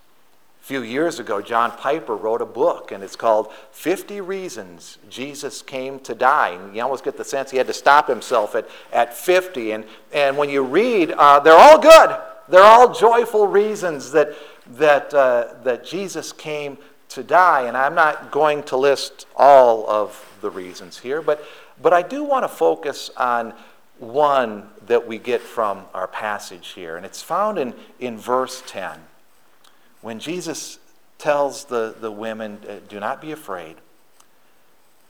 A 0.65 0.67
few 0.67 0.83
years 0.83 1.21
ago, 1.21 1.43
John 1.43 1.73
Piper 1.73 2.17
wrote 2.17 2.41
a 2.41 2.47
book, 2.47 2.91
and 2.91 3.05
it's 3.05 3.17
called 3.17 3.53
50 3.73 4.23
Reasons 4.23 4.97
Jesus 5.11 5.61
Came 5.61 5.99
to 6.01 6.15
Die. 6.15 6.49
And 6.49 6.75
you 6.75 6.81
almost 6.81 7.05
get 7.05 7.19
the 7.19 7.25
sense 7.25 7.51
he 7.51 7.59
had 7.59 7.67
to 7.67 7.75
stop 7.75 8.09
himself 8.09 8.55
at, 8.55 8.67
at 8.91 9.13
50. 9.15 9.73
And, 9.73 9.85
and 10.11 10.39
when 10.39 10.49
you 10.49 10.63
read, 10.63 11.11
uh, 11.11 11.41
they're 11.41 11.53
all 11.53 11.79
good. 11.79 12.19
They're 12.49 12.63
all 12.63 12.95
joyful 12.95 13.47
reasons 13.47 14.11
that, 14.13 14.35
that, 14.69 15.13
uh, 15.13 15.53
that 15.65 15.85
Jesus 15.85 16.33
came 16.33 16.79
to 17.11 17.23
die. 17.23 17.65
And 17.65 17.77
I'm 17.77 17.95
not 17.95 18.31
going 18.31 18.63
to 18.63 18.79
list 18.79 19.27
all 19.37 19.87
of 19.87 20.39
the 20.41 20.49
reasons 20.49 20.99
here, 20.99 21.21
but, 21.21 21.45
but 21.83 21.93
I 21.93 22.01
do 22.01 22.25
want 22.25 22.45
to 22.45 22.49
focus 22.49 23.11
on 23.19 23.53
one 23.99 24.71
that 24.87 25.07
we 25.07 25.19
get 25.19 25.43
from 25.43 25.85
our 25.93 26.09
passage 26.09 26.69
here. 26.69 26.97
And 26.97 27.05
it's 27.05 27.21
found 27.21 27.59
in, 27.59 27.75
in 28.01 28.17
verse 28.17 28.63
10. 28.67 28.99
When 30.05 30.19
Jesus 30.19 30.79
tells 31.17 31.65
the, 31.65 31.95
the 31.99 32.11
women, 32.11 32.59
uh, 32.69 32.75
Do 32.89 33.01
not 33.01 33.23
be 33.23 33.33
afraid. 33.33 33.77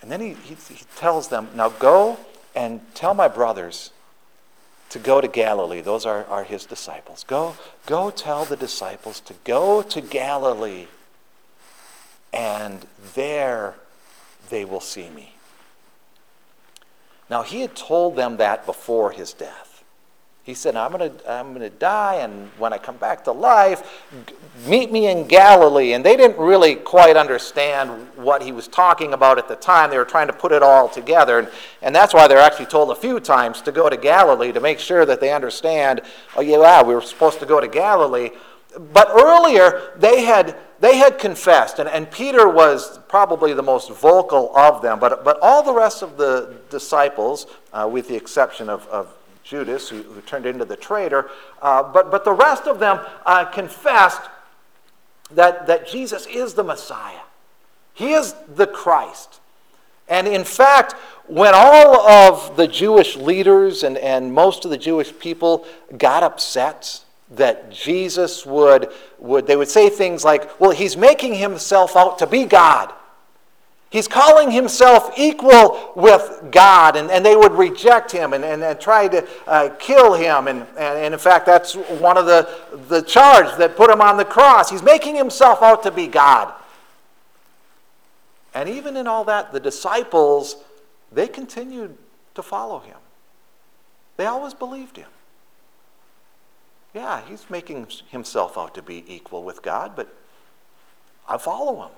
And 0.00 0.10
then 0.10 0.20
he, 0.20 0.34
he, 0.34 0.54
he 0.54 0.84
tells 0.96 1.28
them, 1.28 1.48
Now 1.56 1.68
go 1.68 2.18
and 2.54 2.80
tell 2.94 3.12
my 3.12 3.26
brothers 3.26 3.90
to 4.90 5.00
go 5.00 5.20
to 5.20 5.26
Galilee. 5.26 5.80
Those 5.80 6.06
are, 6.06 6.24
are 6.26 6.44
his 6.44 6.64
disciples. 6.64 7.24
Go, 7.24 7.56
go 7.86 8.10
tell 8.10 8.44
the 8.44 8.54
disciples 8.54 9.18
to 9.20 9.34
go 9.42 9.82
to 9.82 10.00
Galilee, 10.00 10.86
and 12.32 12.86
there 13.16 13.74
they 14.48 14.64
will 14.64 14.80
see 14.80 15.10
me. 15.10 15.34
Now, 17.28 17.42
he 17.42 17.62
had 17.62 17.74
told 17.74 18.14
them 18.14 18.36
that 18.36 18.64
before 18.64 19.10
his 19.10 19.32
death. 19.32 19.73
He 20.44 20.52
said, 20.52 20.76
I'm 20.76 20.92
going 20.92 21.10
to 21.10 21.30
I'm 21.30 21.54
to 21.54 21.70
die, 21.70 22.16
and 22.16 22.50
when 22.58 22.74
I 22.74 22.78
come 22.78 22.98
back 22.98 23.24
to 23.24 23.32
life, 23.32 24.04
meet 24.66 24.92
me 24.92 25.06
in 25.06 25.26
Galilee. 25.26 25.94
And 25.94 26.04
they 26.04 26.18
didn't 26.18 26.36
really 26.36 26.74
quite 26.74 27.16
understand 27.16 28.06
what 28.14 28.42
he 28.42 28.52
was 28.52 28.68
talking 28.68 29.14
about 29.14 29.38
at 29.38 29.48
the 29.48 29.56
time. 29.56 29.88
They 29.88 29.96
were 29.96 30.04
trying 30.04 30.26
to 30.26 30.34
put 30.34 30.52
it 30.52 30.62
all 30.62 30.86
together. 30.86 31.38
And, 31.38 31.48
and 31.80 31.94
that's 31.94 32.12
why 32.12 32.28
they're 32.28 32.36
actually 32.36 32.66
told 32.66 32.90
a 32.90 32.94
few 32.94 33.20
times 33.20 33.62
to 33.62 33.72
go 33.72 33.88
to 33.88 33.96
Galilee 33.96 34.52
to 34.52 34.60
make 34.60 34.80
sure 34.80 35.06
that 35.06 35.18
they 35.18 35.32
understand, 35.32 36.02
oh, 36.36 36.42
yeah, 36.42 36.82
we 36.82 36.94
were 36.94 37.00
supposed 37.00 37.40
to 37.40 37.46
go 37.46 37.58
to 37.58 37.68
Galilee. 37.68 38.28
But 38.92 39.08
earlier, 39.14 39.92
they 39.96 40.24
had, 40.24 40.58
they 40.78 40.98
had 40.98 41.18
confessed, 41.18 41.78
and, 41.78 41.88
and 41.88 42.10
Peter 42.10 42.48
was 42.48 42.98
probably 43.08 43.54
the 43.54 43.62
most 43.62 43.90
vocal 43.92 44.54
of 44.54 44.82
them, 44.82 44.98
but, 44.98 45.24
but 45.24 45.38
all 45.40 45.62
the 45.62 45.72
rest 45.72 46.02
of 46.02 46.18
the 46.18 46.56
disciples, 46.70 47.46
uh, 47.72 47.88
with 47.90 48.08
the 48.08 48.16
exception 48.16 48.68
of, 48.68 48.86
of 48.88 49.14
Judas, 49.44 49.88
who, 49.88 50.02
who 50.02 50.20
turned 50.22 50.46
into 50.46 50.64
the 50.64 50.76
traitor. 50.76 51.30
Uh, 51.62 51.82
but, 51.82 52.10
but 52.10 52.24
the 52.24 52.32
rest 52.32 52.66
of 52.66 52.78
them 52.78 52.98
uh, 53.26 53.44
confessed 53.44 54.22
that, 55.30 55.66
that 55.66 55.86
Jesus 55.86 56.26
is 56.26 56.54
the 56.54 56.64
Messiah, 56.64 57.20
He 57.92 58.12
is 58.12 58.34
the 58.48 58.66
Christ. 58.66 59.40
And 60.08 60.26
in 60.26 60.44
fact, 60.44 60.92
when 61.28 61.52
all 61.54 62.06
of 62.06 62.56
the 62.56 62.68
Jewish 62.68 63.16
leaders 63.16 63.82
and, 63.84 63.96
and 63.96 64.32
most 64.32 64.66
of 64.66 64.70
the 64.70 64.76
Jewish 64.76 65.18
people 65.18 65.66
got 65.96 66.22
upset 66.22 67.02
that 67.30 67.70
Jesus 67.70 68.44
would, 68.44 68.92
would, 69.18 69.46
they 69.46 69.56
would 69.56 69.68
say 69.68 69.88
things 69.88 70.24
like, 70.24 70.60
well, 70.60 70.72
he's 70.72 70.96
making 70.96 71.34
himself 71.34 71.96
out 71.96 72.18
to 72.18 72.26
be 72.26 72.44
God. 72.44 72.92
He's 73.94 74.08
calling 74.08 74.50
himself 74.50 75.16
equal 75.16 75.92
with 75.94 76.48
God, 76.50 76.96
and, 76.96 77.12
and 77.12 77.24
they 77.24 77.36
would 77.36 77.52
reject 77.52 78.10
him 78.10 78.32
and, 78.32 78.44
and, 78.44 78.60
and 78.60 78.80
try 78.80 79.06
to 79.06 79.24
uh, 79.46 79.68
kill 79.78 80.14
him. 80.14 80.48
And, 80.48 80.62
and, 80.70 80.98
and 80.98 81.14
in 81.14 81.20
fact, 81.20 81.46
that's 81.46 81.74
one 81.74 82.16
of 82.16 82.26
the, 82.26 82.48
the 82.88 83.02
charge 83.02 83.56
that 83.56 83.76
put 83.76 83.90
him 83.90 84.00
on 84.00 84.16
the 84.16 84.24
cross. 84.24 84.68
He's 84.68 84.82
making 84.82 85.14
himself 85.14 85.62
out 85.62 85.84
to 85.84 85.92
be 85.92 86.08
God. 86.08 86.52
And 88.52 88.68
even 88.68 88.96
in 88.96 89.06
all 89.06 89.22
that, 89.26 89.52
the 89.52 89.60
disciples, 89.60 90.56
they 91.12 91.28
continued 91.28 91.96
to 92.34 92.42
follow 92.42 92.80
him. 92.80 92.98
They 94.16 94.26
always 94.26 94.54
believed 94.54 94.96
him. 94.96 95.10
Yeah, 96.94 97.22
he's 97.28 97.48
making 97.48 97.86
himself 98.08 98.58
out 98.58 98.74
to 98.74 98.82
be 98.82 99.04
equal 99.06 99.44
with 99.44 99.62
God, 99.62 99.92
but 99.94 100.12
I 101.28 101.38
follow 101.38 101.80
him. 101.84 101.92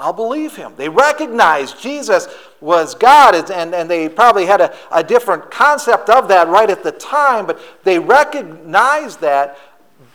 I'll 0.00 0.12
believe 0.12 0.56
him. 0.56 0.74
They 0.76 0.88
recognized 0.88 1.80
Jesus 1.80 2.28
was 2.60 2.94
God, 2.94 3.34
and, 3.50 3.74
and 3.74 3.90
they 3.90 4.08
probably 4.08 4.46
had 4.46 4.60
a, 4.60 4.74
a 4.90 5.02
different 5.02 5.50
concept 5.50 6.08
of 6.08 6.28
that 6.28 6.48
right 6.48 6.70
at 6.70 6.82
the 6.82 6.92
time, 6.92 7.46
but 7.46 7.60
they 7.84 7.98
recognized 7.98 9.20
that. 9.20 9.58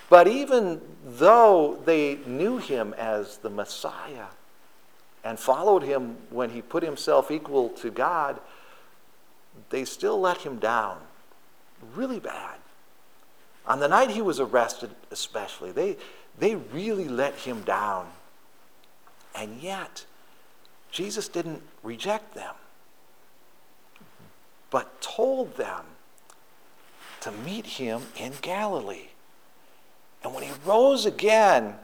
But 0.10 0.28
even 0.28 0.82
though 1.06 1.80
they 1.86 2.20
knew 2.26 2.58
him 2.58 2.94
as 2.98 3.38
the 3.38 3.50
Messiah 3.50 4.28
and 5.24 5.38
followed 5.38 5.84
him 5.84 6.18
when 6.30 6.50
he 6.50 6.62
put 6.62 6.84
himself 6.84 7.30
equal 7.30 7.70
to 7.70 7.92
God, 7.92 8.40
they 9.70 9.86
still 9.86 10.20
let 10.20 10.38
him 10.38 10.58
down 10.58 10.98
really 11.96 12.20
bad. 12.20 12.56
On 13.66 13.80
the 13.80 13.88
night 13.88 14.10
he 14.10 14.22
was 14.22 14.40
arrested, 14.40 14.90
especially, 15.12 15.72
they, 15.72 15.98
they 16.40 16.56
really 16.56 17.08
let 17.08 17.36
him 17.36 17.62
down 17.62 18.08
and 19.38 19.62
yet, 19.62 20.06
Jesus 20.92 21.28
didn't 21.28 21.62
reject 21.84 22.34
them, 22.34 22.56
but 24.72 25.00
told 25.00 25.56
them 25.58 25.86
to 27.22 27.32
meet 27.32 27.66
him 27.66 28.02
in 28.18 28.34
Galilee. 28.42 29.10
And 30.24 30.34
when 30.34 30.44
he 30.44 30.52
rose 30.66 31.06
again, 31.06 31.76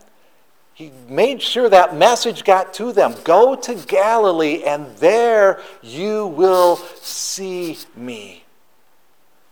he 0.73 0.91
made 1.07 1.43
sure 1.43 1.69
that 1.69 1.95
message 1.95 2.43
got 2.43 2.73
to 2.75 2.91
them 2.91 3.13
Go 3.23 3.55
to 3.55 3.75
Galilee, 3.75 4.63
and 4.65 4.97
there 4.97 5.61
you 5.83 6.25
will 6.25 6.77
see 6.77 7.77
me. 7.95 8.43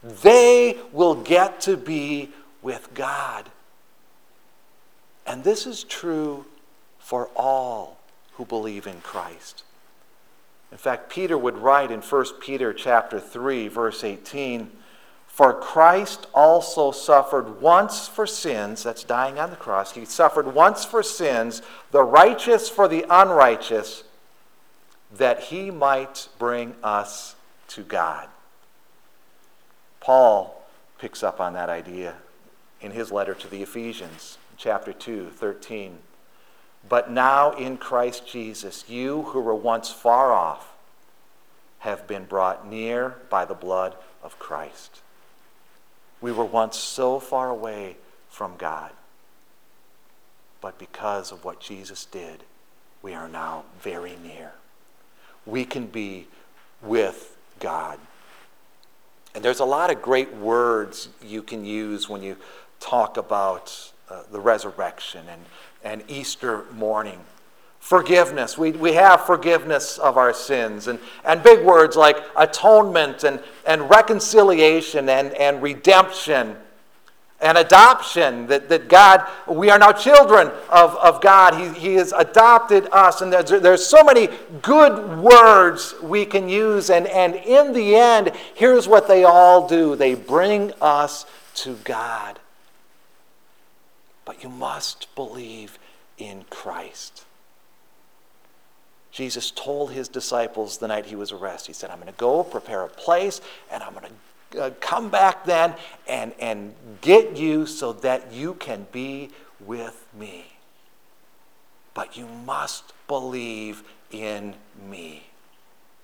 They 0.01 0.79
will 0.91 1.13
get 1.13 1.61
to 1.61 1.77
be 1.77 2.31
with 2.63 2.91
God. 2.95 3.51
And 5.27 5.43
this 5.43 5.67
is 5.67 5.83
true 5.83 6.45
for 7.11 7.27
all 7.35 7.97
who 8.35 8.45
believe 8.45 8.87
in 8.87 9.01
Christ. 9.01 9.65
In 10.71 10.77
fact, 10.77 11.09
Peter 11.09 11.37
would 11.37 11.57
write 11.57 11.91
in 11.91 12.01
1 12.01 12.39
Peter 12.39 12.73
chapter 12.73 13.19
3 13.19 13.67
verse 13.67 14.01
18, 14.05 14.81
"For 15.27 15.53
Christ 15.53 16.27
also 16.33 16.91
suffered 16.91 17.59
once 17.59 18.07
for 18.07 18.25
sins, 18.25 18.83
that's 18.83 19.03
dying 19.03 19.39
on 19.39 19.49
the 19.49 19.57
cross. 19.57 19.91
He 19.91 20.05
suffered 20.05 20.53
once 20.53 20.85
for 20.85 21.03
sins, 21.03 21.61
the 21.91 22.01
righteous 22.01 22.69
for 22.69 22.87
the 22.87 23.05
unrighteous, 23.09 24.05
that 25.11 25.41
he 25.41 25.69
might 25.69 26.29
bring 26.39 26.77
us 26.81 27.35
to 27.67 27.83
God." 27.83 28.29
Paul 29.99 30.63
picks 30.97 31.23
up 31.23 31.41
on 31.41 31.51
that 31.55 31.69
idea 31.69 32.15
in 32.79 32.91
his 32.91 33.11
letter 33.11 33.35
to 33.35 33.49
the 33.49 33.61
Ephesians, 33.61 34.37
chapter 34.55 34.93
2, 34.93 35.29
13. 35.29 36.03
But 36.87 37.11
now 37.11 37.51
in 37.51 37.77
Christ 37.77 38.27
Jesus, 38.27 38.85
you 38.89 39.23
who 39.23 39.41
were 39.41 39.55
once 39.55 39.89
far 39.89 40.33
off 40.33 40.73
have 41.79 42.07
been 42.07 42.25
brought 42.25 42.67
near 42.67 43.15
by 43.29 43.45
the 43.45 43.53
blood 43.53 43.95
of 44.23 44.37
Christ. 44.39 45.01
We 46.19 46.31
were 46.31 46.45
once 46.45 46.77
so 46.77 47.19
far 47.19 47.49
away 47.49 47.97
from 48.29 48.55
God, 48.57 48.91
but 50.61 50.77
because 50.77 51.31
of 51.31 51.43
what 51.43 51.59
Jesus 51.59 52.05
did, 52.05 52.43
we 53.01 53.13
are 53.13 53.27
now 53.27 53.63
very 53.81 54.15
near. 54.23 54.51
We 55.45 55.65
can 55.65 55.87
be 55.87 56.27
with 56.81 57.35
God. 57.59 57.99
And 59.33 59.43
there's 59.43 59.59
a 59.59 59.65
lot 59.65 59.89
of 59.89 60.01
great 60.01 60.33
words 60.35 61.09
you 61.23 61.41
can 61.41 61.65
use 61.65 62.07
when 62.07 62.21
you 62.21 62.37
talk 62.79 63.17
about 63.17 63.91
uh, 64.09 64.23
the 64.31 64.39
resurrection 64.39 65.25
and 65.29 65.41
and 65.83 66.03
Easter 66.07 66.65
morning. 66.73 67.19
Forgiveness. 67.79 68.57
We, 68.57 68.71
we 68.71 68.93
have 68.93 69.25
forgiveness 69.25 69.97
of 69.97 70.17
our 70.17 70.33
sins. 70.33 70.87
And, 70.87 70.99
and 71.25 71.41
big 71.41 71.65
words 71.65 71.95
like 71.95 72.17
atonement 72.37 73.23
and, 73.23 73.41
and 73.65 73.89
reconciliation 73.89 75.09
and, 75.09 75.33
and 75.33 75.61
redemption 75.61 76.55
and 77.41 77.57
adoption. 77.57 78.45
That, 78.47 78.69
that 78.69 78.87
God, 78.87 79.27
we 79.47 79.71
are 79.71 79.79
now 79.79 79.91
children 79.91 80.51
of, 80.69 80.95
of 80.97 81.21
God. 81.21 81.55
He, 81.55 81.79
he 81.79 81.95
has 81.95 82.13
adopted 82.13 82.87
us. 82.91 83.21
And 83.21 83.33
there's, 83.33 83.49
there's 83.49 83.85
so 83.85 84.03
many 84.03 84.29
good 84.61 85.17
words 85.19 85.95
we 86.03 86.25
can 86.25 86.47
use. 86.47 86.91
And, 86.91 87.07
and 87.07 87.35
in 87.35 87.73
the 87.73 87.95
end, 87.95 88.31
here's 88.53 88.87
what 88.87 89.07
they 89.07 89.23
all 89.23 89.67
do 89.67 89.95
they 89.95 90.13
bring 90.13 90.71
us 90.81 91.25
to 91.55 91.75
God. 91.83 92.39
But 94.25 94.43
you 94.43 94.49
must 94.49 95.13
believe 95.15 95.79
in 96.17 96.45
Christ. 96.49 97.25
Jesus 99.11 99.51
told 99.51 99.91
his 99.91 100.07
disciples 100.07 100.77
the 100.77 100.87
night 100.87 101.05
he 101.05 101.15
was 101.15 101.31
arrested, 101.31 101.67
He 101.67 101.73
said, 101.73 101.89
I'm 101.89 101.99
going 101.99 102.11
to 102.11 102.17
go 102.17 102.43
prepare 102.43 102.83
a 102.83 102.89
place, 102.89 103.41
and 103.69 103.83
I'm 103.83 103.93
going 103.93 104.05
to 104.51 104.63
uh, 104.63 104.69
come 104.79 105.09
back 105.09 105.45
then 105.45 105.75
and, 106.07 106.33
and 106.39 106.73
get 107.01 107.35
you 107.35 107.65
so 107.65 107.93
that 107.93 108.31
you 108.31 108.53
can 108.55 108.87
be 108.91 109.29
with 109.59 110.05
me. 110.17 110.45
But 111.93 112.15
you 112.17 112.27
must 112.27 112.93
believe 113.07 113.83
in 114.11 114.55
me. 114.89 115.27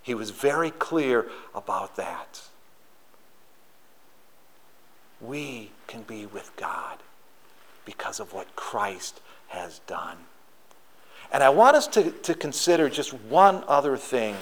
He 0.02 0.14
was 0.14 0.30
very 0.30 0.70
clear 0.70 1.26
about 1.54 1.96
that. 1.96 2.42
We 5.20 5.72
can 5.86 6.02
be 6.02 6.26
with 6.26 6.54
God 6.56 6.98
because 7.88 8.20
of 8.20 8.34
what 8.34 8.54
Christ 8.54 9.22
has 9.46 9.78
done. 9.86 10.18
And 11.32 11.42
I 11.42 11.48
want 11.48 11.74
us 11.74 11.86
to, 11.88 12.10
to 12.10 12.34
consider 12.34 12.90
just 12.90 13.14
one 13.14 13.64
other 13.66 13.96
thing 13.96 14.36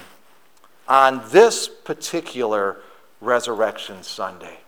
on 0.88 1.22
this 1.30 1.68
particular 1.68 2.78
Resurrection 3.20 4.02
Sunday. 4.02 4.58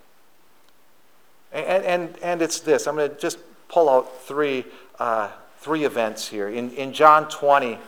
And, 1.53 1.85
and, 1.85 2.19
and 2.23 2.41
it's 2.41 2.61
this 2.61 2.87
I'm 2.87 2.95
going 2.95 3.11
to 3.11 3.17
just 3.17 3.39
pull 3.69 3.91
out 3.91 4.23
three 4.23 4.65
uh, 5.01 5.31
three 5.59 5.85
events 5.85 6.29
here. 6.29 6.49
In, 6.49 6.71
in 6.71 6.93
John 6.93 7.29
20, 7.29 7.79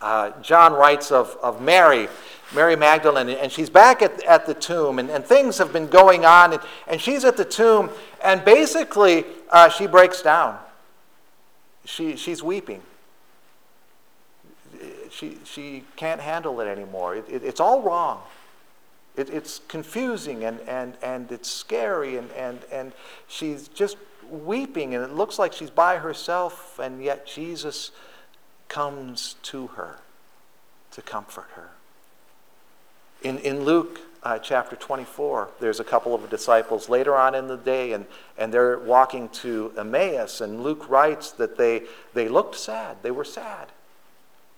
uh, 0.00 0.30
John 0.40 0.72
writes 0.72 1.12
of, 1.12 1.36
of 1.42 1.60
Mary, 1.60 2.08
Mary 2.54 2.76
Magdalene, 2.76 3.28
and 3.28 3.52
she's 3.52 3.70
back 3.70 4.02
at, 4.02 4.22
at 4.24 4.46
the 4.46 4.54
tomb, 4.54 4.98
and, 4.98 5.10
and 5.10 5.24
things 5.24 5.58
have 5.58 5.72
been 5.72 5.86
going 5.86 6.24
on, 6.24 6.52
and, 6.54 6.62
and 6.86 7.00
she's 7.00 7.24
at 7.24 7.36
the 7.36 7.44
tomb, 7.44 7.90
and 8.22 8.44
basically 8.44 9.24
uh, 9.50 9.68
she 9.68 9.86
breaks 9.86 10.22
down. 10.22 10.58
She, 11.84 12.16
she's 12.16 12.42
weeping. 12.42 12.82
She, 15.10 15.38
she 15.44 15.84
can't 15.96 16.20
handle 16.20 16.60
it 16.60 16.66
anymore. 16.66 17.16
It, 17.16 17.24
it, 17.28 17.42
it's 17.42 17.60
all 17.60 17.82
wrong. 17.82 18.20
It, 19.16 19.28
it's 19.28 19.60
confusing 19.68 20.44
and, 20.44 20.60
and, 20.60 20.96
and 21.02 21.30
it's 21.32 21.50
scary, 21.50 22.16
and, 22.16 22.30
and, 22.32 22.60
and 22.72 22.92
she's 23.28 23.68
just 23.68 23.96
weeping, 24.30 24.94
and 24.94 25.04
it 25.04 25.12
looks 25.12 25.38
like 25.38 25.52
she's 25.52 25.70
by 25.70 25.96
herself, 25.96 26.78
and 26.78 27.02
yet 27.02 27.26
Jesus 27.26 27.90
comes 28.70 29.34
to 29.42 29.66
her 29.66 29.98
to 30.92 31.02
comfort 31.02 31.48
her. 31.54 31.68
In, 33.20 33.36
in 33.40 33.64
Luke 33.64 34.00
uh, 34.22 34.38
chapter 34.38 34.76
24, 34.76 35.50
there's 35.60 35.80
a 35.80 35.84
couple 35.84 36.14
of 36.14 36.30
disciples 36.30 36.88
later 36.88 37.14
on 37.14 37.34
in 37.34 37.48
the 37.48 37.58
day, 37.58 37.92
and, 37.92 38.06
and 38.38 38.54
they're 38.54 38.78
walking 38.78 39.28
to 39.28 39.72
Emmaus, 39.76 40.40
and 40.40 40.62
Luke 40.62 40.88
writes 40.88 41.32
that 41.32 41.58
they, 41.58 41.82
they 42.14 42.28
looked 42.28 42.54
sad. 42.56 42.96
They 43.02 43.10
were 43.10 43.24
sad. 43.24 43.68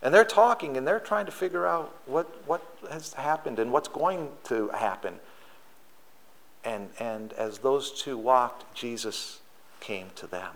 And 0.03 0.12
they're 0.12 0.25
talking 0.25 0.77
and 0.77 0.87
they're 0.87 1.01
trying 1.01 1.27
to 1.27 1.33
figure 1.33 1.66
out 1.66 1.94
what, 2.07 2.27
what 2.46 2.61
has 2.90 3.12
happened 3.12 3.61
and 3.61 3.72
what's 3.72 3.88
going 3.88 4.29
to 4.44 4.68
happen. 4.70 5.14
And, 6.64 6.90
and 6.98 7.33
as 7.35 7.59
those 7.59 7.92
two 7.92 8.18
walked, 8.18 8.75
Jesus 8.75 9.38
came 9.79 10.09
to 10.16 10.27
them. 10.27 10.55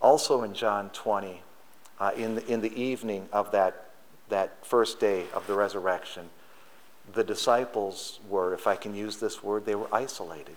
Also 0.00 0.42
in 0.42 0.54
John 0.54 0.88
20, 0.90 1.42
uh, 2.00 2.12
in, 2.16 2.36
the, 2.36 2.46
in 2.46 2.60
the 2.60 2.74
evening 2.80 3.28
of 3.32 3.52
that, 3.52 3.90
that 4.28 4.64
first 4.64 5.00
day 5.00 5.24
of 5.34 5.46
the 5.46 5.54
resurrection, 5.54 6.28
the 7.12 7.24
disciples 7.24 8.20
were, 8.28 8.54
if 8.54 8.66
I 8.66 8.76
can 8.76 8.94
use 8.94 9.18
this 9.18 9.42
word, 9.42 9.66
they 9.66 9.74
were 9.74 9.92
isolated. 9.92 10.56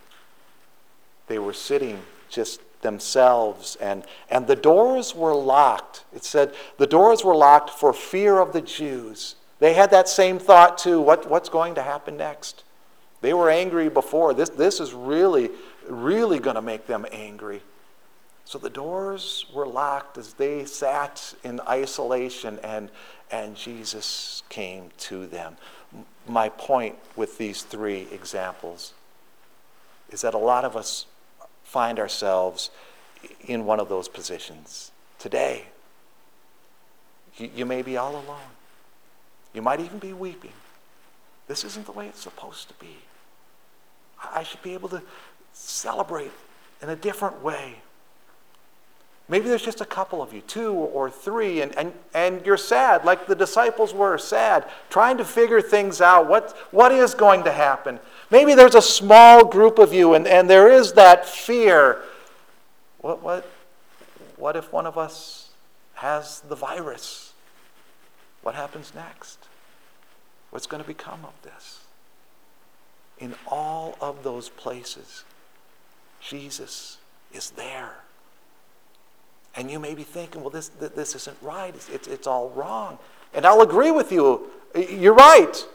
They 1.27 1.39
were 1.39 1.53
sitting 1.53 2.01
just 2.29 2.61
themselves, 2.81 3.75
and, 3.77 4.03
and 4.29 4.45
the 4.45 4.55
doors 4.55 5.15
were 5.15 5.33
locked. 5.33 6.03
It 6.13 6.23
said 6.23 6.53
the 6.77 6.87
doors 6.87 7.23
were 7.23 7.35
locked 7.35 7.71
for 7.71 7.93
fear 7.93 8.39
of 8.39 8.53
the 8.53 8.61
Jews. 8.61 9.35
They 9.59 9.73
had 9.73 9.89
that 9.91 10.07
same 10.07 10.37
thought 10.37 10.77
too 10.77 11.01
what, 11.01 11.29
what's 11.29 11.49
going 11.49 11.75
to 11.75 11.81
happen 11.81 12.17
next? 12.17 12.63
They 13.21 13.33
were 13.33 13.49
angry 13.49 13.89
before. 13.89 14.33
This, 14.33 14.49
this 14.49 14.79
is 14.79 14.93
really, 14.93 15.49
really 15.89 16.37
going 16.37 16.57
to 16.57 16.61
make 16.61 16.85
them 16.85 17.05
angry. 17.11 17.61
So 18.45 18.59
the 18.59 18.69
doors 18.69 19.47
were 19.53 19.65
locked 19.65 20.17
as 20.19 20.33
they 20.33 20.65
sat 20.65 21.33
in 21.43 21.59
isolation, 21.61 22.59
and, 22.63 22.91
and 23.31 23.55
Jesus 23.55 24.43
came 24.49 24.91
to 24.99 25.25
them. 25.25 25.57
My 26.27 26.49
point 26.49 26.95
with 27.15 27.39
these 27.39 27.63
three 27.63 28.07
examples 28.11 28.93
is 30.11 30.21
that 30.21 30.35
a 30.35 30.39
lot 30.39 30.63
of 30.63 30.75
us 30.75 31.07
find 31.63 31.99
ourselves 31.99 32.69
in 33.47 33.65
one 33.65 33.79
of 33.79 33.89
those 33.89 34.07
positions 34.07 34.91
today. 35.17 35.65
You, 37.37 37.49
you 37.55 37.65
may 37.65 37.81
be 37.81 37.97
all 37.97 38.11
alone. 38.11 38.51
You 39.53 39.63
might 39.63 39.79
even 39.79 39.97
be 39.97 40.13
weeping. 40.13 40.53
This 41.47 41.63
isn't 41.63 41.87
the 41.87 41.91
way 41.91 42.07
it's 42.07 42.21
supposed 42.21 42.67
to 42.67 42.73
be. 42.75 42.97
I 44.33 44.43
should 44.43 44.61
be 44.61 44.73
able 44.73 44.89
to 44.89 45.01
celebrate 45.53 46.31
in 46.81 46.89
a 46.89 46.95
different 46.95 47.41
way. 47.41 47.77
Maybe 49.27 49.49
there's 49.49 49.63
just 49.63 49.81
a 49.81 49.85
couple 49.85 50.21
of 50.21 50.33
you, 50.33 50.41
two 50.41 50.71
or 50.71 51.09
three, 51.09 51.61
and, 51.61 51.75
and, 51.77 51.93
and 52.13 52.45
you're 52.45 52.57
sad, 52.57 53.05
like 53.05 53.25
the 53.25 53.35
disciples 53.35 53.91
were 53.91 54.19
sad, 54.19 54.69
trying 54.91 55.17
to 55.17 55.25
figure 55.25 55.61
things 55.61 55.99
out. 55.99 56.29
What, 56.29 56.55
what 56.69 56.91
is 56.91 57.15
going 57.15 57.43
to 57.45 57.51
happen? 57.51 57.99
Maybe 58.29 58.53
there's 58.53 58.75
a 58.75 58.81
small 58.83 59.43
group 59.43 59.79
of 59.79 59.93
you, 59.93 60.13
and, 60.13 60.27
and 60.27 60.47
there 60.47 60.71
is 60.71 60.93
that 60.93 61.27
fear. 61.27 62.03
What, 62.99 63.23
what, 63.23 63.49
what 64.37 64.55
if 64.55 64.71
one 64.71 64.85
of 64.85 64.95
us 64.95 65.49
has 65.95 66.41
the 66.41 66.55
virus? 66.55 67.33
What 68.43 68.53
happens 68.53 68.93
next? 68.93 69.39
What's 70.51 70.67
going 70.67 70.83
to 70.83 70.87
become 70.87 71.25
of 71.25 71.33
this? 71.41 71.79
In 73.17 73.33
all 73.47 73.97
of 73.99 74.23
those 74.23 74.49
places, 74.49 75.23
Jesus 76.21 76.97
is 77.33 77.49
there. 77.51 77.95
And 79.55 79.71
you 79.71 79.79
may 79.79 79.95
be 79.95 80.03
thinking, 80.03 80.41
well, 80.41 80.49
this, 80.49 80.67
this 80.67 81.15
isn't 81.15 81.37
right. 81.41 81.73
It's, 81.73 81.89
it's, 81.89 82.07
it's 82.07 82.27
all 82.27 82.49
wrong. 82.49 82.97
And 83.33 83.45
I'll 83.45 83.61
agree 83.61 83.91
with 83.91 84.11
you. 84.11 84.49
You're 84.75 85.13
right. 85.13 85.65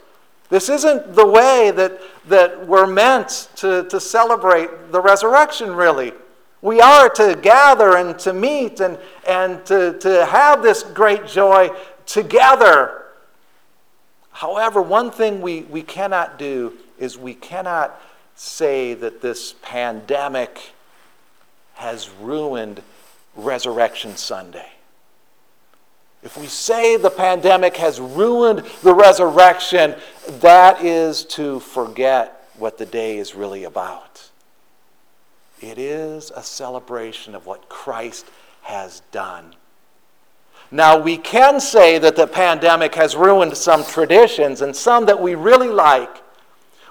This 0.50 0.68
isn't 0.68 1.14
the 1.14 1.26
way 1.26 1.70
that, 1.70 2.00
that 2.28 2.66
we're 2.66 2.86
meant 2.86 3.48
to, 3.56 3.84
to 3.84 4.00
celebrate 4.00 4.90
the 4.90 5.00
resurrection, 5.00 5.74
really. 5.74 6.12
We 6.60 6.80
are 6.80 7.08
to 7.10 7.38
gather 7.40 7.96
and 7.96 8.18
to 8.18 8.34
meet 8.34 8.80
and, 8.80 8.98
and 9.26 9.64
to, 9.66 9.98
to 10.00 10.26
have 10.26 10.62
this 10.62 10.82
great 10.82 11.26
joy 11.26 11.70
together. 12.04 13.04
However, 14.32 14.82
one 14.82 15.10
thing 15.10 15.40
we, 15.40 15.62
we 15.62 15.82
cannot 15.82 16.38
do 16.38 16.74
is 16.98 17.16
we 17.16 17.34
cannot 17.34 17.98
say 18.34 18.94
that 18.94 19.22
this 19.22 19.54
pandemic 19.62 20.72
has 21.74 22.10
ruined 22.20 22.82
Resurrection 23.36 24.16
Sunday. 24.16 24.68
If 26.22 26.36
we 26.36 26.46
say 26.46 26.96
the 26.96 27.10
pandemic 27.10 27.76
has 27.78 27.98
ruined 27.98 28.64
the 28.82 28.92
resurrection, 28.92 29.94
that 30.40 30.84
is 30.84 31.24
to 31.26 31.60
forget 31.60 32.48
what 32.56 32.76
the 32.76 32.86
day 32.86 33.16
is 33.16 33.34
really 33.34 33.64
about. 33.64 34.30
It 35.60 35.78
is 35.78 36.30
a 36.34 36.42
celebration 36.42 37.34
of 37.34 37.46
what 37.46 37.68
Christ 37.68 38.26
has 38.62 39.00
done. 39.12 39.54
Now, 40.70 40.98
we 40.98 41.16
can 41.16 41.58
say 41.58 41.98
that 41.98 42.16
the 42.16 42.26
pandemic 42.26 42.94
has 42.94 43.16
ruined 43.16 43.56
some 43.56 43.84
traditions 43.84 44.60
and 44.60 44.74
some 44.74 45.06
that 45.06 45.20
we 45.20 45.34
really 45.34 45.68
like. 45.68 46.19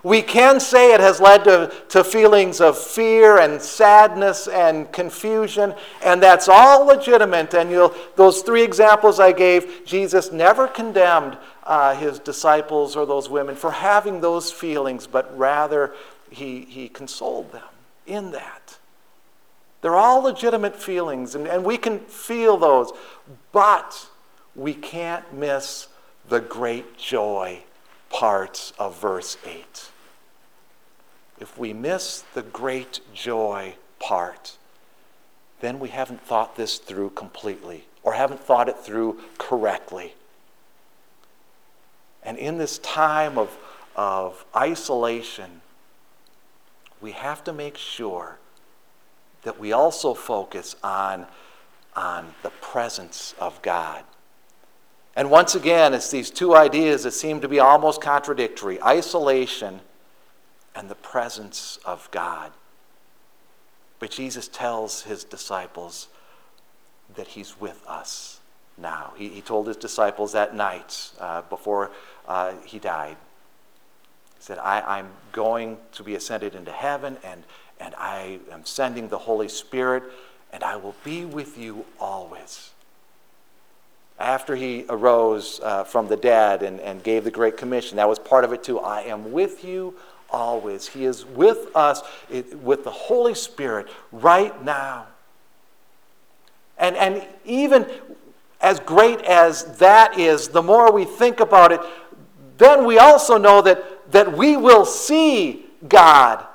We 0.03 0.21
can 0.21 0.59
say 0.59 0.93
it 0.93 1.01
has 1.01 1.19
led 1.19 1.43
to, 1.43 1.73
to 1.89 2.03
feelings 2.03 2.61
of 2.61 2.77
fear 2.77 3.39
and 3.39 3.61
sadness 3.61 4.47
and 4.47 4.89
confusion, 4.93 5.75
and 6.03 6.23
that's 6.23 6.47
all 6.47 6.85
legitimate. 6.85 7.53
And 7.53 7.91
those 8.15 8.41
three 8.41 8.63
examples 8.63 9.19
I 9.19 9.33
gave, 9.33 9.85
Jesus 9.85 10.31
never 10.31 10.67
condemned 10.67 11.37
uh, 11.63 11.95
his 11.95 12.19
disciples 12.19 12.95
or 12.95 13.05
those 13.05 13.29
women 13.29 13.55
for 13.55 13.71
having 13.71 14.21
those 14.21 14.51
feelings, 14.51 15.05
but 15.05 15.37
rather 15.37 15.93
he, 16.29 16.61
he 16.61 16.87
consoled 16.87 17.51
them 17.51 17.67
in 18.07 18.31
that. 18.31 18.77
They're 19.81 19.97
all 19.97 20.21
legitimate 20.21 20.75
feelings, 20.75 21.35
and, 21.35 21.47
and 21.47 21.63
we 21.63 21.77
can 21.77 21.99
feel 21.99 22.57
those, 22.57 22.91
but 23.51 24.07
we 24.55 24.73
can't 24.73 25.33
miss 25.33 25.87
the 26.27 26.39
great 26.39 26.97
joy 26.97 27.63
parts 28.09 28.73
of 28.79 28.99
verse 28.99 29.37
8. 29.45 29.91
If 31.39 31.57
we 31.57 31.73
miss 31.73 32.23
the 32.33 32.41
great 32.41 32.99
joy 33.13 33.75
part, 33.99 34.57
then 35.61 35.79
we 35.79 35.89
haven't 35.89 36.21
thought 36.21 36.55
this 36.55 36.77
through 36.77 37.11
completely 37.11 37.85
or 38.03 38.13
haven't 38.13 38.39
thought 38.39 38.69
it 38.69 38.77
through 38.77 39.19
correctly. 39.37 40.15
And 42.23 42.37
in 42.37 42.57
this 42.57 42.77
time 42.79 43.37
of, 43.37 43.57
of 43.95 44.45
isolation, 44.55 45.61
we 47.01 47.11
have 47.11 47.43
to 47.45 47.53
make 47.53 47.77
sure 47.77 48.37
that 49.43 49.59
we 49.59 49.71
also 49.71 50.13
focus 50.13 50.75
on, 50.83 51.25
on 51.95 52.33
the 52.43 52.49
presence 52.49 53.33
of 53.39 53.61
God. 53.61 54.03
And 55.19 55.29
once 55.29 55.53
again, 55.53 55.93
it's 55.93 56.09
these 56.09 56.29
two 56.29 56.55
ideas 56.55 57.03
that 57.03 57.11
seem 57.11 57.41
to 57.41 57.49
be 57.49 57.59
almost 57.59 57.99
contradictory 57.99 58.81
isolation 58.81 59.81
and 60.73 60.89
the 60.89 60.95
presence 60.95 61.77
of 61.83 62.09
God. 62.11 62.53
But 63.99 64.11
Jesus 64.11 64.47
tells 64.47 65.01
his 65.01 65.25
disciples 65.25 66.07
that 67.17 67.27
he's 67.27 67.59
with 67.59 67.83
us 67.85 68.39
now. 68.77 69.11
He, 69.17 69.27
he 69.27 69.41
told 69.41 69.67
his 69.67 69.75
disciples 69.75 70.31
that 70.31 70.55
night 70.55 71.11
uh, 71.19 71.41
before 71.41 71.91
uh, 72.25 72.53
he 72.63 72.79
died. 72.79 73.17
He 74.37 74.43
said, 74.43 74.57
I, 74.57 74.99
I'm 74.99 75.09
going 75.33 75.79
to 75.91 76.03
be 76.03 76.15
ascended 76.15 76.55
into 76.55 76.71
heaven, 76.71 77.17
and, 77.25 77.43
and 77.77 77.93
I 77.97 78.39
am 78.53 78.63
sending 78.63 79.09
the 79.09 79.17
Holy 79.17 79.49
Spirit, 79.49 80.03
and 80.53 80.63
I 80.63 80.77
will 80.77 80.95
be 81.03 81.25
with 81.25 81.57
you 81.57 81.85
always 81.99 82.71
after 84.19 84.55
he 84.55 84.85
arose 84.89 85.59
uh, 85.63 85.83
from 85.85 86.07
the 86.07 86.17
dead 86.17 86.61
and, 86.61 86.79
and 86.81 87.01
gave 87.03 87.23
the 87.23 87.31
Great 87.31 87.57
Commission. 87.57 87.97
That 87.97 88.09
was 88.09 88.19
part 88.19 88.43
of 88.43 88.51
it 88.51 88.63
too. 88.63 88.79
I 88.79 89.01
am 89.03 89.31
with 89.31 89.63
you 89.63 89.95
always. 90.29 90.87
He 90.87 91.05
is 91.05 91.25
with 91.25 91.75
us 91.75 92.01
with 92.61 92.83
the 92.83 92.91
Holy 92.91 93.33
Spirit 93.33 93.87
right 94.11 94.63
now. 94.63 95.07
And, 96.77 96.95
and 96.95 97.25
even 97.45 97.87
as 98.61 98.79
great 98.79 99.21
as 99.21 99.77
that 99.79 100.19
is, 100.19 100.49
the 100.49 100.61
more 100.61 100.91
we 100.91 101.05
think 101.05 101.39
about 101.39 101.71
it, 101.71 101.81
then 102.57 102.85
we 102.85 102.97
also 102.97 103.37
know 103.37 103.61
that, 103.61 104.11
that 104.11 104.37
we 104.37 104.57
will 104.57 104.85
see 104.85 105.65
God 105.87 106.45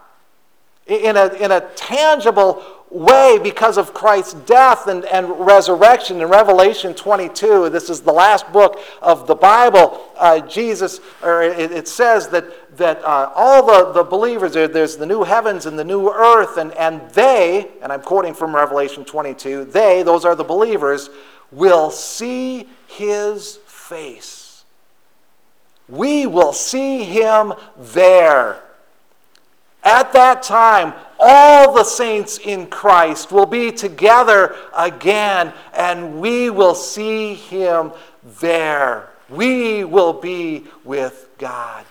in 0.86 1.16
a, 1.16 1.28
in 1.34 1.50
a 1.50 1.60
tangible 1.76 2.62
way 2.94 3.40
because 3.42 3.76
of 3.76 3.92
Christ's 3.92 4.34
death 4.34 4.86
and, 4.86 5.04
and 5.06 5.28
resurrection. 5.40 6.20
In 6.20 6.28
Revelation 6.28 6.94
22, 6.94 7.68
this 7.70 7.90
is 7.90 8.00
the 8.00 8.12
last 8.12 8.50
book 8.52 8.78
of 9.02 9.26
the 9.26 9.34
Bible, 9.34 10.00
uh, 10.16 10.38
Jesus, 10.40 11.00
or 11.22 11.42
it, 11.42 11.72
it, 11.72 11.88
says 11.88 12.28
that, 12.28 12.76
that 12.76 13.04
uh, 13.04 13.32
all 13.34 13.66
the, 13.66 13.92
the 13.92 14.04
believers, 14.04 14.52
there's 14.52 14.96
the 14.96 15.06
new 15.06 15.24
heavens 15.24 15.66
and 15.66 15.76
the 15.76 15.84
new 15.84 16.08
earth, 16.08 16.56
and, 16.56 16.72
and 16.74 17.10
they, 17.10 17.68
and 17.82 17.92
I'm 17.92 18.00
quoting 18.00 18.32
from 18.32 18.54
Revelation 18.54 19.04
22, 19.04 19.64
they, 19.66 20.04
those 20.04 20.24
are 20.24 20.36
the 20.36 20.44
believers, 20.44 21.10
will 21.50 21.90
see 21.90 22.68
his 22.86 23.56
face. 23.66 24.64
We 25.88 26.26
will 26.26 26.52
see 26.52 27.02
him 27.02 27.54
there. 27.76 28.62
At 29.82 30.14
that 30.14 30.42
time, 30.42 30.94
all 31.26 31.72
the 31.72 31.84
saints 31.84 32.36
in 32.36 32.66
Christ 32.66 33.32
will 33.32 33.46
be 33.46 33.72
together 33.72 34.54
again, 34.76 35.54
and 35.72 36.20
we 36.20 36.50
will 36.50 36.74
see 36.74 37.34
him 37.34 37.92
there. 38.40 39.08
We 39.30 39.84
will 39.84 40.12
be 40.12 40.66
with 40.84 41.28
God 41.38 41.86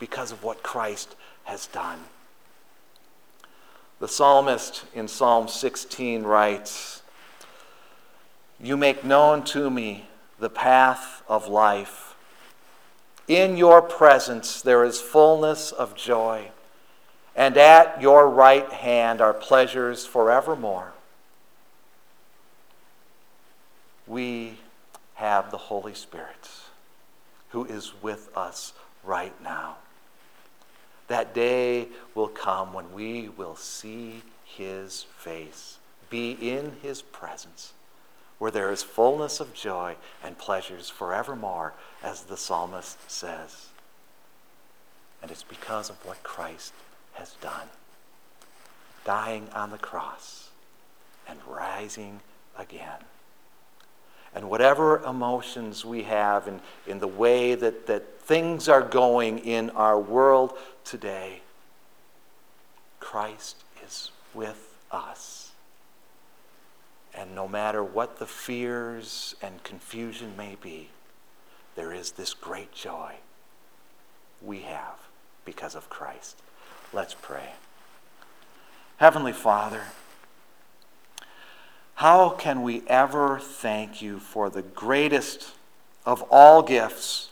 because 0.00 0.32
of 0.32 0.42
what 0.42 0.64
Christ 0.64 1.14
has 1.44 1.68
done. 1.68 2.00
The 4.00 4.08
psalmist 4.08 4.84
in 4.92 5.06
Psalm 5.06 5.46
16 5.46 6.24
writes, 6.24 7.02
You 8.60 8.76
make 8.76 9.04
known 9.04 9.44
to 9.44 9.70
me 9.70 10.08
the 10.40 10.50
path 10.50 11.22
of 11.28 11.46
life. 11.46 12.16
In 13.28 13.56
your 13.56 13.82
presence 13.82 14.62
there 14.62 14.82
is 14.82 15.00
fullness 15.00 15.70
of 15.70 15.94
joy 15.94 16.50
and 17.38 17.56
at 17.56 18.02
your 18.02 18.28
right 18.28 18.68
hand 18.72 19.20
are 19.20 19.32
pleasures 19.32 20.04
forevermore. 20.04 20.92
We 24.08 24.58
have 25.14 25.52
the 25.52 25.56
Holy 25.56 25.94
Spirit 25.94 26.50
who 27.50 27.64
is 27.64 27.92
with 28.02 28.36
us 28.36 28.72
right 29.04 29.32
now. 29.40 29.76
That 31.06 31.32
day 31.32 31.86
will 32.12 32.26
come 32.26 32.72
when 32.72 32.92
we 32.92 33.28
will 33.28 33.54
see 33.54 34.22
his 34.44 35.06
face, 35.16 35.78
be 36.10 36.32
in 36.32 36.72
his 36.82 37.02
presence, 37.02 37.72
where 38.38 38.50
there 38.50 38.72
is 38.72 38.82
fullness 38.82 39.38
of 39.38 39.54
joy 39.54 39.94
and 40.24 40.36
pleasures 40.36 40.90
forevermore, 40.90 41.72
as 42.02 42.22
the 42.22 42.36
psalmist 42.36 43.08
says. 43.08 43.68
And 45.22 45.30
it's 45.30 45.44
because 45.44 45.88
of 45.88 46.04
what 46.04 46.24
Christ 46.24 46.72
has 47.18 47.34
done 47.40 47.68
dying 49.04 49.48
on 49.54 49.70
the 49.70 49.78
cross 49.78 50.50
and 51.28 51.38
rising 51.46 52.20
again. 52.58 53.00
And 54.34 54.50
whatever 54.50 55.02
emotions 55.02 55.84
we 55.84 56.02
have 56.02 56.46
in, 56.46 56.60
in 56.86 57.00
the 57.00 57.08
way 57.08 57.54
that, 57.54 57.86
that 57.86 58.20
things 58.20 58.68
are 58.68 58.82
going 58.82 59.38
in 59.38 59.70
our 59.70 59.98
world 59.98 60.52
today, 60.84 61.40
Christ 63.00 63.64
is 63.84 64.10
with 64.34 64.74
us. 64.92 65.52
And 67.14 67.34
no 67.34 67.48
matter 67.48 67.82
what 67.82 68.18
the 68.18 68.26
fears 68.26 69.34
and 69.42 69.64
confusion 69.64 70.36
may 70.36 70.56
be, 70.60 70.90
there 71.74 71.92
is 71.92 72.12
this 72.12 72.34
great 72.34 72.72
joy 72.72 73.14
we 74.42 74.60
have 74.60 74.98
because 75.44 75.74
of 75.74 75.88
Christ. 75.88 76.42
Let's 76.92 77.14
pray. 77.14 77.50
Heavenly 78.96 79.34
Father, 79.34 79.82
how 81.96 82.30
can 82.30 82.62
we 82.62 82.82
ever 82.86 83.38
thank 83.38 84.00
you 84.00 84.18
for 84.18 84.48
the 84.48 84.62
greatest 84.62 85.52
of 86.06 86.22
all 86.30 86.62
gifts, 86.62 87.28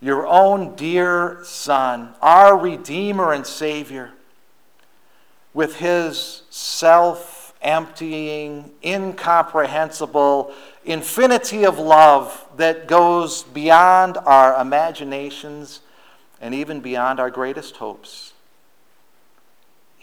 your 0.00 0.28
own 0.28 0.76
dear 0.76 1.40
Son, 1.42 2.14
our 2.22 2.56
Redeemer 2.56 3.32
and 3.32 3.44
Savior, 3.44 4.12
with 5.52 5.76
his 5.76 6.42
self 6.48 7.52
emptying, 7.60 8.70
incomprehensible 8.84 10.52
infinity 10.84 11.66
of 11.66 11.80
love 11.80 12.46
that 12.56 12.86
goes 12.86 13.42
beyond 13.42 14.18
our 14.18 14.60
imaginations 14.60 15.80
and 16.40 16.54
even 16.54 16.80
beyond 16.80 17.18
our 17.18 17.30
greatest 17.30 17.78
hopes? 17.78 18.34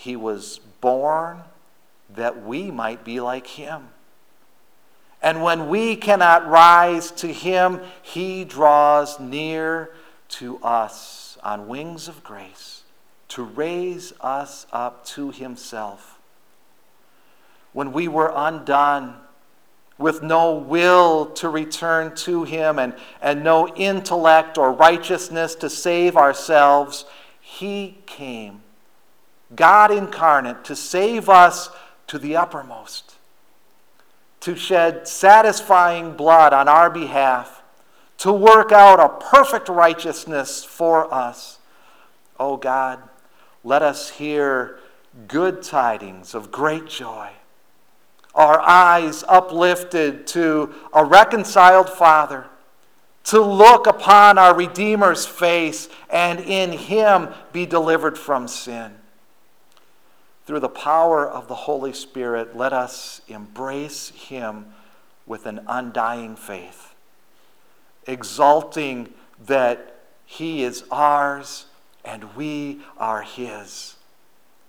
He 0.04 0.18
was 0.18 0.60
born 0.82 1.44
that 2.14 2.44
we 2.44 2.72
might 2.72 3.06
be 3.06 3.22
like 3.22 3.48
him. 3.48 3.88
And 5.22 5.42
when 5.42 5.70
we 5.70 5.96
cannot 5.96 6.46
rise 6.46 7.10
to 7.12 7.32
him, 7.32 7.80
he 8.02 8.44
draws 8.44 9.18
near 9.18 9.92
to 10.28 10.58
us 10.58 11.38
on 11.42 11.70
wings 11.70 12.10
of 12.10 12.22
grace 12.22 12.82
to 13.30 13.44
raise 13.44 14.12
us 14.20 14.68
up 14.74 15.06
to 15.06 15.32
himself. 15.32 16.20
When 17.72 17.94
we 17.94 18.10
were 18.10 18.34
undone, 18.36 19.16
with 19.98 20.22
no 20.22 20.54
will 20.54 21.28
to 21.28 21.48
return 21.48 22.14
to 22.18 22.44
him 22.44 22.78
and, 22.78 22.94
and 23.22 23.42
no 23.42 23.70
intellect 23.70 24.58
or 24.58 24.74
righteousness 24.74 25.56
to 25.56 25.70
save 25.70 26.18
ourselves, 26.18 27.06
he 27.40 28.00
came 28.06 28.64
God 29.56 29.92
incarnate, 29.92 30.64
to 30.66 30.76
save 30.76 31.30
us 31.30 31.70
to 32.08 32.18
the 32.18 32.36
uppermost, 32.36 33.16
to 34.42 34.56
shed 34.56 35.08
satisfying 35.08 36.14
blood 36.14 36.54
on 36.54 36.68
our 36.68 36.90
behalf, 36.90 37.62
to 38.20 38.32
work 38.32 38.72
out 38.72 39.00
a 39.00 39.10
perfect 39.10 39.70
righteousness 39.70 40.64
for 40.64 41.14
us. 41.14 41.60
Oh 42.40 42.58
God, 42.58 43.00
let 43.64 43.82
us 43.82 44.10
hear 44.10 44.80
good 45.28 45.62
tidings 45.62 46.34
of 46.34 46.52
great 46.52 46.88
joy. 46.88 47.30
Our 48.36 48.60
eyes 48.60 49.24
uplifted 49.28 50.26
to 50.28 50.74
a 50.92 51.06
reconciled 51.06 51.90
Father, 51.90 52.46
to 53.26 53.40
look 53.40 53.88
upon 53.88 54.38
our 54.38 54.56
Redeemer's 54.56 55.26
face 55.26 55.88
and 56.10 56.40
in 56.40 56.72
Him 56.72 57.30
be 57.54 57.66
delivered 57.66 58.18
from 58.18 58.48
sin. 58.48 58.94
Through 60.46 60.60
the 60.60 60.70
power 60.70 61.28
of 61.28 61.48
the 61.48 61.56
Holy 61.56 61.94
Spirit, 61.94 62.56
let 62.56 62.74
us 62.74 63.22
embrace 63.28 64.10
Him 64.10 64.68
with 65.26 65.46
an 65.46 65.62
undying 65.68 66.36
faith, 66.36 66.94
exulting 68.06 69.14
that 69.46 69.96
He 70.26 70.64
is 70.64 70.84
ours 70.92 71.66
and 72.04 72.36
we 72.36 72.82
are 72.98 73.22
His, 73.22 73.96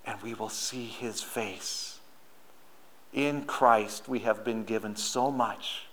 and 0.06 0.20
we 0.22 0.34
will 0.34 0.48
see 0.48 0.86
His 0.86 1.22
face. 1.22 1.98
In 3.12 3.44
Christ, 3.44 4.08
we 4.08 4.20
have 4.20 4.44
been 4.44 4.64
given 4.64 4.96
so 4.96 5.30
much 5.30 5.86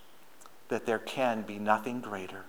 that 0.68 0.86
there 0.86 0.98
can 0.98 1.42
be 1.42 1.58
nothing 1.58 2.00
greater. 2.00 2.44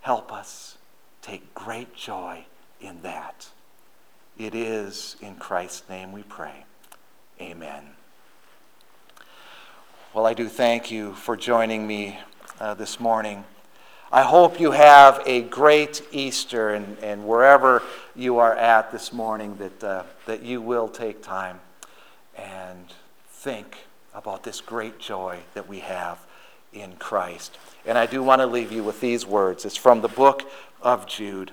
Help 0.00 0.32
us 0.32 0.78
take 1.22 1.54
great 1.54 1.94
joy 1.94 2.44
in 2.80 3.02
that. 3.02 3.48
It 4.36 4.56
is 4.56 5.16
in 5.20 5.36
Christ's 5.36 5.88
name 5.88 6.10
we 6.10 6.24
pray. 6.24 6.64
Amen. 7.40 7.84
Well, 10.12 10.26
I 10.26 10.34
do 10.34 10.48
thank 10.48 10.90
you 10.90 11.14
for 11.14 11.36
joining 11.36 11.86
me 11.86 12.18
uh, 12.58 12.74
this 12.74 12.98
morning. 12.98 13.44
I 14.10 14.22
hope 14.22 14.58
you 14.58 14.72
have 14.72 15.22
a 15.24 15.42
great 15.42 16.02
Easter, 16.10 16.70
and, 16.70 16.98
and 16.98 17.28
wherever 17.28 17.82
you 18.16 18.38
are 18.38 18.54
at 18.56 18.90
this 18.90 19.12
morning, 19.12 19.56
that, 19.58 19.84
uh, 19.84 20.02
that 20.26 20.42
you 20.42 20.60
will 20.60 20.88
take 20.88 21.22
time 21.22 21.60
and 22.36 22.92
think 23.28 23.76
about 24.14 24.42
this 24.42 24.60
great 24.60 24.98
joy 24.98 25.38
that 25.54 25.68
we 25.68 25.78
have 25.78 26.18
in 26.72 26.96
Christ. 26.96 27.56
And 27.86 27.96
I 27.96 28.06
do 28.06 28.20
want 28.20 28.40
to 28.40 28.46
leave 28.46 28.72
you 28.72 28.82
with 28.82 29.00
these 29.00 29.24
words. 29.24 29.64
It's 29.64 29.76
from 29.76 30.00
the 30.00 30.08
book 30.08 30.50
of 30.82 31.06
Jude. 31.06 31.52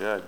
Good. 0.00 0.22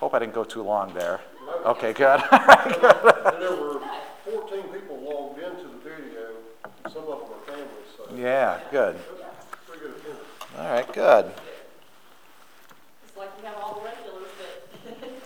Hope 0.00 0.14
I 0.14 0.20
didn't 0.20 0.32
go 0.32 0.42
too 0.42 0.62
long 0.62 0.94
there. 0.94 1.20
Okay, 1.66 1.92
good. 1.92 2.18
And 2.32 2.80
there 3.42 3.54
were 3.54 3.78
fourteen 4.24 4.62
people 4.72 4.98
logged 5.02 5.38
into 5.38 5.64
the 5.64 5.76
video, 5.84 6.28
some 6.90 7.02
of 7.02 7.08
them 7.08 7.28
are 7.28 7.44
families, 7.46 7.68
so. 7.94 8.08
Yeah, 8.16 8.58
good. 8.70 8.96
Good. 9.70 9.92
All 10.58 10.64
right, 10.70 10.90
good. 10.94 11.30
It's 13.06 13.16
like 13.18 13.28
you 13.38 13.44
have 13.48 13.56
all 13.62 13.74
the 13.74 13.84
regulars, 13.84 14.30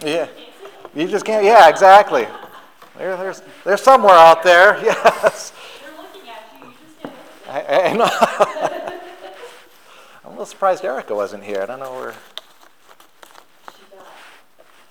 but 0.01 0.05
Yeah. 0.09 0.23
you 0.23 0.27
can't 0.27 0.37
see 0.37 0.67
them. 0.83 0.91
You 0.97 1.07
just 1.07 1.25
can't, 1.25 1.45
yeah, 1.45 1.69
exactly. 1.69 2.27
There, 2.99 3.17
there's, 3.17 3.43
there's 3.65 3.83
somewhere 3.83 4.17
out 4.17 4.43
there, 4.43 4.81
yes. 4.85 5.53
They're 5.81 5.93
looking 5.97 6.29
at 6.29 6.43
you, 6.61 6.67
you 6.67 6.75
just 6.85 7.01
can't 7.01 7.15
look 7.47 7.55
at 7.55 7.87
them. 7.87 7.87
I, 7.87 7.91
I 7.91 7.93
know. 7.97 8.99
I'm 10.25 10.27
a 10.27 10.31
little 10.31 10.45
surprised 10.47 10.85
Erica 10.85 11.15
wasn't 11.15 11.45
here. 11.45 11.63
I 11.63 11.67
don't 11.67 11.79
know 11.79 11.93
where. 11.95 12.15
She 13.73 13.83
got 13.97 14.07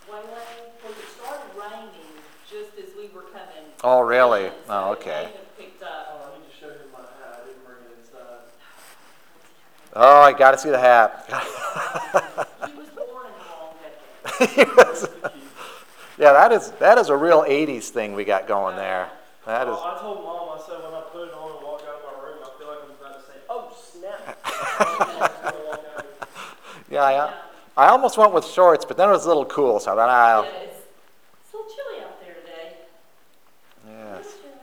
waylaid, 0.09 0.73
because 0.81 0.97
it 0.97 1.09
started 1.15 1.51
raining 1.55 2.17
just 2.49 2.71
as 2.79 2.95
we 2.97 3.09
were 3.13 3.27
coming. 3.29 3.68
Oh, 3.83 4.01
really? 4.01 4.49
Oh, 4.67 4.91
okay. 4.91 5.09
may 5.09 5.15
have 5.37 5.57
picked 5.57 5.83
up. 5.83 5.89
Oh, 6.11 6.31
I 6.33 6.37
need 6.39 6.45
to 6.51 6.57
show 6.59 6.69
him 6.69 6.79
my 6.91 6.99
hat, 6.99 7.41
I 7.43 7.47
didn't 7.47 7.65
bring 7.65 7.77
it 7.77 7.97
inside. 7.99 8.43
Oh, 9.95 10.21
I 10.21 10.33
got 10.33 10.51
to 10.51 10.57
see 10.57 10.69
the 10.69 10.79
hat. 10.79 11.25
He 12.69 12.75
was 12.77 12.87
born 12.89 13.27
in 13.27 13.33
the 13.33 13.45
wrong 13.49 13.75
decade. 13.83 15.31
yeah, 16.17 16.31
that 16.31 16.51
is 16.53 16.71
that 16.79 16.97
is 16.97 17.09
a 17.09 17.15
real 17.17 17.43
'80s 17.43 17.89
thing 17.89 18.13
we 18.13 18.23
got 18.23 18.47
going 18.47 18.77
there. 18.77 19.09
That 19.45 19.67
is. 19.67 19.75
Oh, 19.77 19.93
I 19.97 19.99
told 19.99 20.23
mom, 20.23 20.57
I 20.57 20.61
said 20.65 20.81
when 20.81 20.93
I 20.93 21.01
put 21.11 21.27
it 21.27 21.33
on 21.33 21.55
and 21.57 21.63
walked 21.65 21.83
out 21.83 21.95
of 21.95 22.03
my 22.05 22.23
room, 22.25 22.37
I 22.41 22.57
feel 22.57 22.67
like 22.69 22.79
I'm 22.85 22.91
about 22.91 23.19
to 23.19 23.25
say, 23.25 23.37
oh 23.49 23.75
snap. 23.91 24.37
I 24.45 24.49
was 24.79 24.99
gonna 24.99 25.69
walk 25.69 25.83
out. 25.97 26.05
Yeah, 26.89 27.03
I, 27.03 27.85
I 27.85 27.89
almost 27.89 28.17
went 28.17 28.31
with 28.33 28.45
shorts, 28.45 28.85
but 28.85 28.95
then 28.95 29.09
it 29.09 29.11
was 29.11 29.25
a 29.25 29.27
little 29.27 29.45
cool, 29.45 29.79
so 29.81 29.91
I 29.91 29.95
thought, 29.95 30.07
Yeah, 30.07 30.35
I'll. 30.35 30.43
it's, 30.43 30.53
it's 31.43 31.53
a 31.53 31.57
little 31.57 31.69
chilly 31.75 32.03
out 32.05 32.21
there 32.21 32.35
today. 32.35 32.77
Yes. 33.87 34.25
It's 34.25 34.33
chilly. 34.35 34.55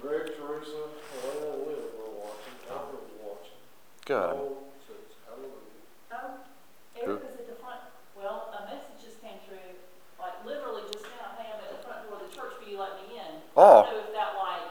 Greg, 0.00 0.26
Teresa, 0.36 0.92
Elena, 1.24 1.52
and 1.56 1.66
Will 1.66 1.86
were 1.96 2.12
watching, 2.20 2.54
Albert 2.70 3.02
was 3.02 3.16
watching. 3.24 3.58
Good. 4.04 4.36
All 4.38 4.70
says 4.86 5.16
hallelujah. 5.26 5.74
Oh, 6.12 6.46
Erica's 6.94 7.40
at 7.40 7.48
the 7.48 7.56
front, 7.58 7.80
well, 8.14 8.52
a 8.54 8.60
message 8.70 9.02
just 9.02 9.18
came 9.22 9.40
through, 9.48 9.74
like 10.20 10.36
literally 10.44 10.82
just 10.92 11.04
now, 11.10 11.34
hey, 11.40 11.48
I'm 11.50 11.58
at 11.64 11.70
the 11.74 11.82
front 11.82 12.06
door 12.06 12.20
of 12.22 12.28
the 12.28 12.32
church, 12.36 12.54
will 12.60 12.68
you 12.70 12.78
let 12.78 13.00
me 13.02 13.18
in? 13.18 13.40
Oh. 13.56 13.82
I 13.82 13.90
don't 13.90 13.92
know 13.92 14.04
if 14.06 14.12
that 14.14 14.30
like, 14.38 14.64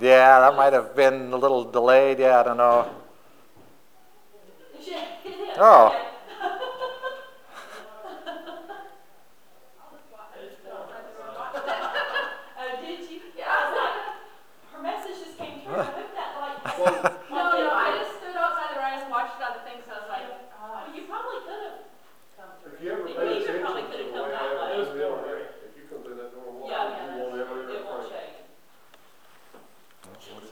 Yeah, 0.00 0.40
that 0.40 0.53
might 0.64 0.72
have 0.72 0.96
been 0.96 1.30
a 1.30 1.36
little 1.36 1.62
delayed. 1.70 2.18
Yeah, 2.18 2.40
I 2.40 2.42
don't 2.42 2.56
know. 2.56 2.88
yeah, 4.80 5.04
it 5.22 5.28
is. 5.28 5.58
Yeah. 5.58 6.00
Oh, 12.56 12.80
did 12.80 13.00
you? 13.10 13.20
Yeah, 13.36 13.44
I 13.48 13.58
was 13.68 13.72
like, 13.76 13.96
her 14.72 14.80
message 14.82 15.18
just 15.20 15.36
came 15.38 15.60
through, 15.60 15.76
I 15.76 15.84
hope 15.84 16.12
that 16.16 16.30
like. 16.40 16.56
No, 17.28 17.42
no, 17.60 17.70
I 17.76 17.98
just 18.00 18.16
stood 18.20 18.36
outside 18.36 18.72
the 18.76 18.80
rain 18.80 19.04
and 19.04 19.10
watched 19.10 19.36
other 19.42 19.60
things, 19.68 19.84
so 19.84 19.92
I 19.92 19.98
was 20.00 20.08
like, 20.08 20.26
Uh, 20.54 20.88
you 20.96 21.04
probably 21.04 21.44
could 21.44 21.60
have 21.68 21.78
come 22.40 22.50
through. 22.64 22.72
If 22.72 22.80
you 22.80 22.88
ever 22.92 23.04
We 23.04 23.12
pay 23.12 23.20
either 23.20 23.60
attention 23.60 23.60
probably 23.60 23.84
to 23.84 23.88
could 23.92 24.00
the 24.00 24.16
have 24.16 24.24
way 24.24 24.32
come 24.32 24.32
that 24.32 24.40
I 24.40 24.64
way. 24.64 24.80
have 24.80 24.88
the 24.88 25.04
internet, 25.04 25.68
if 25.68 25.72
you 25.76 25.84
come 25.92 26.00
through 26.04 26.16
that 26.24 26.30
door 26.32 26.44
and 26.48 26.56
walk, 26.60 26.68
Yeah, 26.72 26.88
in, 26.88 27.04
you 27.04 27.20
won't 27.20 27.36
ever 27.44 27.56
it 27.68 27.84
won't 27.84 28.08
interface. 28.08 28.16
shake. 28.16 28.40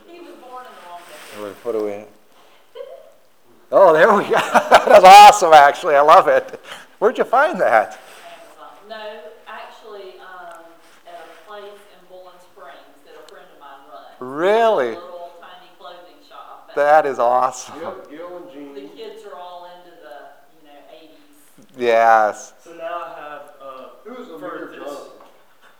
He 0.05 0.19
was 0.21 0.35
born 0.37 0.61
in 0.69 0.73
the 0.77 0.81
wrong 0.85 1.01
decade. 1.09 1.41
What 1.41 1.53
what 1.65 1.73
do 1.73 1.81
we? 1.89 1.97
Oh, 3.75 3.91
there 3.91 4.13
we 4.13 4.23
go. 4.25 4.29
That's 4.85 5.03
awesome, 5.03 5.51
actually. 5.51 5.95
I 5.95 6.01
love 6.01 6.27
it. 6.27 6.59
Where'd 6.99 7.17
you 7.17 7.23
find 7.23 7.59
that? 7.59 7.99
Amazon. 8.29 8.69
No, 8.87 9.19
actually, 9.47 10.19
um, 10.21 10.61
at 11.07 11.25
a 11.25 11.49
place 11.49 11.63
in 11.65 12.07
Bowling 12.07 12.37
Springs 12.39 13.01
that 13.05 13.15
a 13.15 13.27
friend 13.27 13.47
of 13.51 13.59
mine 13.59 13.89
runs. 13.91 14.13
Really? 14.19 14.89
A 14.89 14.99
little 14.99 15.31
tiny 15.41 15.71
clothing 15.79 16.21
shop. 16.29 16.69
That 16.75 17.07
is 17.07 17.17
awesome. 17.17 17.79
Gil, 17.79 17.97
Gil 18.11 18.37
and 18.53 18.75
The 18.77 18.89
kids 18.95 19.23
are 19.25 19.33
all 19.39 19.65
into 19.73 19.97
the, 19.97 20.37
you 20.61 20.67
know, 20.69 20.77
eighties. 20.93 21.33
Yes. 21.75 22.53
So 22.63 22.75
now 22.75 22.83
I 23.01 23.19
have, 23.19 23.41
uh, 23.59 23.87
who's 24.03 24.27
the 24.27 24.37
for 24.37 24.53
mayor 24.53 24.67
this, 24.69 24.77
Jonathan? 24.77 25.09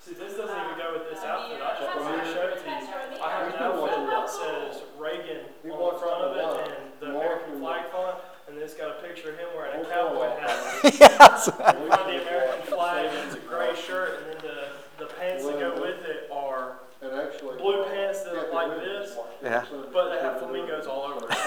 see, 0.01 0.13
this 0.15 0.33
doesn't 0.33 0.49
even 0.65 0.77
go 0.79 0.93
with 0.97 1.11
this 1.13 1.23
Uh, 1.23 1.27
outfit, 1.27 1.61
I 1.61 1.79
just 1.79 1.95
Amir. 1.95 2.09
wanted 2.09 2.25
to 2.25 2.33
show 2.33 2.47
it 2.47 2.57
to 2.57 2.69
you. 2.69 3.21
I 3.23 3.29
have 3.29 3.47
an 3.53 3.61
outfit 3.61 4.09
that 4.09 4.29
says 4.29 4.81
Reagan 4.97 5.45
He 5.63 5.69
on 5.69 5.77
the 5.77 5.83
walks 5.83 6.01
front 6.01 6.15
out 6.15 6.27
of 6.31 6.33
the 6.35 6.41
it 6.41 6.47
line. 6.47 6.71
and 6.75 6.91
the 6.99 7.05
He 7.05 7.11
American 7.15 7.61
walks 7.61 7.79
flag 7.87 7.91
font, 7.91 8.17
and 8.49 8.57
it's 8.57 8.73
got 8.73 8.89
a 8.91 9.01
picture 9.01 9.29
of 9.31 9.37
him 9.39 9.47
wearing 9.55 9.75
a 9.75 9.77
Walks 9.79 9.93
cowboy 9.93 10.25
out. 10.27 10.39
hat. 10.39 10.92
Yes. 11.03 11.47
In 11.47 11.53
front 11.53 11.77
of 11.77 12.07
the 12.07 12.21
American 12.21 12.65
flag, 12.67 13.09
it's 13.25 13.35
a 13.35 13.39
gray 13.39 13.75
shirt, 13.75 14.19
and 14.19 14.25
then 14.41 14.51
the, 14.97 15.05
the 15.05 15.11
pants 15.13 15.45
that 15.45 15.59
go 15.59 15.73
with 15.81 16.03
it 16.05 16.29
are, 16.31 16.73
And 17.01 17.11
actually. 17.19 17.57
Blue 17.57 17.83
pants 17.85 18.23
that 18.23 18.33
look 18.33 18.53
like 18.53 18.75
this, 18.77 19.15
Yeah. 19.43 19.65
but 19.93 20.09
they 20.09 20.21
have 20.21 20.39
flamingos 20.39 20.87
all 20.87 21.03
over 21.03 21.25
it. 21.29 21.37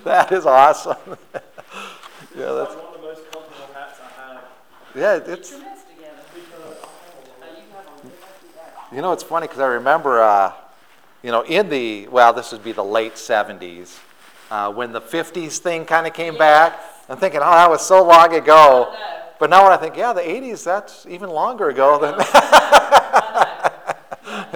That 0.04 0.32
is 0.32 0.46
awesome. 0.46 0.96
yeah, 1.06 1.40
It's 1.40 2.34
that's 2.34 2.74
like 2.74 2.84
one 2.84 2.94
of 2.94 3.00
the 3.00 3.06
most 3.06 3.22
comfortable 3.32 3.74
hats 3.74 3.98
I 4.00 4.20
have. 4.32 4.44
yeah. 4.94 5.32
It's 5.34 5.50
your 5.50 5.60
mess 5.60 5.84
together. 5.84 6.22
Because 6.34 6.78
you 7.56 7.64
have 7.74 7.84
them, 7.84 7.94
they 8.02 8.06
might 8.06 8.40
do 8.42 8.48
that. 8.56 8.88
you 8.96 9.02
know 9.02 9.12
it's 9.12 9.22
funny 9.22 9.46
because 9.46 9.60
I 9.60 9.66
remember 9.66 10.22
uh, 10.22 10.52
you 11.22 11.30
know 11.32 11.42
in 11.42 11.68
the 11.68 12.08
well 12.08 12.32
this 12.32 12.50
would 12.52 12.64
be 12.64 12.72
the 12.72 12.84
late 12.84 13.14
'70s 13.14 13.98
uh, 14.50 14.72
when 14.72 14.92
the 14.92 15.00
'50s 15.00 15.58
thing 15.58 15.84
kind 15.84 16.06
of 16.06 16.12
came 16.12 16.36
back. 16.36 16.78
I'm 17.08 17.16
thinking, 17.18 17.40
oh, 17.42 17.50
that 17.50 17.70
was 17.70 17.84
so 17.86 18.02
long 18.04 18.32
ago. 18.34 18.88
I 18.90 18.94
know. 18.94 19.06
But 19.40 19.50
now 19.50 19.62
when 19.64 19.72
I 19.72 19.76
think, 19.78 19.96
yeah, 19.96 20.12
the 20.12 20.20
'80s, 20.20 20.62
that's 20.64 21.06
even 21.06 21.30
longer 21.30 21.68
ago 21.70 21.98
than. 21.98 22.14
I 22.14 22.18
know. 22.18 22.24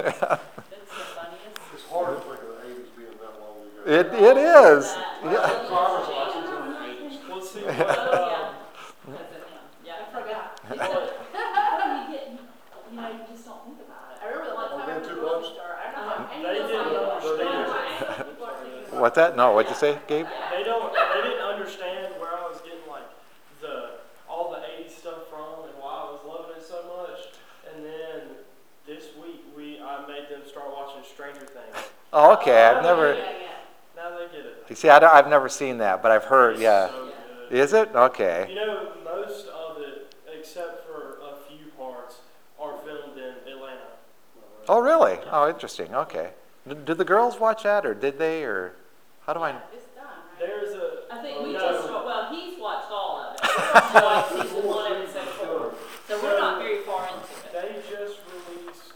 It's 0.07 0.19
the 0.19 0.39
funniest. 1.15 1.59
It's 1.73 1.83
hard 1.89 2.17
to 2.17 2.21
think 2.21 2.39
of 2.41 2.47
the 2.47 2.53
eighties 2.65 2.89
being 2.95 3.09
that 3.19 3.33
long 3.41 3.57
ago. 3.65 3.81
it 3.85 4.05
it 4.13 4.37
is. 4.37 4.95
Yeah. 5.23 5.65
Driver's 5.67 6.07
license 6.09 6.49
in 6.49 6.53
the 6.71 6.77
eighties. 6.85 7.15
Well, 7.29 7.41
see, 7.41 7.63
Oh, 7.65 7.67
what, 7.67 7.89
um, 7.89 7.95
yeah. 9.05 9.05
Because 9.05 9.35
of 9.35 9.41
him, 9.49 9.57
yeah. 9.85 9.95
I 9.95 9.97
forgot. 10.13 10.45
It's 10.69 10.79
like, 10.79 10.89
when 11.79 11.89
you 11.97 12.03
get, 12.13 12.23
you 12.31 12.37
know, 12.95 13.07
you 13.09 13.19
just 13.31 13.43
don't 13.45 13.61
think 13.65 13.79
about 13.85 14.05
it. 14.13 14.17
I 14.21 14.23
remember 14.29 14.49
the 14.49 14.55
one 14.55 14.67
time 14.69 14.79
I 14.81 14.83
been 14.85 14.93
went 14.95 15.03
to 15.03 15.09
too 15.09 15.15
the 15.15 15.21
grocery 15.21 15.41
close? 15.41 15.53
store, 15.53 15.73
I 15.75 15.77
don't 15.91 16.05
know, 16.05 16.17
and 16.29 16.39
They 16.45 16.53
you 16.55 16.59
didn't 16.67 16.87
know, 16.93 17.09
understand. 17.09 17.65
people 18.29 18.45
are 18.45 18.57
thinking, 18.61 18.94
What's 19.05 19.17
that? 19.17 19.37
No, 19.37 19.51
what'd 19.51 19.69
you 19.69 19.77
say, 19.77 19.99
Gabe? 20.07 20.25
they 20.49 20.63
don't, 20.63 20.91
they 20.91 21.29
didn't 21.29 21.43
understand 21.45 22.15
where 22.19 22.33
I 22.35 22.49
was 22.49 22.59
getting 22.61 22.79
like 22.89 23.03
the, 23.61 23.99
all 24.27 24.49
the 24.49 24.57
80s 24.57 24.97
stuff 24.97 25.29
from 25.29 25.69
and 25.69 25.77
why 25.79 26.07
I 26.07 26.11
was 26.11 26.21
loving 26.25 26.57
it 26.57 26.65
so 26.65 26.81
much. 26.87 27.27
And 27.71 27.85
then 27.85 28.21
this 28.87 29.09
week, 29.21 29.43
we, 29.55 29.79
I 29.79 30.07
made 30.07 30.27
them 30.27 30.41
start 30.47 30.71
watching 30.73 31.03
Stranger 31.03 31.41
Things. 31.45 31.85
Oh, 32.13 32.33
okay. 32.33 32.65
I've 32.65 32.81
never. 32.81 33.13
Now 33.95 34.17
they 34.17 34.25
get 34.35 34.43
it. 34.43 34.65
You 34.69 34.75
see, 34.75 34.89
I 34.89 34.97
don't, 34.97 35.13
I've 35.13 35.29
never 35.29 35.49
seen 35.49 35.77
that, 35.77 36.01
but 36.01 36.11
I've 36.11 36.23
heard. 36.25 36.53
It's 36.53 36.63
Yeah. 36.63 36.87
so. 36.87 37.11
Is 37.51 37.73
it? 37.73 37.93
Okay. 37.93 38.47
You 38.49 38.55
know, 38.55 38.89
most 39.03 39.45
of 39.49 39.83
it, 39.83 40.15
except 40.35 40.83
for 40.87 41.19
a 41.21 41.35
few 41.47 41.67
parts, 41.77 42.21
are 42.59 42.73
filmed 42.83 43.19
in 43.19 43.35
Atlanta. 43.53 43.81
Oh, 44.67 44.79
really? 44.79 45.19
Oh, 45.31 45.47
interesting. 45.47 45.93
Okay. 45.93 46.31
Did 46.67 46.97
the 46.97 47.05
girls 47.05 47.39
watch 47.39 47.61
that, 47.61 47.85
or 47.85 47.93
did 47.93 48.17
they, 48.17 48.43
or 48.43 48.73
how 49.25 49.33
do 49.33 49.39
I? 49.39 49.49
Yeah, 49.49 49.59
It's 49.73 49.85
done, 49.95 50.05
right? 50.05 50.39
There's 50.39 50.73
a. 50.75 51.01
I 51.11 51.21
think 51.21 51.43
we 51.43 51.53
no, 51.53 51.59
just, 51.59 51.89
well, 51.89 52.33
he's 52.33 52.59
watched 52.59 52.91
all 52.91 53.21
of 53.21 53.35
it. 53.35 53.41
So 53.45 54.05
like 54.05 54.29
season 54.29 54.67
one, 54.67 54.91
episode 54.91 55.27
four. 55.39 55.73
So 56.07 56.21
we're 56.21 56.39
not 56.39 56.61
very 56.61 56.81
far 56.81 57.07
into 57.07 57.19
it. 57.19 57.51
They 57.53 57.81
just 57.89 58.19
released 58.29 58.93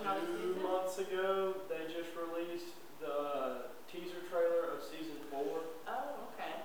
Another 0.00 0.20
two 0.20 0.56
months 0.62 0.98
ago. 0.98 1.54
They 1.68 1.92
just 1.92 2.10
released 2.18 2.74
the 3.00 3.70
teaser 3.90 4.18
trailer 4.30 4.74
of 4.74 4.82
season 4.82 5.14
four. 5.30 5.60
Oh, 5.86 6.26
okay. 6.34 6.58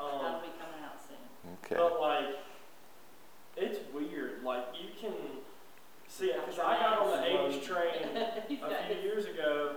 Um, 0.00 0.22
That'll 0.22 0.40
be 0.40 0.54
coming 0.58 0.82
out 0.84 0.98
soon. 0.98 1.22
Okay. 1.64 1.76
But 1.76 2.00
like, 2.00 2.36
it's 3.56 3.78
weird. 3.94 4.42
Like 4.42 4.66
you 4.74 4.88
can 5.00 5.12
see 6.08 6.26
it 6.26 6.40
because 6.44 6.58
I 6.58 6.78
got 6.78 6.98
on 6.98 7.10
the 7.10 7.26
'80s 7.26 7.62
train 7.64 8.16
a 8.16 8.42
few 8.46 8.56
years 9.02 9.26
ago. 9.26 9.76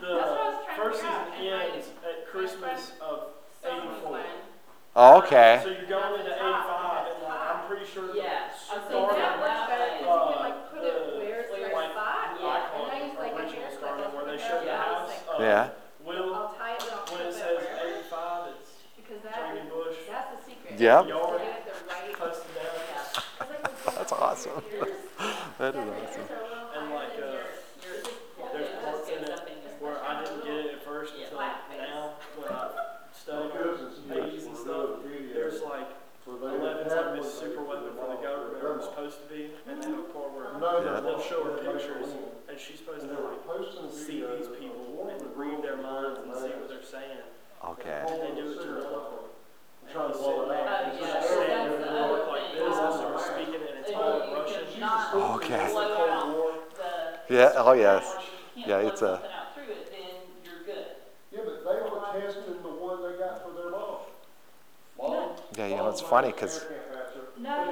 to 0.00 0.58
first 0.76 1.00
figure 1.00 1.16
season 1.36 1.46
and 1.46 1.72
ends 1.72 1.88
at 2.04 2.26
Christmas 2.28 2.92
of 3.00 3.32
Someone's 3.62 3.98
'84. 3.98 4.20
Oh, 4.96 5.18
okay. 5.22 5.60
So 5.62 5.68
you're 5.70 5.84
going 5.88 6.20
into 6.20 6.32
'85, 6.32 7.06
and 7.12 7.22
like 7.24 7.40
I'm 7.40 7.66
pretty 7.68 7.86
sure 7.86 8.06
that 8.08 8.16
Yeah, 8.16 8.48
I 8.48 8.76
I'm 8.76 8.82
see 8.88 8.96
that 8.96 9.40
works 9.40 9.62
better, 9.68 9.90
because 9.98 10.00
you 10.00 10.34
can 10.34 10.40
like 10.40 10.58
put 10.72 10.82
it 10.84 10.94
where 11.20 11.40
it's 11.40 11.50
the 11.52 11.60
like, 11.62 11.72
right 11.74 11.90
spot. 11.92 12.38
yeah, 12.40 12.56
And 12.56 12.72
call 12.72 12.90
I 12.90 12.96
use 13.04 13.18
like 13.18 13.32
a 13.32 13.36
original 13.36 13.62
haircut, 13.66 14.14
where 14.16 14.24
they 14.24 14.36
the 14.36 14.42
show 14.48 14.60
the 14.64 14.76
house. 14.76 15.10
is. 15.10 15.20
Uh, 15.28 15.42
Yeah. 15.42 15.68
Will 16.06 16.34
I'll 16.34 16.54
tie 16.54 16.74
it 16.78 16.84
and 16.86 17.10
when 17.10 17.20
it 17.26 17.30
it 17.30 17.34
says 17.34 17.58
85, 18.06 18.54
it's 18.54 18.70
because 18.94 19.20
that, 19.26 19.52
Jamie 19.52 19.68
Bush 19.68 19.96
that's 20.08 20.30
the 20.32 20.38
secret. 20.48 20.78
Yep. 20.78 21.08
Yard. 21.08 21.40
Get 21.42 21.66
it 21.66 21.66
the 21.66 21.74
right. 21.90 22.14
posted 22.14 22.54
down. 22.54 22.64
Yeah. 22.78 23.66
It's 23.66 23.84
That's 23.96 24.12
awesome. 24.12 24.52
puts 24.52 24.70
your 24.72 24.86
ears- 24.86 24.96
That 25.58 25.74
yeah, 25.74 25.80
is 25.82 25.86
your 25.86 25.94
awesome. 25.98 26.22
ears 26.22 26.30
are 26.30 26.40
a 26.40 26.46
little 26.46 26.70
And 26.78 26.86
higher 26.86 26.94
like, 26.94 27.12
than 27.18 27.26
uh, 27.26 27.32
your- 27.34 27.50
You're 27.82 27.98
just, 28.06 28.16
There's 28.54 28.70
it 28.70 28.82
parts 28.86 28.98
just 29.02 29.10
in 29.10 29.18
gets 29.18 29.30
it 29.30 29.34
up 29.34 29.44
in 29.50 29.56
your. 29.66 29.74
where 29.82 29.98
I 29.98 30.12
didn't 30.22 30.44
get 30.46 30.54
it 30.62 30.74
at 30.78 30.82
first 30.86 31.12
Yeah. 31.18 31.24
until 31.26 31.38
Flat 31.42 31.58
face. 31.68 31.80
now 31.82 32.02
when 32.38 32.48
I 32.48 32.54
My 32.54 32.70
studied 33.12 33.52
cousins 33.58 33.94
on 33.98 34.16
80s 34.16 34.46
and 34.46 34.56
stuff. 34.56 34.88
There's 35.34 35.58
like 35.66 35.88
where 36.22 36.38
they 36.38 36.54
11's 36.54 36.92
had 36.94 37.02
like 37.02 37.06
one 37.06 37.16
this 37.18 37.34
they 37.34 37.46
super 37.50 37.62
put 37.66 37.82
weapon 37.82 37.84
them 37.90 37.94
for 37.98 38.06
the 38.06 38.14
on, 38.14 38.22
government 38.22 38.62
their 38.62 38.70
or 38.70 38.78
grandma. 38.78 38.90
supposed 38.94 39.18
to 39.22 39.26
be, 39.26 39.50
and 39.66 39.82
they 39.82 39.90
have 39.90 39.98
a 39.98 40.02
part 40.14 40.30
where 40.96 41.02
No, 41.02 41.10
Yeah. 41.10 41.16
they'll 41.16 41.26
show 41.28 41.44
her 41.44 41.56
pictures, 41.58 42.08
and 42.48 42.58
she's 42.58 42.78
supposed 42.78 43.02
to 43.02 43.06
they 43.08 43.22
like 43.22 43.46
posting 43.46 43.90
see 43.90 44.24
these 44.24 44.48
people 44.48 45.08
and 45.10 45.36
read 45.36 45.62
their 45.62 45.76
minds 45.76 46.20
and 46.24 46.34
see 46.34 46.48
what 46.56 46.68
they're 46.68 46.82
saying. 46.82 47.20
Okay. 47.64 48.04
And 48.08 48.22
they 48.22 48.40
do 48.40 48.50
it 48.52 48.62
to 48.62 48.68
her 48.68 48.80
I'm 49.86 49.92
Trying 49.92 50.12
to 50.12 50.18
blow 50.18 50.50
it 50.50 50.66
out. 50.68 50.88
It's 50.88 51.00
yeah, 51.00 51.06
just 51.06 51.12
that's 51.14 51.26
staring 51.30 51.80
the 51.80 51.88
other 51.90 52.18
her 52.18 52.28
like 52.28 52.52
this 52.52 52.76
and 52.76 52.94
start 52.94 53.20
speaking 53.20 53.54
in 53.54 53.60
And 53.60 53.86
intelligent 53.86 54.32
Russian. 54.32 54.82
Okay. 55.36 55.64
It's 55.64 55.72
the 55.74 55.78
blow 55.78 55.96
Cold 55.96 56.10
out 56.10 56.28
War. 56.28 56.52
the. 56.76 57.34
Yeah, 57.34 57.52
oh, 57.56 57.72
yes. 57.72 58.16
Yeah, 58.56 58.78
it's 58.78 59.02
a- 59.02 59.06
something 59.06 59.30
out 59.30 59.54
through 59.54 59.72
it, 59.72 59.90
then 59.92 60.10
you're 60.44 60.64
good. 60.64 60.86
Yeah, 61.30 61.40
but 61.44 61.62
they 61.64 61.80
were 61.82 62.20
testing 62.20 62.62
the 62.62 62.68
one 62.68 63.02
they 63.02 63.18
got 63.18 63.42
for 63.44 63.52
their 63.52 63.70
mom. 63.70 63.96
Mom. 64.98 65.36
Yeah, 65.56 65.66
you 65.68 65.76
know, 65.76 65.88
it's 65.90 66.00
funny 66.00 66.28
like 66.32 66.64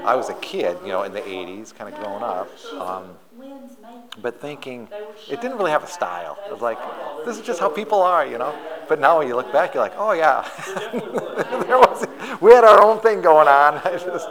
I 0.05 0.15
was 0.15 0.29
a 0.29 0.35
kid, 0.35 0.77
you 0.83 0.89
know, 0.89 1.03
in 1.03 1.13
the 1.13 1.21
80s, 1.21 1.75
kind 1.75 1.93
of 1.93 2.01
growing 2.01 2.23
up. 2.23 2.49
Um, 2.79 3.17
but 4.21 4.41
thinking 4.41 4.89
it 5.29 5.41
didn't 5.41 5.57
really 5.57 5.71
have 5.71 5.83
a 5.83 5.89
style. 5.89 6.39
It 6.47 6.53
was 6.53 6.61
like, 6.61 6.79
this 7.25 7.39
is 7.39 7.47
just 7.47 7.61
how 7.61 7.69
people 7.69 8.01
are, 8.03 8.27
you 8.27 8.39
know. 8.39 8.55
But 8.89 9.01
now 9.01 9.19
when 9.19 9.29
you 9.29 9.35
look 9.35 9.51
back, 9.53 9.75
you're 9.75 9.83
like, 9.83 9.95
oh 9.97 10.13
yeah, 10.13 10.47
was, 11.69 12.07
we 12.41 12.53
had 12.53 12.65
our 12.65 12.83
own 12.83 13.01
thing 13.01 13.23
going 13.23 13.49
on. 13.49 13.75
I 13.85 13.93
just, 13.93 14.29